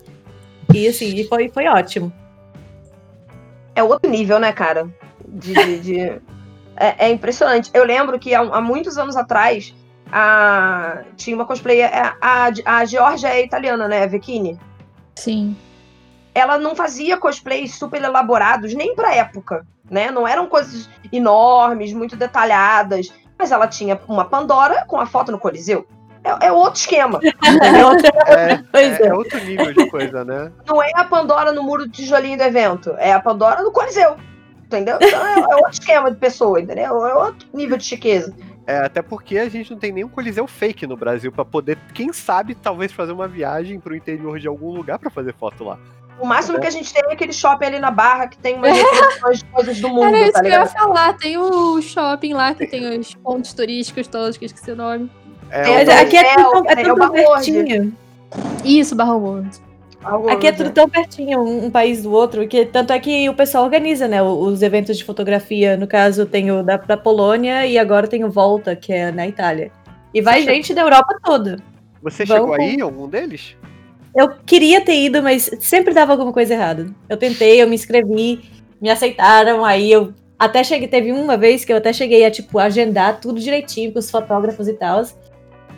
E 0.75 0.87
assim, 0.89 1.15
e 1.15 1.25
foi, 1.25 1.49
foi 1.49 1.67
ótimo. 1.67 2.13
É 3.75 3.83
outro 3.83 4.11
nível, 4.11 4.39
né, 4.39 4.53
cara? 4.53 4.89
De, 5.27 5.55
de- 5.55 5.79
de- 5.81 6.21
É, 6.81 7.07
é 7.07 7.11
impressionante. 7.11 7.71
Eu 7.75 7.85
lembro 7.85 8.21
que 8.21 8.33
há, 8.33 8.41
há 8.41 8.61
muitos 8.61 8.97
anos 8.97 9.17
atrás 9.17 9.75
a... 10.13 11.03
tinha 11.17 11.35
uma 11.35 11.45
cosplayer. 11.45 11.91
A, 11.93 12.17
a, 12.21 12.51
a 12.79 12.85
Georgia 12.85 13.31
é 13.31 13.45
italiana, 13.45 13.89
né? 13.89 14.05
A 14.05 14.07
Vecchini. 14.07 14.57
Sim. 15.17 15.57
Ela 16.39 16.59
não 16.59 16.75
fazia 16.75 17.17
cosplays 17.17 17.75
super 17.75 18.03
elaborados, 18.03 18.75
nem 18.75 18.95
pra 18.95 19.15
época, 19.15 19.67
né? 19.91 20.11
Não 20.11 20.27
eram 20.27 20.47
coisas 20.47 20.89
enormes, 21.13 21.93
muito 21.93 22.17
detalhadas. 22.17 23.13
Mas 23.39 23.53
ela 23.53 23.67
tinha 23.67 24.01
uma 24.09 24.25
Pandora 24.25 24.85
com 24.87 25.01
a 25.01 25.07
foto 25.07 25.33
no 25.33 25.39
Coliseu. 25.39 25.87
É, 26.25 26.47
é 26.47 26.53
outro 26.53 26.81
esquema. 26.81 27.21
É, 28.29 28.81
é, 28.81 28.85
é. 28.85 29.07
é 29.07 29.15
outro 29.15 29.43
nível 29.45 29.73
de 29.73 29.89
coisa, 29.91 30.25
né? 30.25 30.53
não 30.67 30.83
é 30.83 30.91
a 30.95 31.05
Pandora 31.05 31.53
no 31.53 31.63
muro 31.63 31.87
do 31.87 31.91
tijolinho 31.91 32.37
do 32.37 32.43
evento, 32.43 32.95
é 32.99 33.13
a 33.13 33.21
Pandora 33.21 33.63
no 33.63 33.73
Coliseu. 33.73 34.17
Entendeu? 34.67 34.99
Então 35.01 35.27
é, 35.27 35.39
é 35.39 35.57
outro 35.57 35.73
esquema 35.73 36.11
de 36.11 36.19
pessoa, 36.19 36.61
entendeu? 36.61 37.07
É 37.07 37.15
outro 37.15 37.49
nível 37.55 37.79
de 37.79 37.85
chiqueza. 37.85 38.35
É, 38.67 38.85
até 38.85 39.01
porque 39.01 39.39
a 39.39 39.49
gente 39.49 39.71
não 39.71 39.79
tem 39.79 39.91
nenhum 39.91 40.11
coliseu 40.11 40.47
fake 40.47 40.87
no 40.87 40.95
Brasil 40.95 41.33
pra 41.33 41.43
poder, 41.43 41.79
quem 41.95 42.13
sabe, 42.13 42.55
talvez 42.55 42.93
fazer 42.93 43.13
uma 43.13 43.27
viagem 43.27 43.81
pro 43.81 43.97
interior 43.97 44.39
de 44.39 44.47
algum 44.47 44.71
lugar 44.71 44.99
pra 44.99 45.09
fazer 45.09 45.33
foto 45.33 45.65
lá. 45.65 45.79
O 46.21 46.27
máximo 46.27 46.61
que 46.61 46.67
a 46.67 46.71
gente 46.71 46.93
tem 46.93 47.03
é 47.09 47.13
aquele 47.13 47.33
shopping 47.33 47.67
ali 47.67 47.79
na 47.79 47.91
Barra 47.91 48.27
que 48.29 48.37
tem 48.39 48.57
umas 48.57 48.73
de 49.39 49.45
coisas 49.47 49.81
do 49.81 49.89
mundo, 49.89 50.15
Era 50.15 50.21
isso 50.25 50.33
tá 50.33 50.41
que 50.41 50.47
eu 50.47 50.51
ia 50.53 50.67
falar. 50.67 51.13
Tem 51.17 51.37
o 51.39 51.81
shopping 51.81 52.35
lá 52.35 52.55
que 52.55 52.67
tem 52.67 52.99
os 52.99 53.15
pontos 53.15 53.53
turísticos 53.53 54.07
todos, 54.09 54.37
que 54.37 54.45
eu 54.45 54.47
esqueci 54.47 54.71
o 54.73 54.77
nome. 54.77 55.11
É, 55.51 55.85
É, 55.85 56.01
aqui 56.01 56.17
é 56.17 56.21
é, 56.21 56.35
tudo, 56.37 56.51
tão- 56.53 56.67
é 56.67 56.73
é 56.73 56.77
tudo 56.85 57.13
pertinho. 57.13 57.97
Isso, 58.65 58.95
Barra 58.95 59.15
World. 59.15 59.49
Algo- 60.05 60.29
Aqui 60.31 60.47
é 60.47 60.53
tudo 60.53 60.71
tão 60.71 60.89
pertinho, 60.89 61.41
um, 61.41 61.67
um 61.67 61.71
país 61.71 62.03
do 62.03 62.13
outro, 62.13 62.47
que 62.47 62.65
tanto 62.67 62.93
é 62.93 62.99
que 63.01 63.29
o 63.29 63.35
pessoal 63.35 63.65
organiza, 63.65 64.07
né, 64.07 64.23
os 64.23 64.63
eventos 64.63 64.97
de 64.97 65.05
fotografia. 65.05 65.77
No 65.77 65.87
caso, 65.89 66.25
tem 66.25 66.51
o 66.53 66.63
da, 66.63 66.77
da 66.77 66.97
Polônia 66.97 67.67
e 67.67 67.77
agora 67.79 68.07
tem 68.07 68.25
o 68.25 68.31
Volta, 68.31 68.77
que 68.77 68.93
é 68.93 69.11
na 69.11 69.27
Itália. 69.27 69.73
E 70.15 70.21
vai 70.23 70.41
Você 70.43 70.55
gente 70.55 70.73
da 70.75 70.83
Europa 70.83 71.17
toda. 71.23 71.57
Você 72.03 72.25
Vamos 72.25 72.43
chegou 72.43 72.57
com- 72.57 72.63
aí 72.63 72.75
em 72.77 72.81
algum 72.81 73.09
deles? 73.09 73.57
Eu 74.19 74.31
queria 74.45 74.81
ter 74.81 75.01
ido, 75.05 75.23
mas 75.23 75.49
sempre 75.61 75.95
dava 75.95 76.11
alguma 76.11 76.33
coisa 76.33 76.53
errada. 76.53 76.93
Eu 77.09 77.17
tentei, 77.17 77.63
eu 77.63 77.69
me 77.69 77.77
inscrevi, 77.77 78.41
me 78.81 78.91
aceitaram, 78.91 79.65
aí 79.65 79.93
eu 79.93 80.13
até 80.37 80.65
cheguei, 80.65 80.89
teve 80.89 81.13
uma 81.13 81.37
vez 81.37 81.65
que 81.65 81.73
eu 81.73 81.77
até 81.77 81.93
cheguei 81.93 82.25
a, 82.25 82.31
tipo, 82.31 82.59
agendar 82.59 83.21
tudo 83.21 83.39
direitinho 83.39 83.93
com 83.93 84.01
os 84.01 84.11
fotógrafos 84.11 84.67
e 84.67 84.73
tal. 84.73 85.05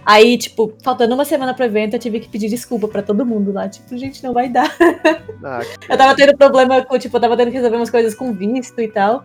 Aí, 0.06 0.38
tipo, 0.38 0.72
faltando 0.82 1.12
uma 1.14 1.26
semana 1.26 1.52
pro 1.52 1.66
evento, 1.66 1.92
eu 1.96 2.00
tive 2.00 2.18
que 2.18 2.30
pedir 2.30 2.48
desculpa 2.48 2.88
pra 2.88 3.02
todo 3.02 3.26
mundo 3.26 3.52
lá. 3.52 3.68
Tipo, 3.68 3.94
gente, 3.98 4.24
não 4.24 4.32
vai 4.32 4.48
dar. 4.48 4.74
Ah, 5.42 5.60
Eu 5.88 5.96
tava 5.96 6.14
tendo 6.14 6.36
problema 6.36 6.84
com, 6.84 6.98
tipo, 6.98 7.16
eu 7.16 7.20
tava 7.20 7.34
tendo 7.34 7.48
que 7.48 7.56
resolver 7.56 7.76
umas 7.76 7.88
coisas 7.88 8.14
com 8.14 8.32
visto 8.32 8.78
e 8.78 8.88
tal. 8.88 9.24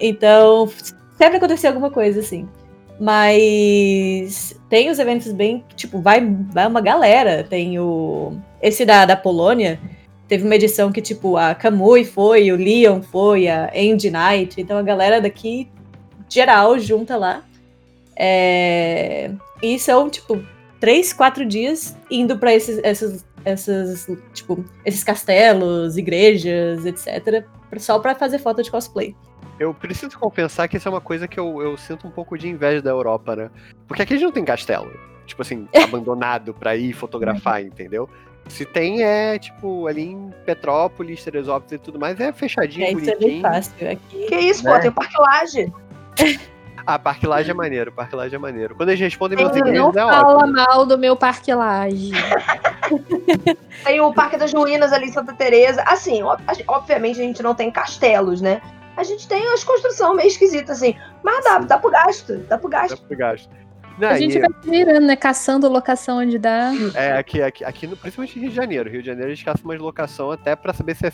Então, 0.00 0.66
sempre 1.18 1.36
aconteceu 1.36 1.68
alguma 1.70 1.90
coisa, 1.90 2.20
assim. 2.20 2.48
Mas 3.02 4.54
tem 4.68 4.88
os 4.88 4.96
eventos 5.00 5.32
bem, 5.32 5.64
tipo, 5.74 6.00
vai, 6.00 6.24
vai 6.24 6.68
uma 6.68 6.80
galera. 6.80 7.42
Tem 7.42 7.76
o. 7.76 8.36
Esse 8.62 8.86
da, 8.86 9.04
da 9.04 9.16
Polônia. 9.16 9.80
Teve 10.28 10.44
uma 10.44 10.54
edição 10.54 10.92
que, 10.92 11.02
tipo, 11.02 11.36
a 11.36 11.52
Kamui 11.52 12.04
foi, 12.04 12.52
o 12.52 12.56
Leon 12.56 13.02
foi, 13.02 13.48
a 13.48 13.72
Andy 13.74 14.08
Knight. 14.08 14.60
Então 14.60 14.78
a 14.78 14.82
galera 14.82 15.20
daqui, 15.20 15.68
geral, 16.28 16.78
junta 16.78 17.16
lá. 17.16 17.42
É, 18.14 19.32
E 19.60 19.80
são, 19.80 20.08
tipo, 20.08 20.40
três, 20.78 21.12
quatro 21.12 21.44
dias 21.44 21.96
indo 22.08 22.38
pra 22.38 22.54
esses, 22.54 22.78
esses, 22.84 23.26
essas, 23.44 24.06
tipo, 24.32 24.64
esses 24.86 25.02
castelos, 25.02 25.96
igrejas, 25.96 26.86
etc. 26.86 27.44
Só 27.78 27.98
pra 27.98 28.14
fazer 28.14 28.38
foto 28.38 28.62
de 28.62 28.70
cosplay. 28.70 29.16
Eu 29.62 29.74
preciso 29.74 30.18
compensar 30.18 30.68
que 30.68 30.76
isso 30.76 30.88
é 30.88 30.90
uma 30.90 31.00
coisa 31.00 31.26
que 31.28 31.38
eu, 31.38 31.62
eu 31.62 31.76
sinto 31.76 32.06
um 32.06 32.10
pouco 32.10 32.36
de 32.38 32.48
inveja 32.48 32.80
da 32.82 32.90
Europa, 32.90 33.34
né? 33.36 33.50
Porque 33.86 34.02
aqui 34.02 34.14
a 34.14 34.16
gente 34.16 34.24
não 34.26 34.32
tem 34.32 34.44
castelo. 34.44 34.90
Tipo 35.26 35.42
assim, 35.42 35.68
abandonado 35.82 36.52
pra 36.54 36.74
ir 36.76 36.92
fotografar, 36.92 37.62
entendeu? 37.62 38.08
Se 38.48 38.64
tem, 38.64 39.02
é 39.04 39.38
tipo 39.38 39.86
ali 39.86 40.02
em 40.10 40.30
Petrópolis, 40.44 41.22
Teresópolis 41.22 41.72
e 41.72 41.78
tudo 41.78 41.98
mais, 41.98 42.18
é 42.18 42.32
fechadinho, 42.32 42.84
É, 42.86 42.90
isso 42.92 43.10
é 43.10 43.16
bem 43.16 43.40
bonitinho. 43.40 43.42
fácil. 43.42 43.90
Aqui 43.90 44.26
Que 44.26 44.36
isso, 44.36 44.64
Né? 44.64 44.74
pô, 44.74 44.80
tem 44.80 44.90
o 44.90 44.92
Parque 44.92 45.20
Laje. 45.20 45.72
Ah, 46.84 46.98
Parque 46.98 47.28
Laje 47.28 47.48
é 47.48 47.54
maneiro, 47.54 47.92
Parque 47.92 48.16
Laje 48.16 48.34
é 48.34 48.38
maneiro. 48.38 48.74
Quando 48.74 48.88
eles 48.88 49.00
respondem 49.00 49.38
meus 49.38 49.52
Não 49.52 49.58
Não 49.60 49.68
e-mails, 49.68 49.94
é 49.96 50.00
fala 50.00 50.34
ótimo. 50.38 50.52
mal 50.52 50.84
do 50.84 50.98
meu 50.98 51.14
parque 51.14 51.54
laje. 51.54 52.10
Tem 53.84 54.00
o 54.00 54.12
Parque 54.12 54.36
das 54.36 54.52
Ruínas 54.52 54.92
ali 54.92 55.06
em 55.06 55.12
Santa 55.12 55.32
Teresa. 55.32 55.82
Assim, 55.86 56.22
obviamente 56.66 57.20
a 57.20 57.22
gente 57.22 57.40
não 57.40 57.54
tem 57.54 57.70
castelos, 57.70 58.40
né? 58.40 58.60
A 58.96 59.02
gente 59.04 59.26
tem 59.26 59.46
as 59.52 59.64
construções 59.64 60.16
meio 60.16 60.28
esquisitas, 60.28 60.78
assim. 60.78 60.94
Mas 61.22 61.44
dá, 61.44 61.58
dá 61.58 61.78
pro 61.78 61.90
gasto. 61.90 62.38
Dá 62.48 62.58
pro 62.58 62.68
Dá 62.68 62.80
gasto. 62.82 63.02
pro 63.06 63.16
gasto. 63.16 63.50
Não, 63.98 64.08
A 64.08 64.18
gente 64.18 64.36
e- 64.36 64.40
vai 64.40 64.48
se 64.62 64.70
virando, 64.70 65.06
né? 65.06 65.16
Caçando 65.16 65.68
locação 65.68 66.18
onde 66.18 66.38
dá. 66.38 66.72
É, 66.94 67.12
aqui, 67.18 67.42
aqui, 67.42 67.64
aqui 67.64 67.86
no, 67.86 67.96
principalmente 67.96 68.38
em 68.38 68.42
Rio 68.42 68.50
de 68.50 68.56
Janeiro. 68.56 68.90
Rio 68.90 69.00
de 69.02 69.06
Janeiro 69.08 69.30
a 69.30 69.34
gente 69.34 69.44
caça 69.44 69.60
umas 69.64 69.78
locação 69.80 70.30
até 70.30 70.56
pra 70.56 70.72
saber 70.72 70.96
se 70.96 71.06
é 71.06 71.12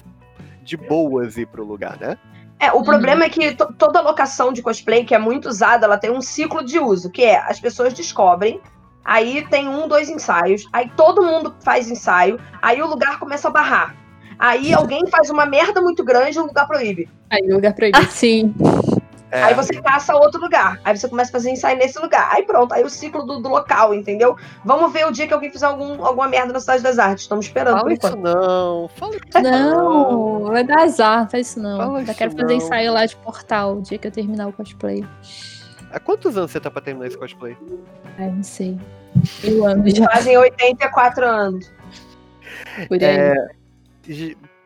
de 0.62 0.76
boas 0.76 1.36
ir 1.36 1.46
pro 1.46 1.64
lugar, 1.64 1.98
né? 1.98 2.16
É, 2.60 2.72
o 2.72 2.82
problema 2.82 3.24
é 3.24 3.28
que 3.28 3.54
to- 3.54 3.72
toda 3.72 4.00
locação 4.00 4.52
de 4.52 4.60
cosplay 4.62 5.04
que 5.04 5.14
é 5.14 5.18
muito 5.18 5.48
usada, 5.48 5.86
ela 5.86 5.96
tem 5.96 6.10
um 6.10 6.20
ciclo 6.20 6.64
de 6.64 6.78
uso, 6.78 7.08
que 7.10 7.22
é 7.22 7.38
as 7.38 7.60
pessoas 7.60 7.92
descobrem, 7.94 8.60
aí 9.04 9.46
tem 9.48 9.68
um, 9.68 9.86
dois 9.86 10.08
ensaios, 10.10 10.68
aí 10.72 10.90
todo 10.96 11.22
mundo 11.22 11.54
faz 11.64 11.88
ensaio, 11.88 12.38
aí 12.60 12.82
o 12.82 12.86
lugar 12.86 13.18
começa 13.20 13.46
a 13.46 13.50
barrar. 13.50 13.94
Aí 14.38 14.72
alguém 14.72 15.06
faz 15.08 15.30
uma 15.30 15.44
merda 15.46 15.80
muito 15.80 16.04
grande 16.04 16.38
e 16.38 16.40
o 16.40 16.46
lugar 16.46 16.66
proíbe. 16.66 17.08
Aí, 17.30 17.40
lugar 17.50 17.74
proibido. 17.74 18.06
Sim. 18.10 18.54
É, 19.30 19.42
Aí 19.42 19.54
você 19.54 19.74
caça 19.82 20.14
outro 20.16 20.40
lugar. 20.40 20.80
Aí 20.82 20.96
você 20.96 21.06
começa 21.06 21.30
a 21.30 21.32
fazer 21.32 21.50
ensaio 21.50 21.76
nesse 21.76 21.98
lugar. 21.98 22.30
Aí 22.32 22.44
pronto, 22.44 22.72
aí 22.72 22.82
o 22.82 22.88
ciclo 22.88 23.26
do, 23.26 23.40
do 23.40 23.48
local, 23.50 23.92
entendeu? 23.92 24.36
Vamos 24.64 24.90
ver 24.90 25.06
o 25.06 25.10
dia 25.10 25.26
que 25.26 25.34
alguém 25.34 25.50
fizer 25.50 25.66
algum, 25.66 26.02
alguma 26.02 26.26
merda 26.28 26.52
na 26.54 26.60
Cidade 26.60 26.82
das 26.82 26.98
Artes. 26.98 27.24
Estamos 27.24 27.44
esperando 27.44 27.72
Fala 27.74 27.82
por 27.82 27.92
isso 27.92 28.06
enquanto. 28.06 28.22
não, 28.22 28.88
fala 28.96 29.16
isso 29.16 29.42
Não, 29.42 30.44
vai 30.44 30.64
dar 30.64 30.80
azar, 30.82 31.30
faz 31.30 31.48
isso 31.48 31.60
não. 31.60 31.76
Fala 31.76 32.04
Já 32.06 32.14
quero 32.14 32.30
fazer 32.30 32.44
não. 32.44 32.52
ensaio 32.54 32.92
lá 32.94 33.04
de 33.04 33.16
portal 33.16 33.76
o 33.76 33.82
dia 33.82 33.98
que 33.98 34.06
eu 34.08 34.12
terminar 34.12 34.48
o 34.48 34.52
cosplay. 34.52 35.04
Há 35.92 36.00
quantos 36.00 36.34
anos 36.38 36.50
você 36.50 36.60
tá 36.60 36.70
pra 36.70 36.80
terminar 36.80 37.08
esse 37.08 37.18
cosplay? 37.18 37.54
Ai, 38.18 38.30
não 38.30 38.42
sei. 38.42 38.78
Mil 39.44 39.66
anos 39.66 39.92
já 39.92 40.08
Fazem 40.10 40.38
84 40.38 41.26
anos. 41.26 41.70
por 42.88 42.94
aí. 42.96 43.04
É, 43.04 43.34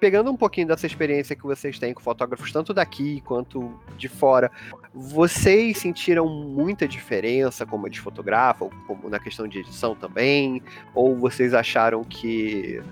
pegando 0.00 0.30
um 0.30 0.36
pouquinho 0.36 0.66
dessa 0.66 0.86
experiência 0.86 1.36
que 1.36 1.44
vocês 1.44 1.78
têm 1.78 1.94
com 1.94 2.00
fotógrafos, 2.00 2.50
tanto 2.50 2.74
daqui 2.74 3.20
quanto 3.20 3.72
de 3.96 4.08
fora, 4.08 4.50
vocês 4.92 5.78
sentiram 5.78 6.28
muita 6.28 6.88
diferença 6.88 7.64
como 7.64 7.86
eles 7.86 7.98
fotografam, 7.98 8.68
como 8.86 9.08
na 9.08 9.18
questão 9.18 9.46
de 9.46 9.60
edição 9.60 9.94
também? 9.94 10.62
Ou 10.94 11.16
vocês 11.16 11.54
acharam 11.54 12.02
que 12.02 12.82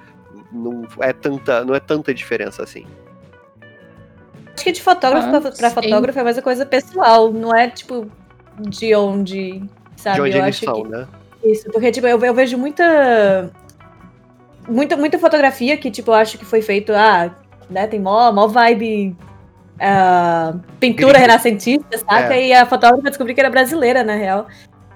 não 0.52 0.86
é 1.00 1.12
tanta, 1.12 1.64
não 1.64 1.74
é 1.74 1.80
tanta 1.80 2.14
diferença 2.14 2.62
assim? 2.62 2.86
Acho 4.54 4.64
que 4.64 4.72
de 4.72 4.82
fotógrafo 4.82 5.28
Ah, 5.34 5.52
sim. 5.52 5.70
fotógrafo 5.70 6.18
é 6.18 6.22
mais 6.22 6.36
uma 6.36 6.42
coisa 6.42 6.66
pessoal, 6.66 7.32
não 7.32 7.54
é 7.54 7.68
tipo 7.68 8.10
de 8.58 8.94
onde, 8.94 9.62
sabe? 9.96 10.16
de 10.16 10.20
onde 10.22 10.36
eu 10.36 10.44
eles 10.44 10.56
acho 10.56 10.64
são, 10.64 10.82
que 10.82 10.88
né? 10.88 11.08
isso, 11.42 11.70
porque 11.70 11.90
tipo, 11.90 12.06
eu, 12.06 12.18
eu 12.20 12.34
vejo 12.34 12.58
muita 12.58 13.50
muita 14.68 14.96
muita 14.96 15.18
fotografia 15.18 15.76
que 15.76 15.90
tipo 15.90 16.10
eu 16.10 16.14
acho 16.14 16.38
que 16.38 16.44
foi 16.44 16.62
feito 16.62 16.92
ah, 16.92 17.34
né? 17.68 17.86
Tem 17.86 18.00
mó, 18.00 18.30
mó 18.32 18.46
vibe 18.48 19.16
ah, 19.80 20.54
pintura 20.78 21.14
Gringo. 21.14 21.26
renascentista, 21.26 21.98
saca? 21.98 22.34
É. 22.34 22.48
E 22.48 22.52
a 22.52 22.66
fotógrafa 22.66 23.08
descobriu 23.08 23.34
que 23.34 23.40
era 23.40 23.48
brasileira, 23.48 24.04
na 24.04 24.14
real. 24.14 24.46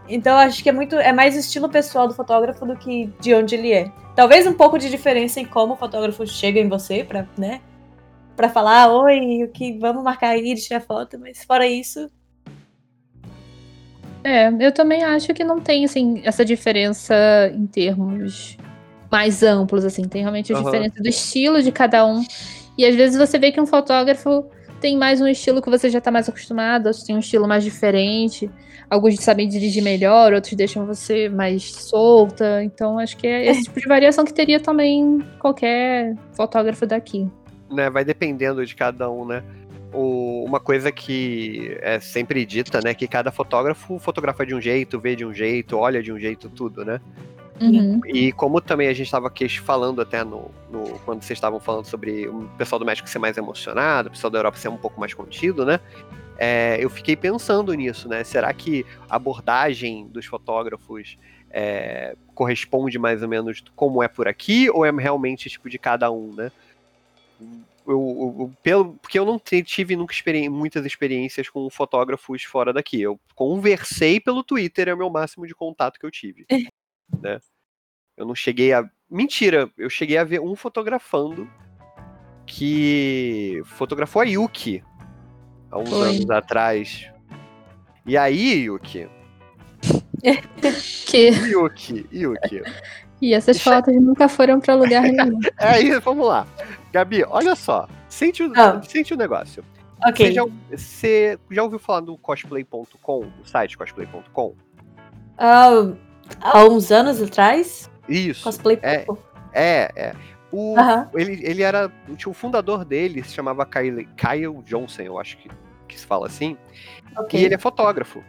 Então 0.06 0.36
acho 0.36 0.62
que 0.62 0.68
é 0.68 0.72
muito. 0.72 0.96
É 0.96 1.12
mais 1.12 1.34
estilo 1.34 1.68
pessoal 1.70 2.06
do 2.06 2.14
fotógrafo 2.14 2.66
do 2.66 2.76
que 2.76 3.10
de 3.18 3.34
onde 3.34 3.54
ele 3.54 3.72
é. 3.72 3.90
Talvez 4.14 4.46
um 4.46 4.52
pouco 4.52 4.78
de 4.78 4.90
diferença 4.90 5.40
em 5.40 5.46
como 5.46 5.72
o 5.72 5.76
fotógrafo 5.76 6.26
chega 6.26 6.60
em 6.60 6.68
você, 6.68 7.02
pra, 7.02 7.26
né? 7.38 7.60
Pra 8.36 8.48
falar, 8.48 8.92
oi, 8.92 9.44
o 9.44 9.48
que 9.48 9.78
vamos 9.78 10.02
marcar 10.02 10.30
aí 10.30 10.54
de 10.54 10.62
tirar 10.62 10.80
foto, 10.80 11.18
mas 11.18 11.42
fora 11.44 11.66
isso. 11.66 12.10
É, 14.22 14.48
eu 14.60 14.72
também 14.72 15.02
acho 15.02 15.32
que 15.34 15.44
não 15.44 15.60
tem, 15.60 15.84
assim, 15.84 16.22
essa 16.24 16.44
diferença 16.44 17.14
em 17.54 17.66
termos 17.66 18.56
mais 19.14 19.42
amplos, 19.44 19.84
assim. 19.84 20.02
Tem 20.08 20.22
realmente 20.22 20.52
a 20.52 20.56
Aham. 20.56 20.64
diferença 20.64 21.00
do 21.00 21.08
estilo 21.08 21.62
de 21.62 21.70
cada 21.70 22.04
um. 22.04 22.24
E 22.76 22.84
às 22.84 22.96
vezes 22.96 23.16
você 23.16 23.38
vê 23.38 23.52
que 23.52 23.60
um 23.60 23.66
fotógrafo 23.66 24.44
tem 24.80 24.96
mais 24.98 25.20
um 25.20 25.28
estilo 25.28 25.62
que 25.62 25.70
você 25.70 25.88
já 25.88 26.00
tá 26.00 26.10
mais 26.10 26.28
acostumado, 26.28 26.86
outros 26.86 27.04
têm 27.04 27.14
um 27.14 27.20
estilo 27.20 27.46
mais 27.46 27.62
diferente. 27.62 28.50
Alguns 28.90 29.14
sabem 29.20 29.48
dirigir 29.48 29.82
melhor, 29.82 30.32
outros 30.32 30.52
deixam 30.54 30.84
você 30.84 31.28
mais 31.28 31.62
solta. 31.72 32.62
Então, 32.64 32.98
acho 32.98 33.16
que 33.16 33.26
é 33.26 33.46
esse 33.46 33.62
tipo 33.64 33.80
de 33.80 33.86
variação 33.88 34.24
que 34.24 34.34
teria 34.34 34.58
também 34.60 35.20
qualquer 35.38 36.14
fotógrafo 36.36 36.84
daqui. 36.86 37.26
né, 37.70 37.88
vai 37.90 38.04
dependendo 38.04 38.64
de 38.66 38.74
cada 38.74 39.10
um, 39.10 39.24
né? 39.24 39.42
O- 39.92 40.44
uma 40.44 40.60
coisa 40.60 40.90
que 40.92 41.76
é 41.80 41.98
sempre 42.00 42.44
dita, 42.44 42.80
né, 42.84 42.92
que 42.94 43.06
cada 43.08 43.30
fotógrafo 43.32 43.98
fotografa 43.98 44.44
de 44.44 44.54
um 44.54 44.60
jeito, 44.60 44.98
vê 45.00 45.16
de 45.16 45.24
um 45.24 45.32
jeito, 45.32 45.76
olha 45.78 46.02
de 46.02 46.12
um 46.12 46.18
jeito, 46.18 46.48
tudo, 46.48 46.84
né? 46.84 47.00
Uhum. 47.60 48.00
E 48.06 48.32
como 48.32 48.60
também 48.60 48.88
a 48.88 48.92
gente 48.92 49.06
estava 49.06 49.32
falando 49.62 50.00
até 50.00 50.24
no, 50.24 50.50
no- 50.70 50.98
quando 51.00 51.22
vocês 51.22 51.36
estavam 51.36 51.60
falando 51.60 51.84
sobre 51.86 52.26
o 52.28 52.48
pessoal 52.58 52.78
do 52.78 52.84
México 52.84 53.08
ser 53.08 53.18
mais 53.18 53.36
emocionado, 53.36 54.08
o 54.08 54.10
pessoal 54.12 54.30
da 54.30 54.38
Europa 54.38 54.58
ser 54.58 54.68
um 54.68 54.76
pouco 54.76 54.98
mais 54.98 55.14
contido, 55.14 55.64
né? 55.64 55.78
É, 56.36 56.76
eu 56.80 56.90
fiquei 56.90 57.14
pensando 57.14 57.72
nisso, 57.74 58.08
né? 58.08 58.24
Será 58.24 58.52
que 58.52 58.84
a 59.08 59.16
abordagem 59.16 60.08
dos 60.08 60.26
fotógrafos 60.26 61.16
é, 61.50 62.16
corresponde 62.34 62.98
mais 62.98 63.22
ou 63.22 63.28
menos 63.28 63.62
como 63.76 64.02
é 64.02 64.08
por 64.08 64.26
aqui, 64.26 64.68
ou 64.70 64.84
é 64.84 64.90
realmente 64.90 65.48
tipo 65.48 65.70
de 65.70 65.78
cada 65.78 66.10
um, 66.10 66.34
né? 66.34 66.50
Eu, 67.86 68.36
eu- 68.40 68.52
pelo, 68.62 68.94
porque 68.94 69.18
eu 69.18 69.24
não 69.26 69.38
tive 69.38 69.94
nunca 69.94 70.12
experi- 70.14 70.48
muitas 70.48 70.84
experiências 70.86 71.48
com 71.48 71.68
fotógrafos 71.70 72.42
fora 72.42 72.72
daqui. 72.72 73.00
Eu 73.00 73.20
conversei 73.34 74.18
pelo 74.18 74.42
Twitter, 74.42 74.88
é 74.88 74.94
o 74.94 74.98
meu 74.98 75.10
máximo 75.10 75.46
de 75.46 75.54
contato 75.54 76.00
que 76.00 76.06
eu 76.06 76.10
tive. 76.10 76.46
né? 77.20 77.40
Eu 78.16 78.26
não 78.26 78.34
cheguei 78.34 78.72
a. 78.72 78.88
Mentira, 79.10 79.70
eu 79.76 79.88
cheguei 79.90 80.16
a 80.18 80.24
ver 80.24 80.40
um 80.40 80.54
fotografando 80.56 81.48
que 82.46 83.62
fotografou 83.64 84.22
a 84.22 84.24
Yuki 84.24 84.82
há 85.70 85.78
uns 85.78 85.88
Foi. 85.90 86.08
anos 86.08 86.30
atrás. 86.30 87.10
E 88.06 88.16
aí, 88.16 88.64
Yuki? 88.64 89.08
Que... 91.06 91.28
Yuki, 91.28 92.06
Yuki. 92.12 92.62
E 93.20 93.34
essas 93.34 93.56
Deixa- 93.56 93.70
fotos 93.76 93.94
nunca 94.02 94.28
foram 94.28 94.58
pra 94.60 94.74
lugar 94.74 95.02
nenhum. 95.02 95.38
É 95.60 95.68
aí, 95.68 95.98
vamos 96.00 96.26
lá. 96.26 96.46
Gabi, 96.92 97.22
olha 97.24 97.54
só. 97.54 97.86
Sente 98.08 98.42
o, 98.42 98.52
Ah. 98.56 98.82
sente 98.82 99.12
o 99.14 99.16
negócio. 99.16 99.62
Ok. 100.06 100.26
Você 100.26 100.32
já, 100.32 100.42
você 100.70 101.38
já 101.50 101.62
ouviu 101.62 101.78
falar 101.78 102.00
do 102.00 102.16
cosplay.com, 102.18 103.20
do 103.28 103.48
site 103.48 103.76
cosplay.com? 103.78 104.54
Ah, 105.38 105.92
há 106.40 106.64
uns 106.64 106.90
anos 106.90 107.20
atrás, 107.22 107.90
Isso. 108.08 108.44
cosplay. 108.44 108.78
É. 108.82 109.06
É, 109.52 109.90
é. 109.96 110.14
O, 110.52 110.76
ele, 111.14 111.40
ele 111.44 111.62
era. 111.62 111.90
Um 112.26 112.32
fundador 112.32 112.84
dele, 112.84 113.22
se 113.24 113.34
chamava 113.34 113.66
Kyle, 113.66 114.06
Kyle 114.16 114.62
Johnson, 114.64 115.02
eu 115.02 115.18
acho 115.18 115.36
que, 115.38 115.50
que 115.88 115.98
se 115.98 116.06
fala 116.06 116.26
assim. 116.26 116.56
Ok. 117.16 117.40
E 117.40 117.44
ele 117.44 117.54
é 117.54 117.58
fotógrafo. 117.58 118.22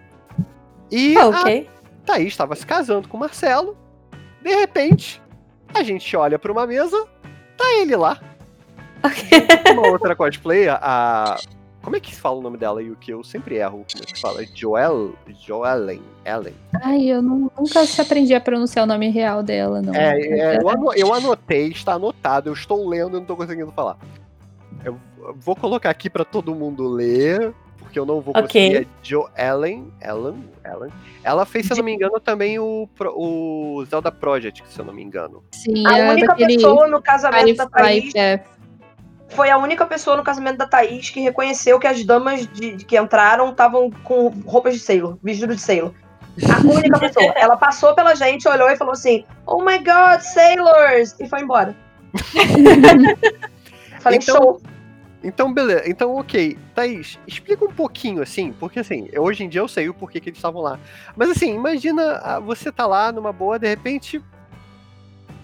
E 0.92 1.16
Ah, 1.18 1.28
ok. 1.28 1.70
a 1.70 2.06
Thaís 2.06 2.28
estava 2.28 2.56
se 2.56 2.66
casando 2.66 3.08
com 3.08 3.18
o 3.18 3.20
Marcelo. 3.20 3.78
De 4.42 4.54
repente, 4.56 5.22
a 5.74 5.84
gente 5.84 6.16
olha 6.18 6.38
para 6.40 6.52
uma 6.52 6.66
mesa, 6.66 7.08
tá 7.58 7.66
ele 7.76 7.96
lá. 7.96 8.20
Uma 9.72 9.88
outra 9.90 10.16
cosplayer, 10.16 10.78
a. 10.82 11.38
Como 11.86 11.96
é 11.96 12.00
que 12.00 12.16
se 12.16 12.20
fala 12.20 12.38
o 12.38 12.42
nome 12.42 12.58
dela, 12.58 12.82
Yuki? 12.82 13.12
Eu 13.12 13.24
sempre 13.24 13.58
erro. 13.58 13.86
Como 13.92 14.04
é 14.04 14.06
que 14.08 14.16
se 14.16 14.20
fala? 14.22 14.44
Joel. 14.56 15.14
Joellen. 15.40 16.02
Ellen. 16.26 16.56
Ai, 16.84 17.04
eu 17.06 17.22
não- 17.22 17.52
nunca 17.56 17.86
se 17.86 18.02
aprendi 18.02 18.34
a 18.34 18.42
pronunciar 18.42 18.86
o 18.86 18.88
nome 18.88 19.08
real 19.12 19.44
dela, 19.44 19.84
não. 19.84 19.94
É, 19.94 20.20
é, 20.20 20.58
eu, 20.60 20.68
ano- 20.68 20.94
eu 20.96 21.14
anotei, 21.14 21.68
está 21.68 21.94
anotado, 21.94 22.50
eu 22.50 22.54
estou 22.54 22.90
lendo 22.90 23.10
e 23.10 23.14
não 23.14 23.22
estou 23.22 23.38
conseguindo 23.38 23.72
falar. 23.72 23.98
Eu 24.84 24.98
vou 25.36 25.56
colocar 25.56 25.92
aqui 25.92 26.10
para 26.10 26.26
todo 26.26 26.56
mundo 26.56 26.88
ler, 26.88 27.54
porque 27.78 28.00
eu 28.00 28.06
não 28.06 28.20
vou 28.20 28.32
Ok. 28.36 28.42
conseguir. 28.48 28.78
É 28.78 28.88
Jo 29.04 29.30
Ellen, 29.38 29.88
Ellen, 30.02 30.44
Ellen. 30.66 30.92
Ela 31.24 31.46
fez, 31.46 31.68
se 31.68 31.74
eu 31.74 31.78
não 31.78 31.84
me 31.84 31.94
engano, 31.94 32.20
também 32.20 32.58
o, 32.58 32.90
o 33.16 33.86
Zelda 33.86 34.12
Project, 34.12 34.64
se 34.68 34.80
eu 34.80 34.86
não 34.86 34.94
me 34.94 35.04
engano. 35.04 35.44
Sim, 35.52 35.86
A 35.86 36.00
é 36.00 36.10
única 36.10 36.28
daquele 36.30 36.56
pessoa 36.56 36.88
no 36.88 37.00
casamento 37.00 37.58
da 37.58 37.68
Thaís. 37.70 38.12
Foi 39.36 39.50
a 39.50 39.58
única 39.58 39.86
pessoa 39.86 40.18
no 40.18 40.24
casamento 40.24 40.58
da 40.58 40.66
Thaís 40.66 41.10
que 41.10 41.20
reconheceu 41.20 41.80
que 41.80 41.88
as 41.88 42.04
damas 42.04 42.48
de, 42.48 42.78
que 42.78 42.98
entraram 42.98 43.50
estavam 43.50 43.92
com 44.04 44.30
roupas 44.46 44.74
de 44.74 44.80
Sailor, 44.80 45.18
vestido 45.22 45.56
de 45.56 45.62
Sailor. 45.62 45.94
A 46.44 46.68
única 46.68 47.00
pessoa. 47.00 47.32
Ela 47.36 47.56
passou 47.56 47.94
pela 47.94 48.16
gente, 48.16 48.48
olhou 48.48 48.70
e 48.70 48.76
falou 48.76 48.94
assim: 48.94 49.24
Oh 49.46 49.62
my 49.62 49.78
god, 49.78 50.22
Sailors! 50.22 51.16
E 51.20 51.28
foi 51.28 51.42
embora. 51.42 51.76
Falei, 54.00 54.20
Então, 54.22 54.36
show. 54.36 54.62
Então, 55.24 55.52
beleza. 55.52 55.84
Então, 55.88 56.16
ok. 56.16 56.58
Thaís, 56.76 57.18
explica 57.26 57.66
um 57.66 57.72
pouquinho, 57.72 58.22
assim, 58.22 58.54
porque 58.54 58.80
assim, 58.80 59.10
hoje 59.18 59.44
em 59.44 59.50
dia 59.50 59.62
eu 59.62 59.68
sei 59.68 59.90
o 59.90 59.94
porquê 59.94 60.20
que 60.20 60.30
eles 60.30 60.38
estavam 60.38 60.62
lá. 60.62 60.80
Mas 61.16 61.32
assim, 61.32 61.56
imagina 61.56 62.22
ah, 62.24 62.40
você 62.40 62.72
tá 62.72 62.86
lá 62.86 63.12
numa 63.12 63.34
boa, 63.34 63.58
de 63.58 63.68
repente. 63.68 64.22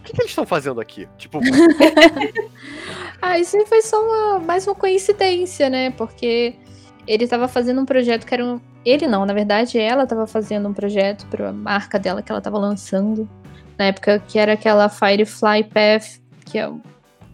O 0.01 0.03
que, 0.03 0.13
que 0.13 0.21
eles 0.21 0.31
estão 0.31 0.47
fazendo 0.47 0.81
aqui? 0.81 1.07
Tipo, 1.17 1.39
Ah, 3.21 3.37
isso 3.37 3.55
aí 3.55 3.65
foi 3.67 3.83
só 3.83 4.01
uma, 4.01 4.39
mais 4.39 4.65
uma 4.65 4.73
coincidência, 4.73 5.69
né? 5.69 5.91
Porque 5.91 6.55
ele 7.05 7.27
tava 7.27 7.47
fazendo 7.47 7.79
um 7.79 7.85
projeto 7.85 8.25
que 8.25 8.33
era 8.33 8.43
um. 8.43 8.59
Ele 8.83 9.05
não, 9.05 9.25
na 9.27 9.33
verdade, 9.33 9.77
ela 9.77 10.07
tava 10.07 10.25
fazendo 10.25 10.67
um 10.67 10.73
projeto 10.73 11.27
pra 11.27 11.53
marca 11.53 11.99
dela 11.99 12.23
que 12.23 12.31
ela 12.31 12.41
tava 12.41 12.57
lançando. 12.57 13.29
Na 13.77 13.85
época 13.85 14.19
que 14.27 14.39
era 14.39 14.53
aquela 14.53 14.89
Firefly 14.89 15.65
Path, 15.65 16.19
que 16.45 16.57
é 16.57 16.71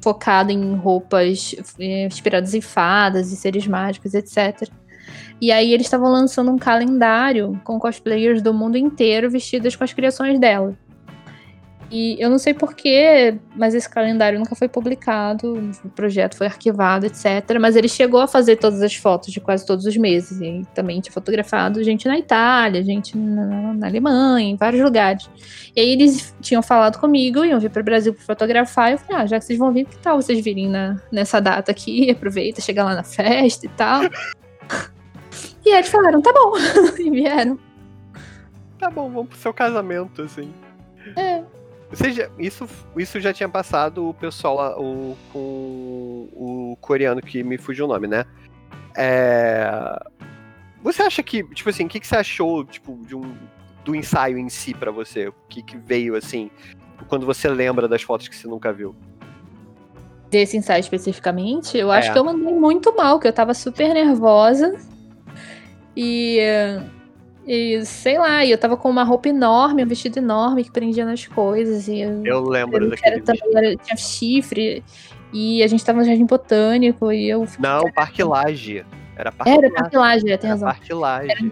focada 0.02 0.52
em 0.52 0.76
roupas 0.76 1.56
eh, 1.80 2.06
inspiradas 2.06 2.54
em 2.54 2.62
fadas 2.62 3.32
e 3.32 3.38
seres 3.38 3.66
mágicos, 3.66 4.14
etc. 4.14 4.70
E 5.40 5.52
aí 5.54 5.74
eles 5.74 5.86
estavam 5.86 6.12
lançando 6.12 6.52
um 6.52 6.58
calendário 6.58 7.60
com 7.64 7.80
cosplayers 7.80 8.42
do 8.42 8.54
mundo 8.54 8.78
inteiro 8.78 9.30
vestidas 9.30 9.76
com 9.76 9.86
as 9.86 9.94
criações 9.94 10.38
dela. 10.38 10.78
E 11.90 12.18
eu 12.20 12.30
não 12.30 12.38
sei 12.38 12.54
porquê, 12.54 13.38
mas 13.56 13.74
esse 13.74 13.90
calendário 13.90 14.38
nunca 14.38 14.56
foi 14.56 14.68
publicado, 14.68 15.72
o 15.86 15.90
projeto 15.90 16.36
foi 16.36 16.48
arquivado, 16.48 17.06
etc. 17.06 17.58
Mas 17.62 17.78
ele 17.78 17.88
chegou 17.88 18.20
a 18.20 18.28
fazer 18.28 18.58
todas 18.58 18.82
as 18.82 18.94
fotos 18.94 19.32
de 19.32 19.40
quase 19.40 19.66
todos 19.66 19.86
os 19.86 19.96
meses. 19.96 20.42
E 20.42 20.68
também 20.74 21.00
tinha 21.00 21.14
fotografado 21.14 21.82
gente 21.82 22.06
na 22.06 22.18
Itália, 22.18 22.84
gente 22.84 23.18
na, 23.18 23.74
na 23.74 23.88
Alemanha, 23.88 24.50
em 24.50 24.58
vários 24.58 24.84
lugares. 24.84 25.30
E 25.74 25.80
aí 25.80 25.92
eles 25.92 26.36
tinham 26.42 26.62
falado 26.62 27.00
comigo, 27.00 27.46
iam 27.46 27.60
vir 27.60 27.70
para 27.70 27.82
o 27.82 27.86
Brasil 27.86 28.14
para 28.14 28.24
fotografar. 28.24 28.90
E 28.90 28.94
eu 28.94 28.98
falei, 28.98 29.22
ah, 29.22 29.26
já 29.26 29.40
que 29.40 29.46
vocês 29.46 29.58
vão 29.58 29.72
vir, 29.72 29.86
que 29.86 29.98
tal 29.98 30.22
vocês 30.22 30.44
virem 30.44 30.68
na, 30.68 31.00
nessa 31.10 31.40
data 31.40 31.72
aqui? 31.72 32.12
Aproveita, 32.12 32.60
chega 32.60 32.84
lá 32.84 32.96
na 32.96 33.04
festa 33.04 33.66
e 33.66 33.70
tal. 33.70 34.02
e 35.66 35.74
eles 35.74 35.88
falaram, 35.88 36.22
tá 36.22 36.34
bom. 36.34 36.52
e 37.00 37.10
vieram. 37.10 37.58
tá 38.78 38.90
bom, 38.90 39.10
vamos 39.10 39.30
pro 39.30 39.38
seu 39.38 39.54
casamento, 39.54 40.22
assim. 40.22 40.54
É. 41.16 41.57
Já- 41.92 42.30
isso, 42.38 42.68
isso 42.98 43.20
já 43.20 43.32
tinha 43.34 43.48
passado 43.48 44.10
o 44.10 44.14
pessoal 44.14 44.78
o, 44.82 45.18
com 45.32 45.40
o 46.34 46.78
coreano 46.82 47.22
que 47.22 47.44
me 47.44 47.58
fugiu 47.58 47.86
o 47.86 47.88
nome, 47.88 48.08
né? 48.08 48.26
É, 48.96 49.70
Você 50.84 51.02
acha 51.04 51.24
que, 51.24 51.44
tipo 51.54 51.70
assim, 51.70 51.86
o 51.86 51.88
que, 51.90 52.00
que 52.00 52.08
você 52.08 52.18
achou, 52.18 52.66
tipo, 52.66 52.98
de 53.06 53.16
um, 53.16 53.34
do 53.86 53.96
ensaio 53.96 54.38
em 54.38 54.50
si 54.50 54.74
pra 54.74 54.92
você? 54.92 55.28
O 55.30 55.34
que, 55.48 55.62
que 55.62 55.78
veio, 55.78 56.16
assim, 56.16 56.52
quando 57.08 57.26
você 57.26 57.48
lembra 57.48 57.88
das 57.88 58.02
fotos 58.02 58.28
que 58.28 58.36
você 58.36 58.48
nunca 58.48 58.72
viu? 58.74 58.96
desse 60.30 60.58
ensaio 60.58 60.82
especificamente, 60.82 61.78
eu 61.78 61.90
acho 61.90 62.10
É. 62.10 62.12
que 62.12 62.20
eu 62.20 62.26
mandei 62.26 62.54
muito 62.54 62.94
mal, 62.98 63.18
que 63.18 63.26
eu 63.26 63.32
tava 63.32 63.54
super 63.54 63.94
nervosa. 63.94 64.78
E, 65.96 66.38
e 67.48 67.86
sei 67.86 68.18
lá, 68.20 68.44
e 68.44 68.52
eu 68.52 68.58
tava 68.58 68.76
com 68.76 68.90
uma 68.90 69.04
roupa 69.04 69.30
enorme, 69.30 69.84
um 69.84 69.88
vestido 69.88 70.18
enorme 70.20 70.64
que 70.64 70.72
prendia 70.72 71.06
nas 71.06 71.26
coisas. 71.26 71.88
E 71.88 72.00
eu, 72.02 72.26
Eu 72.26 72.42
lembro 72.44 72.84
eu 72.86 72.90
daquele 72.90 73.16
era, 73.16 73.24
também 73.24 73.42
era- 73.56 73.76
tinha 73.78 73.96
chifre. 73.98 74.84
E 75.34 75.62
a 75.64 75.68
gente 75.68 75.84
tava 75.84 76.00
no 76.00 76.06
jardim 76.06 76.26
botânico 76.26 77.12
e 77.12 77.30
eu 77.30 77.46
Não, 77.60 77.92
Parque 77.92 78.24
Laje. 78.24 78.86
Era 79.16 79.32
parte 79.32 79.50
Era 79.52 79.62
laje. 79.62 79.74
cartilagem, 79.74 80.32
é, 80.32 80.38
tem 80.38 80.50
razão. 80.50 80.68
parte 80.70 80.94
laje. 80.94 81.52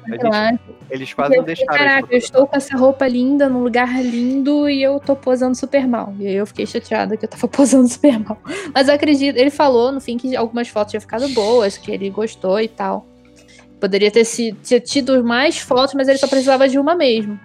Eles 0.89 1.14
quase 1.14 1.34
eu 1.34 1.41
não 1.41 1.48
fiquei, 1.48 1.66
deixaram. 1.66 1.78
Caraca, 1.89 2.08
eu 2.14 2.18
estou 2.18 2.46
com 2.48 2.56
essa 2.56 2.78
roupa 2.78 3.08
linda, 3.08 3.50
num 3.50 3.64
lugar 3.64 3.89
lindo, 4.04 4.70
e 4.70 4.84
eu 4.84 5.00
tô 5.00 5.16
posando 5.16 5.56
super 5.56 5.88
mal. 5.88 6.14
E 6.20 6.28
aí 6.28 6.36
eu 6.36 6.46
fiquei 6.46 6.66
chateada 6.68 7.18
que 7.18 7.26
eu 7.26 7.30
tava 7.30 7.48
posando 7.50 7.88
super 7.88 8.20
mal. 8.20 8.38
Mas 8.74 8.88
eu 8.88 8.93
acredito, 8.93 9.36
ele 9.38 9.50
falou 9.50 9.91
no 9.91 10.00
fim 10.00 10.16
que 10.16 10.36
algumas 10.36 10.68
fotos 10.68 10.91
tinham 10.91 11.02
ficado 11.02 11.28
boas, 11.30 11.76
que 11.78 11.91
ele 11.91 12.10
gostou 12.10 12.60
e 12.62 12.68
tal. 12.68 13.06
Poderia 13.80 14.09
ter, 14.09 14.26
se, 14.26 14.53
ter 14.53 14.80
tido 14.82 15.23
mais 15.23 15.57
fotos, 15.59 15.93
mas 15.93 16.07
ele 16.07 16.17
só 16.17 16.28
precisava 16.28 16.67
de 16.67 16.80
uma 16.80 16.95
mesmo. 16.95 17.39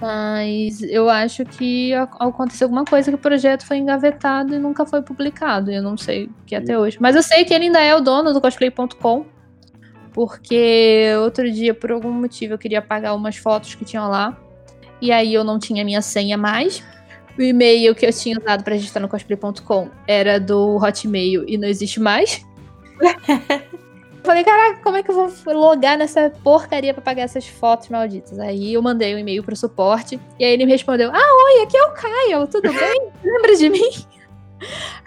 Mas 0.00 0.82
eu 0.82 1.08
acho 1.08 1.44
que 1.44 1.92
ac- 1.94 2.16
aconteceu 2.18 2.66
alguma 2.66 2.84
coisa 2.84 3.10
que 3.10 3.14
o 3.14 3.18
projeto 3.18 3.64
foi 3.64 3.76
engavetado 3.76 4.54
e 4.54 4.58
nunca 4.58 4.84
foi 4.84 5.00
publicado. 5.02 5.70
Eu 5.70 5.82
não 5.82 5.96
sei 5.96 6.24
o 6.24 6.30
que 6.46 6.54
é 6.54 6.58
até 6.58 6.76
hoje. 6.78 6.98
Mas 7.00 7.14
eu 7.14 7.22
sei 7.22 7.44
que 7.44 7.54
ele 7.54 7.66
ainda 7.66 7.80
é 7.80 7.94
o 7.94 8.00
dono 8.00 8.32
do 8.32 8.40
cosplay.com. 8.40 9.26
Porque 10.12 11.04
outro 11.22 11.50
dia, 11.50 11.72
por 11.72 11.90
algum 11.92 12.10
motivo, 12.10 12.54
eu 12.54 12.58
queria 12.58 12.80
apagar 12.80 13.14
umas 13.14 13.36
fotos 13.36 13.74
que 13.74 13.84
tinham 13.84 14.08
lá. 14.10 14.36
E 15.00 15.10
aí 15.12 15.32
eu 15.32 15.44
não 15.44 15.58
tinha 15.58 15.84
minha 15.84 16.02
senha 16.02 16.36
mais. 16.36 16.82
O 17.38 17.42
e-mail 17.42 17.94
que 17.94 18.04
eu 18.04 18.12
tinha 18.12 18.36
usado 18.38 18.62
pra 18.62 18.74
registrar 18.74 19.00
no 19.00 19.08
cosplay.com 19.08 19.88
era 20.06 20.38
do 20.38 20.76
Hotmail 20.76 21.44
e 21.48 21.56
não 21.56 21.66
existe 21.68 21.98
mais. 22.00 22.44
Falei, 24.24 24.44
caraca, 24.44 24.80
como 24.82 24.96
é 24.96 25.02
que 25.02 25.10
eu 25.10 25.14
vou 25.14 25.54
logar 25.54 25.98
nessa 25.98 26.30
porcaria 26.30 26.94
pra 26.94 27.02
pagar 27.02 27.22
essas 27.22 27.46
fotos 27.46 27.88
malditas? 27.88 28.38
Aí 28.38 28.74
eu 28.74 28.80
mandei 28.80 29.14
um 29.14 29.18
e-mail 29.18 29.42
pro 29.42 29.56
suporte 29.56 30.18
e 30.38 30.44
aí 30.44 30.52
ele 30.52 30.64
me 30.64 30.72
respondeu: 30.72 31.10
Ah, 31.12 31.44
oi, 31.44 31.62
aqui 31.62 31.76
é 31.76 31.84
o 31.84 31.92
Caio, 31.92 32.46
tudo 32.46 32.72
bem? 32.72 33.10
Lembra 33.24 33.56
de 33.56 33.68
mim? 33.68 33.90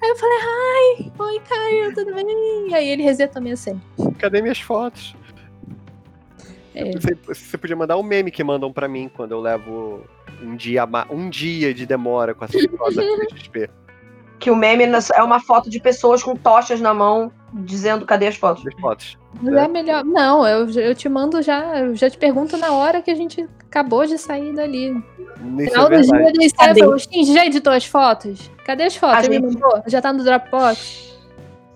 Aí 0.02 0.10
eu 0.10 0.16
falei, 0.18 0.38
ai, 0.42 1.12
oi, 1.18 1.42
Caio, 1.48 1.96
tudo 1.96 2.14
bem? 2.14 2.70
E 2.70 2.76
aí 2.76 2.90
ele 2.90 3.04
resetou 3.04 3.42
minha 3.42 3.56
senha. 3.56 3.82
Cadê 4.20 4.42
minhas 4.42 4.60
fotos? 4.60 5.16
É. 6.74 6.92
Você, 6.92 7.16
você 7.26 7.58
podia 7.58 7.76
mandar 7.76 7.96
um 7.98 8.04
meme 8.04 8.32
que 8.32 8.44
mandam 8.44 8.72
pra 8.72 8.88
mim 8.88 9.10
quando 9.14 9.32
eu 9.32 9.40
levo 9.40 10.04
um 10.44 10.58
dia, 10.58 10.84
a 10.84 11.08
um 11.10 11.30
dia 11.30 11.74
de 11.74 11.86
demora 11.86 12.36
com 12.36 12.44
essa 12.44 12.58
foto 12.78 12.96
da 12.96 13.38
XP. 13.38 13.70
Que 14.40 14.52
o 14.52 14.56
meme 14.56 14.84
é 15.14 15.24
uma 15.24 15.40
foto 15.40 15.70
de 15.70 15.80
pessoas 15.80 16.22
com 16.22 16.36
tochas 16.36 16.82
na 16.82 16.94
mão 16.94 17.32
dizendo 17.54 18.06
cadê 18.06 18.28
as 18.28 18.36
fotos. 18.36 18.64
Das 18.64 18.74
fotos. 18.80 19.18
Mas 19.42 19.54
é 19.54 19.68
melhor. 19.68 20.04
Não, 20.04 20.46
eu, 20.48 20.70
eu 20.70 20.96
te 20.96 21.08
mando 21.10 21.42
já, 21.42 21.80
eu 21.80 21.96
já 21.96 22.10
te 22.10 22.18
pergunto 22.18 22.58
na 22.58 22.72
hora 22.72 23.02
que 23.02 23.12
a 23.12 23.16
gente 23.16 23.48
acabou 23.68 24.06
de 24.06 24.18
sair 24.18 24.54
dali. 24.54 24.92
No 25.40 25.62
Isso 25.62 25.72
final 25.72 25.88
é 25.92 25.98
do 25.98 26.02
dia 26.40 26.50
falam, 26.56 26.98
Shinji, 27.00 27.34
já 27.34 27.46
editou 27.46 27.74
as 27.74 27.86
fotos? 27.86 28.52
Cadê 28.66 28.84
as 28.84 28.96
fotos? 28.96 29.18
A 29.18 29.26
Ele 29.26 29.40
me 29.40 29.52
gente- 29.52 29.62
mandou? 29.62 29.84
Já 29.88 30.02
tá 30.02 30.14
no 30.14 30.24
Dropbox? 30.24 31.16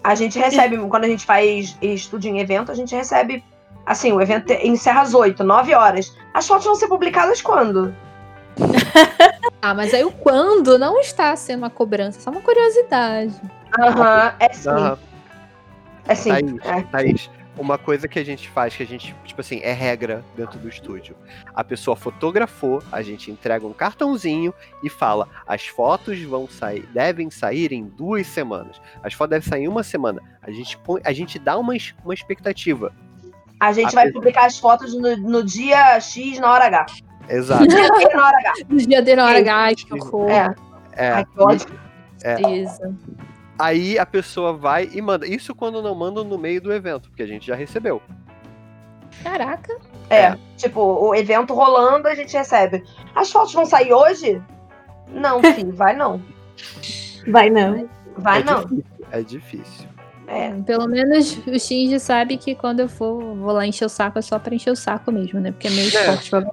A 0.03 0.16
gente 0.16 0.39
recebe, 0.39 0.78
quando 0.78 1.03
a 1.03 1.07
gente 1.07 1.26
faz 1.26 1.78
estúdio 1.82 2.30
em 2.32 2.39
evento, 2.39 2.72
a 2.72 2.76
gente 2.76 2.95
recebe. 2.95 3.43
Assim, 3.86 4.12
o 4.14 4.22
evento 4.22 4.51
encerra 4.53 5.01
às 5.01 5.14
8, 5.14 5.43
9 5.43 5.74
horas. 5.74 6.16
As 6.34 6.47
fotos 6.47 6.66
vão 6.66 6.76
ser 6.76 6.88
publicadas 6.88 7.41
quando? 7.41 7.93
Ah, 9.62 9.74
mas 9.74 9.93
aí 9.93 10.05
o 10.05 10.12
quando 10.12 10.80
não 10.80 10.99
está 11.01 11.36
sendo 11.36 11.60
uma 11.60 11.70
cobrança, 11.70 12.18
é 12.18 12.22
só 12.22 12.32
uma 12.32 12.39
curiosidade. 12.41 13.34
Aham, 13.78 14.34
é 14.39 14.53
sim. 14.53 14.70
Aham. 14.70 14.97
É 16.07 16.16
sim. 16.16 16.30
Thaís, 16.30 16.55
é. 16.64 16.82
Thaís, 16.84 17.30
uma 17.57 17.78
coisa 17.78 18.07
que 18.07 18.18
a 18.18 18.24
gente 18.24 18.47
faz, 18.49 18.74
que 18.74 18.84
a 18.84 18.86
gente, 18.86 19.14
tipo 19.26 19.41
assim, 19.41 19.60
é 19.62 19.74
regra 19.74 20.24
dentro 20.36 20.57
do 20.57 20.70
estúdio. 20.70 21.14
A 21.53 21.62
pessoa 21.62 21.97
fotografou, 21.97 22.82
a 22.89 23.01
gente 23.01 23.30
entrega 23.30 23.68
um 23.68 23.74
cartãozinho 23.74 24.53
e 24.82 24.89
fala: 24.89 25.28
as 25.45 25.68
fotos 25.68 26.22
vão 26.22 26.47
sair, 26.47 26.88
devem 26.93 27.30
sair 27.30 27.74
em 27.74 27.84
duas 27.84 28.26
semanas. 28.28 28.82
As 29.03 29.14
fotos 29.14 29.32
devem 29.32 29.47
sair 29.49 29.64
em 29.64 29.68
uma 29.68 29.84
semana. 29.84 30.22
A 30.41 30.51
gente, 30.51 30.78
põe, 30.78 31.01
a 31.03 31.12
gente 31.12 31.38
dá 31.38 31.57
uma, 31.57 31.74
uma 32.05 32.14
expectativa. 32.14 32.93
A 33.60 33.74
gente 33.74 33.88
A 33.88 33.91
vai 33.91 34.05
pessoa- 34.05 34.22
publicar 34.22 34.45
as 34.45 34.57
fotos 34.57 34.93
no, 34.93 35.18
no 35.18 35.43
dia 35.43 35.99
X 35.99 36.39
na 36.39 36.49
hora 36.49 36.68
H. 36.68 36.86
Exato. 37.30 37.67
Dia 37.67 37.88
na 38.13 38.25
hora 38.27 38.38
H. 38.39 38.53
No 38.69 38.77
dia 38.77 39.01
dele, 39.01 39.15
na 39.21 39.25
hora. 39.27 39.38
H, 39.39 39.55
ai, 39.55 39.75
que 39.75 39.93
horror. 39.93 40.30
É. 40.30 40.55
É. 40.93 41.11
Ai, 41.11 41.25
que 41.25 41.41
ódio. 41.41 41.67
Tristeza. 42.19 42.95
Aí 43.57 43.99
a 43.99 44.05
pessoa 44.05 44.53
vai 44.53 44.89
e 44.93 45.01
manda. 45.01 45.27
Isso 45.27 45.53
quando 45.53 45.82
não 45.82 45.93
mandam 45.95 46.23
no 46.23 46.38
meio 46.38 46.61
do 46.61 46.71
evento, 46.73 47.09
porque 47.09 47.23
a 47.23 47.27
gente 47.27 47.45
já 47.47 47.55
recebeu. 47.55 48.01
Caraca. 49.23 49.77
É, 50.09 50.21
É. 50.23 50.38
tipo, 50.57 50.80
o 50.82 51.13
evento 51.13 51.53
rolando, 51.53 52.07
a 52.07 52.15
gente 52.15 52.36
recebe. 52.36 52.84
As 53.15 53.32
fotos 53.32 53.53
vão 53.53 53.65
sair 53.65 53.93
hoje? 53.93 54.41
Não, 55.11 55.41
filho, 55.53 55.73
vai 55.75 55.95
não. 55.95 56.21
Vai 57.27 57.49
não. 57.49 57.88
Vai 58.17 58.41
é 58.41 58.43
não. 58.43 58.61
difícil. 58.61 58.86
É 59.11 59.21
difícil. 59.21 59.89
É. 60.27 60.51
Pelo 60.61 60.88
menos 60.88 61.38
o 61.47 61.59
Shinji 61.59 61.99
sabe 61.99 62.38
que 62.38 62.53
quando 62.55 62.82
eu 62.82 62.88
for, 62.89 63.19
vou 63.36 63.51
lá 63.51 63.65
encher 63.65 63.86
o 63.86 63.89
saco, 63.89 64.19
é 64.19 64.21
só 64.21 64.38
pra 64.38 64.53
encher 64.53 64.71
o 64.71 64.75
saco 64.75 65.11
mesmo, 65.11 65.39
né? 65.39 65.51
Porque 65.51 65.67
é 65.67 65.71
meio 65.71 65.88
esporte. 65.88 66.30
pra- 66.30 66.45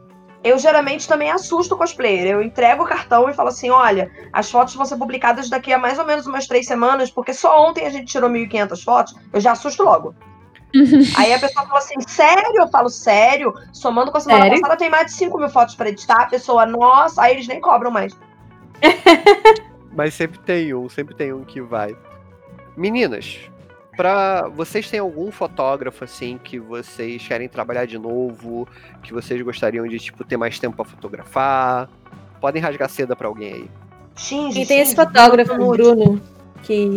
Eu 0.46 0.60
geralmente 0.60 1.08
também 1.08 1.28
assusto 1.28 1.74
o 1.74 1.78
cosplayer. 1.78 2.28
Eu 2.28 2.40
entrego 2.40 2.84
o 2.84 2.86
cartão 2.86 3.28
e 3.28 3.34
falo 3.34 3.48
assim: 3.48 3.68
olha, 3.68 4.08
as 4.32 4.48
fotos 4.48 4.76
vão 4.76 4.84
ser 4.84 4.96
publicadas 4.96 5.50
daqui 5.50 5.72
a 5.72 5.78
mais 5.78 5.98
ou 5.98 6.06
menos 6.06 6.24
umas 6.24 6.46
três 6.46 6.66
semanas, 6.66 7.10
porque 7.10 7.34
só 7.34 7.68
ontem 7.68 7.84
a 7.84 7.90
gente 7.90 8.12
tirou 8.12 8.30
1.500 8.30 8.84
fotos. 8.84 9.14
Eu 9.32 9.40
já 9.40 9.52
assusto 9.52 9.82
logo. 9.82 10.14
Aí 11.18 11.34
a 11.34 11.38
pessoa 11.40 11.66
fala 11.66 11.78
assim: 11.78 12.00
sério? 12.06 12.60
Eu 12.60 12.68
falo: 12.68 12.88
sério? 12.88 13.54
Somando 13.72 14.12
com 14.12 14.18
a 14.18 14.20
semana 14.20 14.44
Sério? 14.44 14.60
passada, 14.60 14.78
tem 14.78 14.88
mais 14.88 15.06
de 15.06 15.12
5 15.14 15.36
mil 15.36 15.48
fotos 15.48 15.74
pra 15.74 15.88
editar. 15.88 16.22
A 16.22 16.26
pessoa, 16.26 16.64
nossa, 16.64 17.22
aí 17.22 17.34
eles 17.34 17.48
nem 17.48 17.60
cobram 17.60 17.90
mais. 17.90 18.16
Mas 19.92 20.14
sempre 20.14 20.38
tem 20.40 20.74
um, 20.74 20.88
sempre 20.88 21.14
tem 21.14 21.32
um 21.32 21.42
que 21.42 21.60
vai. 21.60 21.96
Meninas, 22.76 23.40
pra 23.96 24.48
vocês 24.48 24.88
têm 24.90 25.00
algum 25.00 25.30
fotógrafo 25.32 26.04
assim 26.04 26.38
que 26.42 26.58
vocês 26.58 27.26
querem 27.26 27.48
trabalhar 27.48 27.86
de 27.86 27.98
novo, 27.98 28.68
que 29.02 29.12
vocês 29.12 29.40
gostariam 29.42 29.86
de 29.88 29.98
tipo 29.98 30.22
ter 30.24 30.36
mais 30.36 30.58
tempo 30.58 30.76
pra 30.76 30.84
fotografar? 30.84 31.88
Podem 32.40 32.60
rasgar 32.62 32.88
seda 32.90 33.16
pra 33.16 33.26
alguém 33.28 33.52
aí. 33.54 33.70
Shinji, 34.16 34.62
E 34.62 34.66
tem 34.66 34.80
esse 34.80 34.94
fotógrafo, 34.94 35.54
Bruno 35.54 35.68
o 35.68 35.72
Bruno, 35.76 36.22
que 36.62 36.96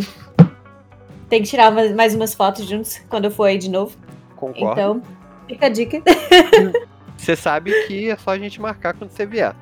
tem 1.29 1.41
que 1.41 1.47
tirar 1.49 1.71
mais- 1.71 1.93
mais 1.93 2.15
umas 2.15 2.33
fotos 2.33 2.65
juntos 2.67 2.99
quando 3.09 3.25
eu 3.25 3.31
for 3.31 3.45
aí 3.45 3.57
de 3.57 3.69
novo. 3.69 3.97
Concordo. 4.35 4.71
Então, 4.71 5.01
fica 5.47 5.65
a 5.65 5.69
dica. 5.69 6.01
Você 7.17 7.35
sabe 7.35 7.71
que 7.87 8.09
é 8.09 8.15
só 8.15 8.31
a 8.31 8.37
gente 8.39 8.61
marcar 8.61 8.93
quando 8.93 9.11
você 9.11 9.25
vier. 9.25 9.53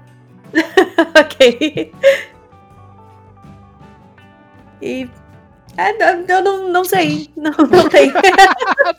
ok. 1.19 1.91
E. 4.79 5.09
É, 5.77 5.91
eu 6.33 6.41
não, 6.43 6.69
não 6.69 6.83
sei. 6.83 7.29
Não, 7.35 7.51
não 7.51 7.87
tem. 7.89 8.11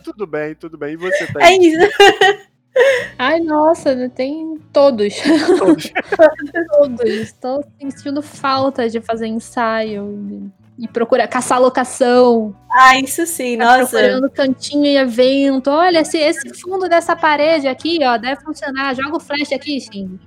tudo 0.05 0.27
bem, 0.27 0.55
tudo 0.55 0.79
bem. 0.79 0.95
E 0.95 0.97
você 0.97 1.27
tá 1.27 1.41
É 1.43 1.57
isso. 1.57 1.91
Ai, 3.19 3.41
nossa, 3.41 4.09
tem 4.11 4.57
todos. 4.73 5.15
todos. 5.59 5.93
todos. 6.79 7.01
Estou 7.11 7.65
sentindo 7.81 8.23
falta 8.23 8.89
de 8.89 9.01
fazer 9.01 9.27
ensaio 9.27 10.51
e 10.79 10.87
procurar, 10.87 11.27
caçar 11.27 11.61
locação. 11.61 12.55
Ah, 12.71 12.97
isso 13.01 13.27
sim, 13.27 13.59
Tá 13.59 13.79
nossa. 13.79 13.99
procurando 13.99 14.31
cantinho 14.31 14.87
e 14.87 14.97
evento. 14.97 15.69
Olha, 15.71 16.01
esse, 16.01 16.19
esse 16.19 16.55
fundo 16.61 16.89
dessa 16.89 17.17
parede 17.17 17.67
aqui, 17.67 17.99
ó, 18.05 18.17
deve 18.17 18.41
funcionar. 18.43 18.95
Joga 18.95 19.17
o 19.17 19.21
flash 19.21 19.53
aqui, 19.53 19.81
Shinji. 19.81 20.21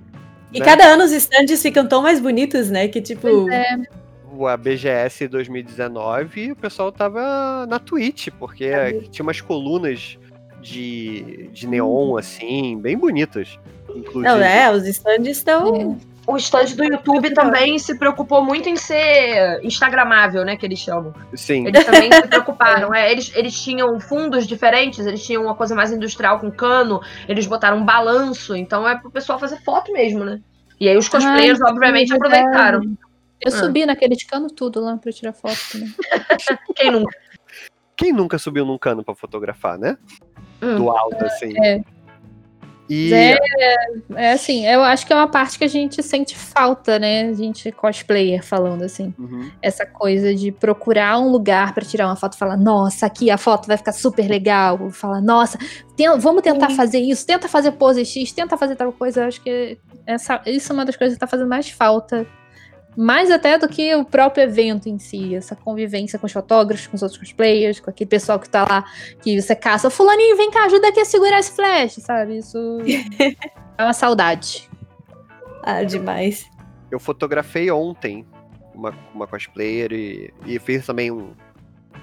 E 0.52 0.58
né? 0.60 0.64
cada 0.66 0.84
ano 0.84 1.04
os 1.04 1.12
stands 1.12 1.62
ficam 1.62 1.88
tão 1.88 2.02
mais 2.02 2.20
bonitos, 2.20 2.68
né? 2.68 2.86
Que 2.88 3.00
tipo. 3.00 3.22
Pois 3.22 3.48
é. 3.48 4.01
A 4.48 4.56
BGS 4.56 5.28
2019, 5.28 6.52
o 6.52 6.56
pessoal 6.56 6.90
tava 6.90 7.66
na 7.66 7.78
Twitch, 7.78 8.28
porque 8.38 9.02
tinha 9.10 9.22
umas 9.22 9.40
colunas 9.40 10.18
de, 10.60 11.50
de 11.52 11.66
neon, 11.66 12.16
assim, 12.16 12.78
bem 12.80 12.96
bonitas. 12.96 13.58
Inclusive. 13.94 14.22
Não, 14.22 14.40
é, 14.40 14.70
os 14.70 14.86
stands 14.86 15.36
estão. 15.36 15.98
O 16.24 16.36
stand 16.36 16.76
do 16.76 16.84
YouTube 16.84 17.34
também 17.34 17.80
se 17.80 17.98
preocupou 17.98 18.44
muito 18.44 18.68
em 18.68 18.76
ser 18.76 19.60
instagramável, 19.64 20.44
né? 20.44 20.56
Que 20.56 20.64
eles 20.64 20.78
chamam. 20.78 21.12
Sim. 21.34 21.66
Eles 21.66 21.84
também 21.84 22.12
se 22.12 22.28
preocuparam. 22.28 22.94
É, 22.94 23.10
eles, 23.10 23.32
eles 23.34 23.60
tinham 23.60 23.98
fundos 23.98 24.46
diferentes, 24.46 25.04
eles 25.04 25.24
tinham 25.24 25.42
uma 25.42 25.56
coisa 25.56 25.74
mais 25.74 25.90
industrial 25.90 26.38
com 26.38 26.50
cano, 26.50 27.00
eles 27.28 27.46
botaram 27.46 27.78
um 27.78 27.84
balanço, 27.84 28.54
então 28.54 28.88
é 28.88 28.96
pro 28.96 29.10
pessoal 29.10 29.38
fazer 29.38 29.60
foto 29.64 29.92
mesmo, 29.92 30.24
né? 30.24 30.40
E 30.78 30.88
aí 30.88 30.96
os 30.96 31.08
cosplayers, 31.08 31.60
Ai, 31.60 31.70
obviamente, 31.72 32.12
sim, 32.12 32.18
verdade. 32.18 32.88
Eu 33.44 33.52
Ah. 33.52 33.58
subi 33.58 33.84
naquele 33.86 34.14
de 34.16 34.24
cano 34.26 34.48
tudo 34.48 34.80
lá 34.80 34.96
pra 34.96 35.12
tirar 35.12 35.32
foto 35.32 35.58
também. 35.72 35.94
Quem 36.76 36.90
nunca? 36.90 37.18
Quem 37.96 38.12
nunca 38.12 38.38
subiu 38.38 38.64
num 38.64 38.78
cano 38.78 39.04
pra 39.04 39.14
fotografar, 39.14 39.78
né? 39.78 39.96
Hum. 40.60 40.76
Do 40.76 40.90
alto, 40.90 41.24
assim. 41.24 41.52
É. 41.62 41.82
E 42.90 43.12
É, 43.14 43.38
é 44.16 44.32
assim, 44.32 44.66
eu 44.66 44.82
acho 44.82 45.06
que 45.06 45.12
é 45.12 45.16
uma 45.16 45.28
parte 45.28 45.56
que 45.56 45.64
a 45.64 45.68
gente 45.68 46.02
sente 46.02 46.36
falta, 46.36 46.98
né? 46.98 47.28
A 47.28 47.32
gente 47.32 47.70
cosplayer 47.72 48.44
falando 48.44 48.82
assim. 48.82 49.14
Uhum. 49.18 49.50
Essa 49.62 49.86
coisa 49.86 50.34
de 50.34 50.50
procurar 50.52 51.18
um 51.18 51.28
lugar 51.30 51.72
pra 51.74 51.84
tirar 51.84 52.06
uma 52.06 52.16
foto 52.16 52.34
e 52.34 52.38
falar, 52.38 52.56
nossa, 52.56 53.06
aqui 53.06 53.30
a 53.30 53.38
foto 53.38 53.66
vai 53.68 53.76
ficar 53.76 53.92
super 53.92 54.28
legal. 54.28 54.90
Fala, 54.90 55.20
nossa, 55.20 55.56
tem- 55.96 56.18
vamos 56.18 56.42
tentar 56.42 56.70
fazer 56.70 56.98
isso, 56.98 57.26
tenta 57.26 57.48
fazer 57.48 57.72
pose 57.72 58.04
X, 58.04 58.32
tenta 58.32 58.58
fazer 58.58 58.74
tal 58.76 58.92
coisa. 58.92 59.22
Eu 59.22 59.28
acho 59.28 59.40
que 59.40 59.78
essa, 60.06 60.42
isso 60.46 60.72
é 60.72 60.74
uma 60.74 60.84
das 60.84 60.96
coisas 60.96 61.14
que 61.16 61.20
tá 61.20 61.26
fazendo 61.26 61.48
mais 61.48 61.70
falta 61.70 62.26
Mais 62.96 63.30
até 63.30 63.56
do 63.58 63.68
que 63.68 63.94
o 63.94 64.04
próprio 64.04 64.44
evento 64.44 64.88
em 64.88 64.98
si, 64.98 65.34
essa 65.34 65.56
convivência 65.56 66.18
com 66.18 66.26
os 66.26 66.32
fotógrafos, 66.32 66.86
com 66.86 66.96
os 66.96 67.02
outros 67.02 67.18
cosplayers, 67.18 67.80
com 67.80 67.88
aquele 67.88 68.08
pessoal 68.08 68.38
que 68.38 68.48
tá 68.48 68.66
lá, 68.68 68.84
que 69.22 69.40
você 69.40 69.56
caça, 69.56 69.88
fulaninho, 69.88 70.36
vem 70.36 70.50
cá, 70.50 70.66
ajuda 70.66 70.88
aqui 70.88 71.00
a 71.00 71.04
segurar 71.04 71.38
esse 71.38 71.52
flash, 71.52 71.94
sabe? 71.94 72.38
Isso 72.38 72.78
é 73.78 73.82
uma 73.82 73.94
saudade. 73.94 74.68
Ah, 75.62 75.82
demais. 75.82 76.50
Eu 76.90 77.00
fotografei 77.00 77.70
ontem 77.70 78.26
uma, 78.74 78.94
uma 79.14 79.26
cosplayer 79.26 79.92
e, 79.92 80.34
e 80.44 80.58
fiz 80.58 80.84
também 80.84 81.10
um, 81.10 81.32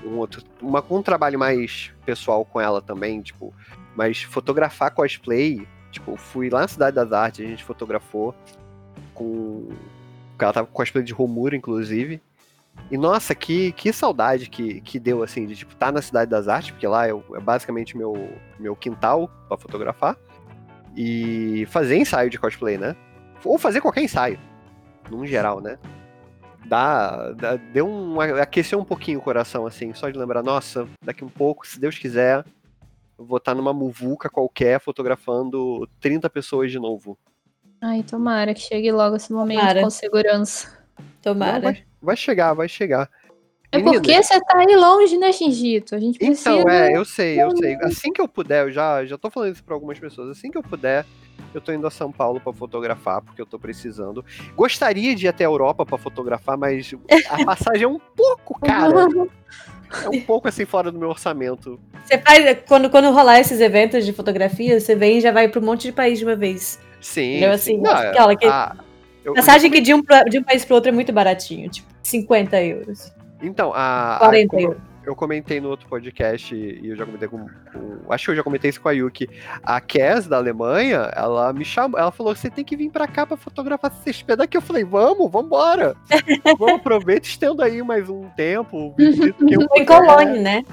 um 0.03 0.17
outro. 0.17 0.43
Uma, 0.61 0.83
um 0.89 1.01
trabalho 1.01 1.37
mais 1.37 1.91
pessoal 2.05 2.45
com 2.45 2.59
ela 2.59 2.81
também, 2.81 3.21
tipo. 3.21 3.53
Mas 3.95 4.21
fotografar 4.21 4.91
cosplay, 4.91 5.67
tipo, 5.91 6.15
fui 6.15 6.49
lá 6.49 6.61
na 6.61 6.67
Cidade 6.67 6.95
das 6.95 7.11
Artes, 7.11 7.45
a 7.45 7.49
gente 7.49 7.63
fotografou 7.63 8.33
com. 9.13 9.69
Ela 10.45 10.53
tava 10.53 10.67
com 10.67 10.73
cosplay 10.73 11.03
de 11.03 11.13
Romura, 11.13 11.55
inclusive. 11.55 12.21
E 12.89 12.97
nossa, 12.97 13.35
que, 13.35 13.71
que 13.73 13.91
saudade 13.91 14.49
que, 14.49 14.81
que 14.81 14.99
deu, 14.99 15.21
assim, 15.21 15.45
de 15.45 15.55
tipo, 15.55 15.73
estar 15.73 15.87
tá 15.87 15.91
na 15.91 16.01
Cidade 16.01 16.31
das 16.31 16.47
Artes, 16.47 16.71
porque 16.71 16.87
lá 16.87 17.07
é, 17.07 17.11
é 17.11 17.39
basicamente 17.39 17.97
meu, 17.97 18.13
meu 18.59 18.75
quintal 18.75 19.29
para 19.47 19.57
fotografar. 19.57 20.17
E 20.95 21.65
fazer 21.69 21.97
ensaio 21.97 22.29
de 22.29 22.39
cosplay, 22.39 22.77
né? 22.77 22.95
Ou 23.43 23.57
fazer 23.57 23.79
qualquer 23.81 24.03
ensaio, 24.03 24.39
num 25.09 25.25
geral, 25.25 25.61
né? 25.61 25.77
Dá, 26.65 27.31
dá, 27.33 27.55
deu 27.55 27.87
um. 27.87 28.19
aqueceu 28.19 28.79
um 28.79 28.83
pouquinho 28.83 29.19
o 29.19 29.21
coração, 29.21 29.65
assim, 29.65 29.93
só 29.93 30.09
de 30.09 30.17
lembrar, 30.17 30.43
nossa, 30.43 30.87
daqui 31.03 31.23
um 31.23 31.29
pouco, 31.29 31.65
se 31.65 31.79
Deus 31.79 31.97
quiser, 31.97 32.43
vou 33.17 33.37
estar 33.37 33.55
numa 33.55 33.73
muvuca 33.73 34.29
qualquer 34.29 34.79
fotografando 34.79 35.87
30 35.99 36.29
pessoas 36.29 36.71
de 36.71 36.79
novo. 36.79 37.17
Ai, 37.81 38.03
tomara 38.03 38.53
que 38.53 38.61
chegue 38.61 38.91
logo 38.91 39.15
esse 39.15 39.31
momento 39.31 39.59
tomara. 39.59 39.81
com 39.81 39.89
segurança. 39.89 40.79
Tomara. 41.21 41.53
Não, 41.53 41.61
vai, 41.61 41.83
vai, 42.01 42.15
chegar, 42.15 42.53
vai 42.53 42.67
chegar. 42.67 43.09
É 43.71 43.79
porque 43.79 44.21
você 44.21 44.39
tá 44.41 44.57
aí 44.57 44.75
longe, 44.75 45.17
né, 45.17 45.31
Xingito? 45.31 45.95
A 45.95 45.99
gente 45.99 46.15
então, 46.15 46.27
precisa. 46.27 46.59
Então, 46.59 46.69
é, 46.69 46.97
eu 46.97 47.05
sei, 47.05 47.41
eu 47.41 47.55
sei. 47.55 47.75
Assim 47.83 48.11
que 48.11 48.19
eu 48.19 48.27
puder, 48.27 48.65
eu 48.65 48.71
já, 48.71 49.05
já 49.05 49.17
tô 49.17 49.29
falando 49.29 49.53
isso 49.53 49.63
pra 49.63 49.75
algumas 49.75 49.99
pessoas. 49.99 50.29
Assim 50.29 50.49
que 50.49 50.57
eu 50.57 50.63
puder, 50.63 51.05
eu 51.53 51.61
tô 51.61 51.71
indo 51.71 51.85
a 51.85 51.91
São 51.91 52.11
Paulo 52.11 52.41
para 52.41 52.51
fotografar, 52.51 53.21
porque 53.21 53.39
eu 53.39 53.45
tô 53.45 53.59
precisando. 53.59 54.25
Gostaria 54.55 55.15
de 55.15 55.25
ir 55.25 55.29
até 55.29 55.43
a 55.43 55.47
Europa 55.47 55.85
para 55.85 55.97
fotografar, 55.99 56.57
mas 56.57 56.93
a 57.29 57.45
passagem 57.45 57.83
é 57.83 57.87
um 57.87 57.99
pouco 57.99 58.59
cara. 58.59 59.07
É 60.03 60.09
um 60.09 60.21
pouco 60.25 60.47
assim 60.47 60.65
fora 60.65 60.91
do 60.91 60.97
meu 60.97 61.09
orçamento. 61.09 61.79
Você 62.03 62.17
faz. 62.17 62.57
Quando, 62.67 62.89
quando 62.89 63.11
rolar 63.11 63.39
esses 63.39 63.61
eventos 63.61 64.03
de 64.03 64.13
fotografia, 64.13 64.79
você 64.79 64.95
vem 64.95 65.19
e 65.19 65.21
já 65.21 65.31
vai 65.31 65.47
para 65.47 65.61
um 65.61 65.65
monte 65.65 65.83
de 65.83 65.91
país 65.91 66.17
de 66.17 66.25
uma 66.25 66.35
vez. 66.35 66.79
Sim. 67.01 67.37
Entendeu? 67.37 67.51
Assim, 67.51 67.77
Não, 67.77 67.91
aquela 67.91 68.35
que. 68.35 68.45
A, 68.45 68.75
eu, 69.23 69.33
passagem 69.33 69.67
eu... 69.67 69.73
que 69.73 69.81
de 69.81 69.93
um, 69.93 70.03
pra, 70.03 70.23
de 70.23 70.39
um 70.39 70.43
país 70.43 70.65
para 70.65 70.75
outro 70.75 70.89
é 70.89 70.91
muito 70.93 71.11
baratinho, 71.11 71.69
tipo 71.69 71.87
50 72.03 72.61
euros. 72.61 73.13
Então, 73.41 73.71
a. 73.73 74.17
40 74.19 74.55
a, 74.55 74.61
euros 74.61 74.89
eu 75.09 75.15
comentei 75.15 75.59
no 75.59 75.69
outro 75.69 75.87
podcast, 75.87 76.55
e 76.55 76.87
eu 76.87 76.95
já 76.95 77.03
comentei 77.03 77.27
com, 77.27 77.39
com, 77.39 78.13
Acho 78.13 78.25
que 78.25 78.31
eu 78.31 78.35
já 78.35 78.43
comentei 78.43 78.69
isso 78.69 78.79
com 78.79 78.89
a 78.89 78.91
Yuki. 78.91 79.27
A 79.63 79.81
Kes, 79.81 80.27
da 80.27 80.37
Alemanha, 80.37 81.11
ela 81.15 81.51
me 81.51 81.65
chamou. 81.65 81.99
Ela 81.99 82.11
falou: 82.11 82.35
você 82.35 82.49
tem 82.49 82.63
que 82.63 82.75
vir 82.75 82.91
pra 82.91 83.07
cá 83.07 83.25
pra 83.25 83.35
fotografar 83.35 83.91
esse 83.91 84.03
CXP 84.03 84.35
daqui. 84.35 84.55
Eu 84.55 84.61
falei: 84.61 84.83
vamos, 84.83 85.31
vambora. 85.31 85.95
vamos, 86.59 86.75
aproveita 86.75 87.27
e 87.27 87.29
estenda 87.29 87.65
aí 87.65 87.81
mais 87.81 88.07
um 88.07 88.29
tempo. 88.35 88.95
em 88.99 89.85
Colônia, 89.85 90.41
né? 90.41 90.63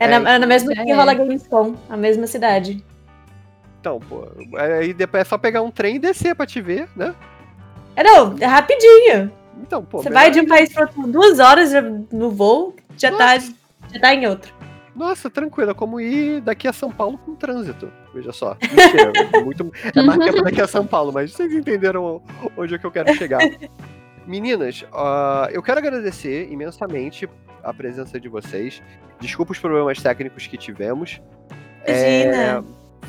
É, 0.00 0.06
é, 0.06 0.18
na, 0.18 0.34
é 0.34 0.38
na 0.38 0.46
mesma 0.46 0.72
é. 0.72 0.84
que 0.84 0.92
rola 0.92 1.12
Gamescom, 1.12 1.74
a 1.88 1.96
mesma 1.96 2.26
cidade. 2.26 2.82
Então, 3.84 4.00
pô, 4.00 4.26
aí 4.56 4.94
depois 4.94 5.20
é 5.20 5.24
só 5.26 5.36
pegar 5.36 5.60
um 5.60 5.70
trem 5.70 5.96
e 5.96 5.98
descer 5.98 6.34
pra 6.34 6.46
te 6.46 6.58
ver, 6.58 6.88
né? 6.96 7.14
É, 7.94 8.02
não, 8.02 8.34
é 8.40 8.46
rapidinho. 8.46 9.30
Então, 9.60 9.84
pô. 9.84 10.02
Você 10.02 10.08
vai 10.08 10.30
de 10.30 10.40
um 10.40 10.46
país 10.46 10.72
para 10.72 10.84
outro 10.86 11.06
duas 11.06 11.38
horas 11.38 11.70
no 12.10 12.30
voo, 12.30 12.74
já 12.96 13.10
tá 13.10 13.34
Nossa. 13.34 13.52
tá 13.52 13.88
já 13.92 14.00
tá 14.00 14.14
em 14.14 14.26
outro. 14.26 14.54
Nossa, 14.96 15.28
tranquilo, 15.28 15.72
é 15.72 15.74
como 15.74 16.00
ir 16.00 16.40
daqui 16.40 16.66
a 16.66 16.72
São 16.72 16.90
Paulo 16.90 17.18
com 17.18 17.34
trânsito. 17.34 17.92
Veja 18.14 18.32
só. 18.32 18.56
Mentira, 18.64 19.12
é, 19.34 19.40
muito, 19.40 19.70
é 19.94 20.02
mais 20.02 20.18
tempo 20.18 20.42
daqui 20.42 20.62
a 20.62 20.66
São 20.66 20.86
Paulo, 20.86 21.12
mas 21.12 21.34
vocês 21.34 21.52
entenderam 21.52 22.22
onde 22.56 22.74
é 22.74 22.78
que 22.78 22.86
eu 22.86 22.90
quero 22.90 23.12
chegar. 23.12 23.40
Meninas, 24.26 24.80
uh, 24.94 25.50
eu 25.52 25.62
quero 25.62 25.78
agradecer 25.78 26.50
imensamente 26.50 27.28
a 27.62 27.74
presença 27.74 28.18
de 28.18 28.30
vocês. 28.30 28.82
Desculpa 29.20 29.52
os 29.52 29.58
problemas 29.58 30.02
técnicos 30.02 30.46
que 30.46 30.56
tivemos. 30.56 31.20
É, 31.86 32.62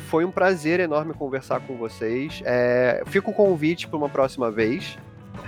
foi 0.08 0.24
um 0.24 0.30
prazer 0.30 0.80
enorme 0.80 1.14
conversar 1.14 1.60
com 1.60 1.76
vocês. 1.76 2.42
É, 2.44 3.02
fico 3.06 3.30
o 3.30 3.34
convite 3.34 3.88
para 3.88 3.96
uma 3.96 4.08
próxima 4.08 4.50
vez 4.50 4.96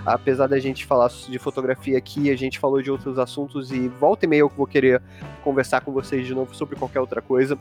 apesar 0.04 0.46
da 0.46 0.58
gente 0.58 0.86
falar 0.86 1.08
de 1.08 1.38
fotografia 1.38 1.98
aqui, 1.98 2.30
a 2.30 2.36
gente 2.36 2.58
falou 2.58 2.80
de 2.82 2.90
outros 2.90 3.18
assuntos 3.18 3.70
e 3.70 3.88
volta 3.88 4.24
e 4.24 4.28
meia 4.28 4.40
eu 4.40 4.48
vou 4.48 4.66
querer 4.66 5.02
conversar 5.42 5.80
com 5.80 5.92
vocês 5.92 6.26
de 6.26 6.34
novo 6.34 6.54
sobre 6.54 6.76
qualquer 6.76 7.00
outra 7.00 7.20
coisa. 7.20 7.58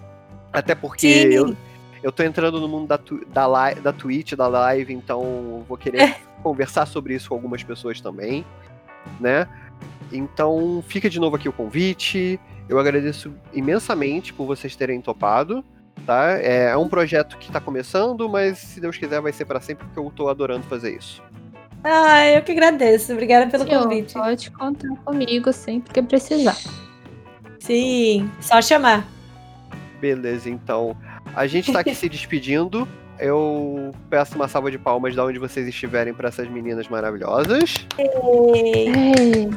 Até 0.51 0.73
porque 0.73 1.07
eu, 1.07 1.55
eu 2.01 2.11
tô 2.11 2.23
entrando 2.23 2.59
no 2.59 2.67
mundo 2.67 2.87
da, 2.87 2.99
da, 3.27 3.73
da 3.73 3.93
Twitch, 3.93 4.33
da 4.33 4.47
live, 4.47 4.93
então 4.93 5.65
vou 5.67 5.77
querer 5.77 6.01
é. 6.01 6.19
conversar 6.41 6.85
sobre 6.85 7.13
isso 7.15 7.29
com 7.29 7.35
algumas 7.35 7.63
pessoas 7.63 7.99
também, 8.01 8.45
né? 9.19 9.47
Então 10.11 10.83
fica 10.87 11.09
de 11.09 11.19
novo 11.19 11.35
aqui 11.35 11.49
o 11.49 11.53
convite. 11.53 12.39
Eu 12.69 12.79
agradeço 12.79 13.33
imensamente 13.53 14.33
por 14.33 14.45
vocês 14.45 14.75
terem 14.75 15.01
topado. 15.01 15.63
Tá? 16.07 16.39
É, 16.39 16.69
é 16.69 16.77
um 16.77 16.87
projeto 16.87 17.37
que 17.37 17.47
está 17.47 17.59
começando, 17.59 18.29
mas 18.29 18.57
se 18.59 18.79
Deus 18.79 18.97
quiser 18.97 19.19
vai 19.19 19.33
ser 19.33 19.43
para 19.43 19.59
sempre, 19.59 19.85
porque 19.85 19.99
eu 19.99 20.07
estou 20.07 20.29
adorando 20.29 20.63
fazer 20.63 20.95
isso. 20.95 21.21
Ah, 21.83 22.25
eu 22.29 22.41
que 22.41 22.53
agradeço. 22.53 23.11
Obrigada 23.11 23.47
pelo 23.51 23.65
Senhor, 23.65 23.83
convite. 23.83 24.13
Pode 24.13 24.51
contar 24.51 24.87
comigo 25.03 25.51
sempre 25.51 25.93
que 25.93 26.01
precisar. 26.01 26.55
Sim, 27.59 28.31
só 28.39 28.61
chamar. 28.61 29.05
Beleza, 29.99 30.49
então. 30.49 30.95
A 31.35 31.45
gente 31.45 31.73
tá 31.73 31.81
aqui 31.81 31.93
se 31.93 32.07
despedindo. 32.07 32.87
Eu 33.19 33.93
peço 34.09 34.35
uma 34.35 34.47
salva 34.47 34.71
de 34.71 34.77
palmas 34.77 35.13
de 35.13 35.19
onde 35.19 35.37
vocês 35.37 35.67
estiverem 35.67 36.13
para 36.13 36.29
essas 36.29 36.47
meninas 36.47 36.87
maravilhosas. 36.87 37.85
Ei. 37.97 39.49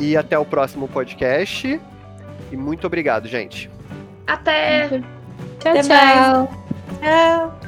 E 0.00 0.16
até 0.16 0.38
o 0.38 0.46
próximo 0.46 0.88
podcast. 0.88 1.78
E 2.50 2.56
muito 2.56 2.86
obrigado, 2.86 3.28
gente. 3.28 3.68
Até. 4.28 4.88
Tchau, 5.58 5.72
até 5.72 5.82
tchau. 5.82 6.48
Tchau. 7.00 7.67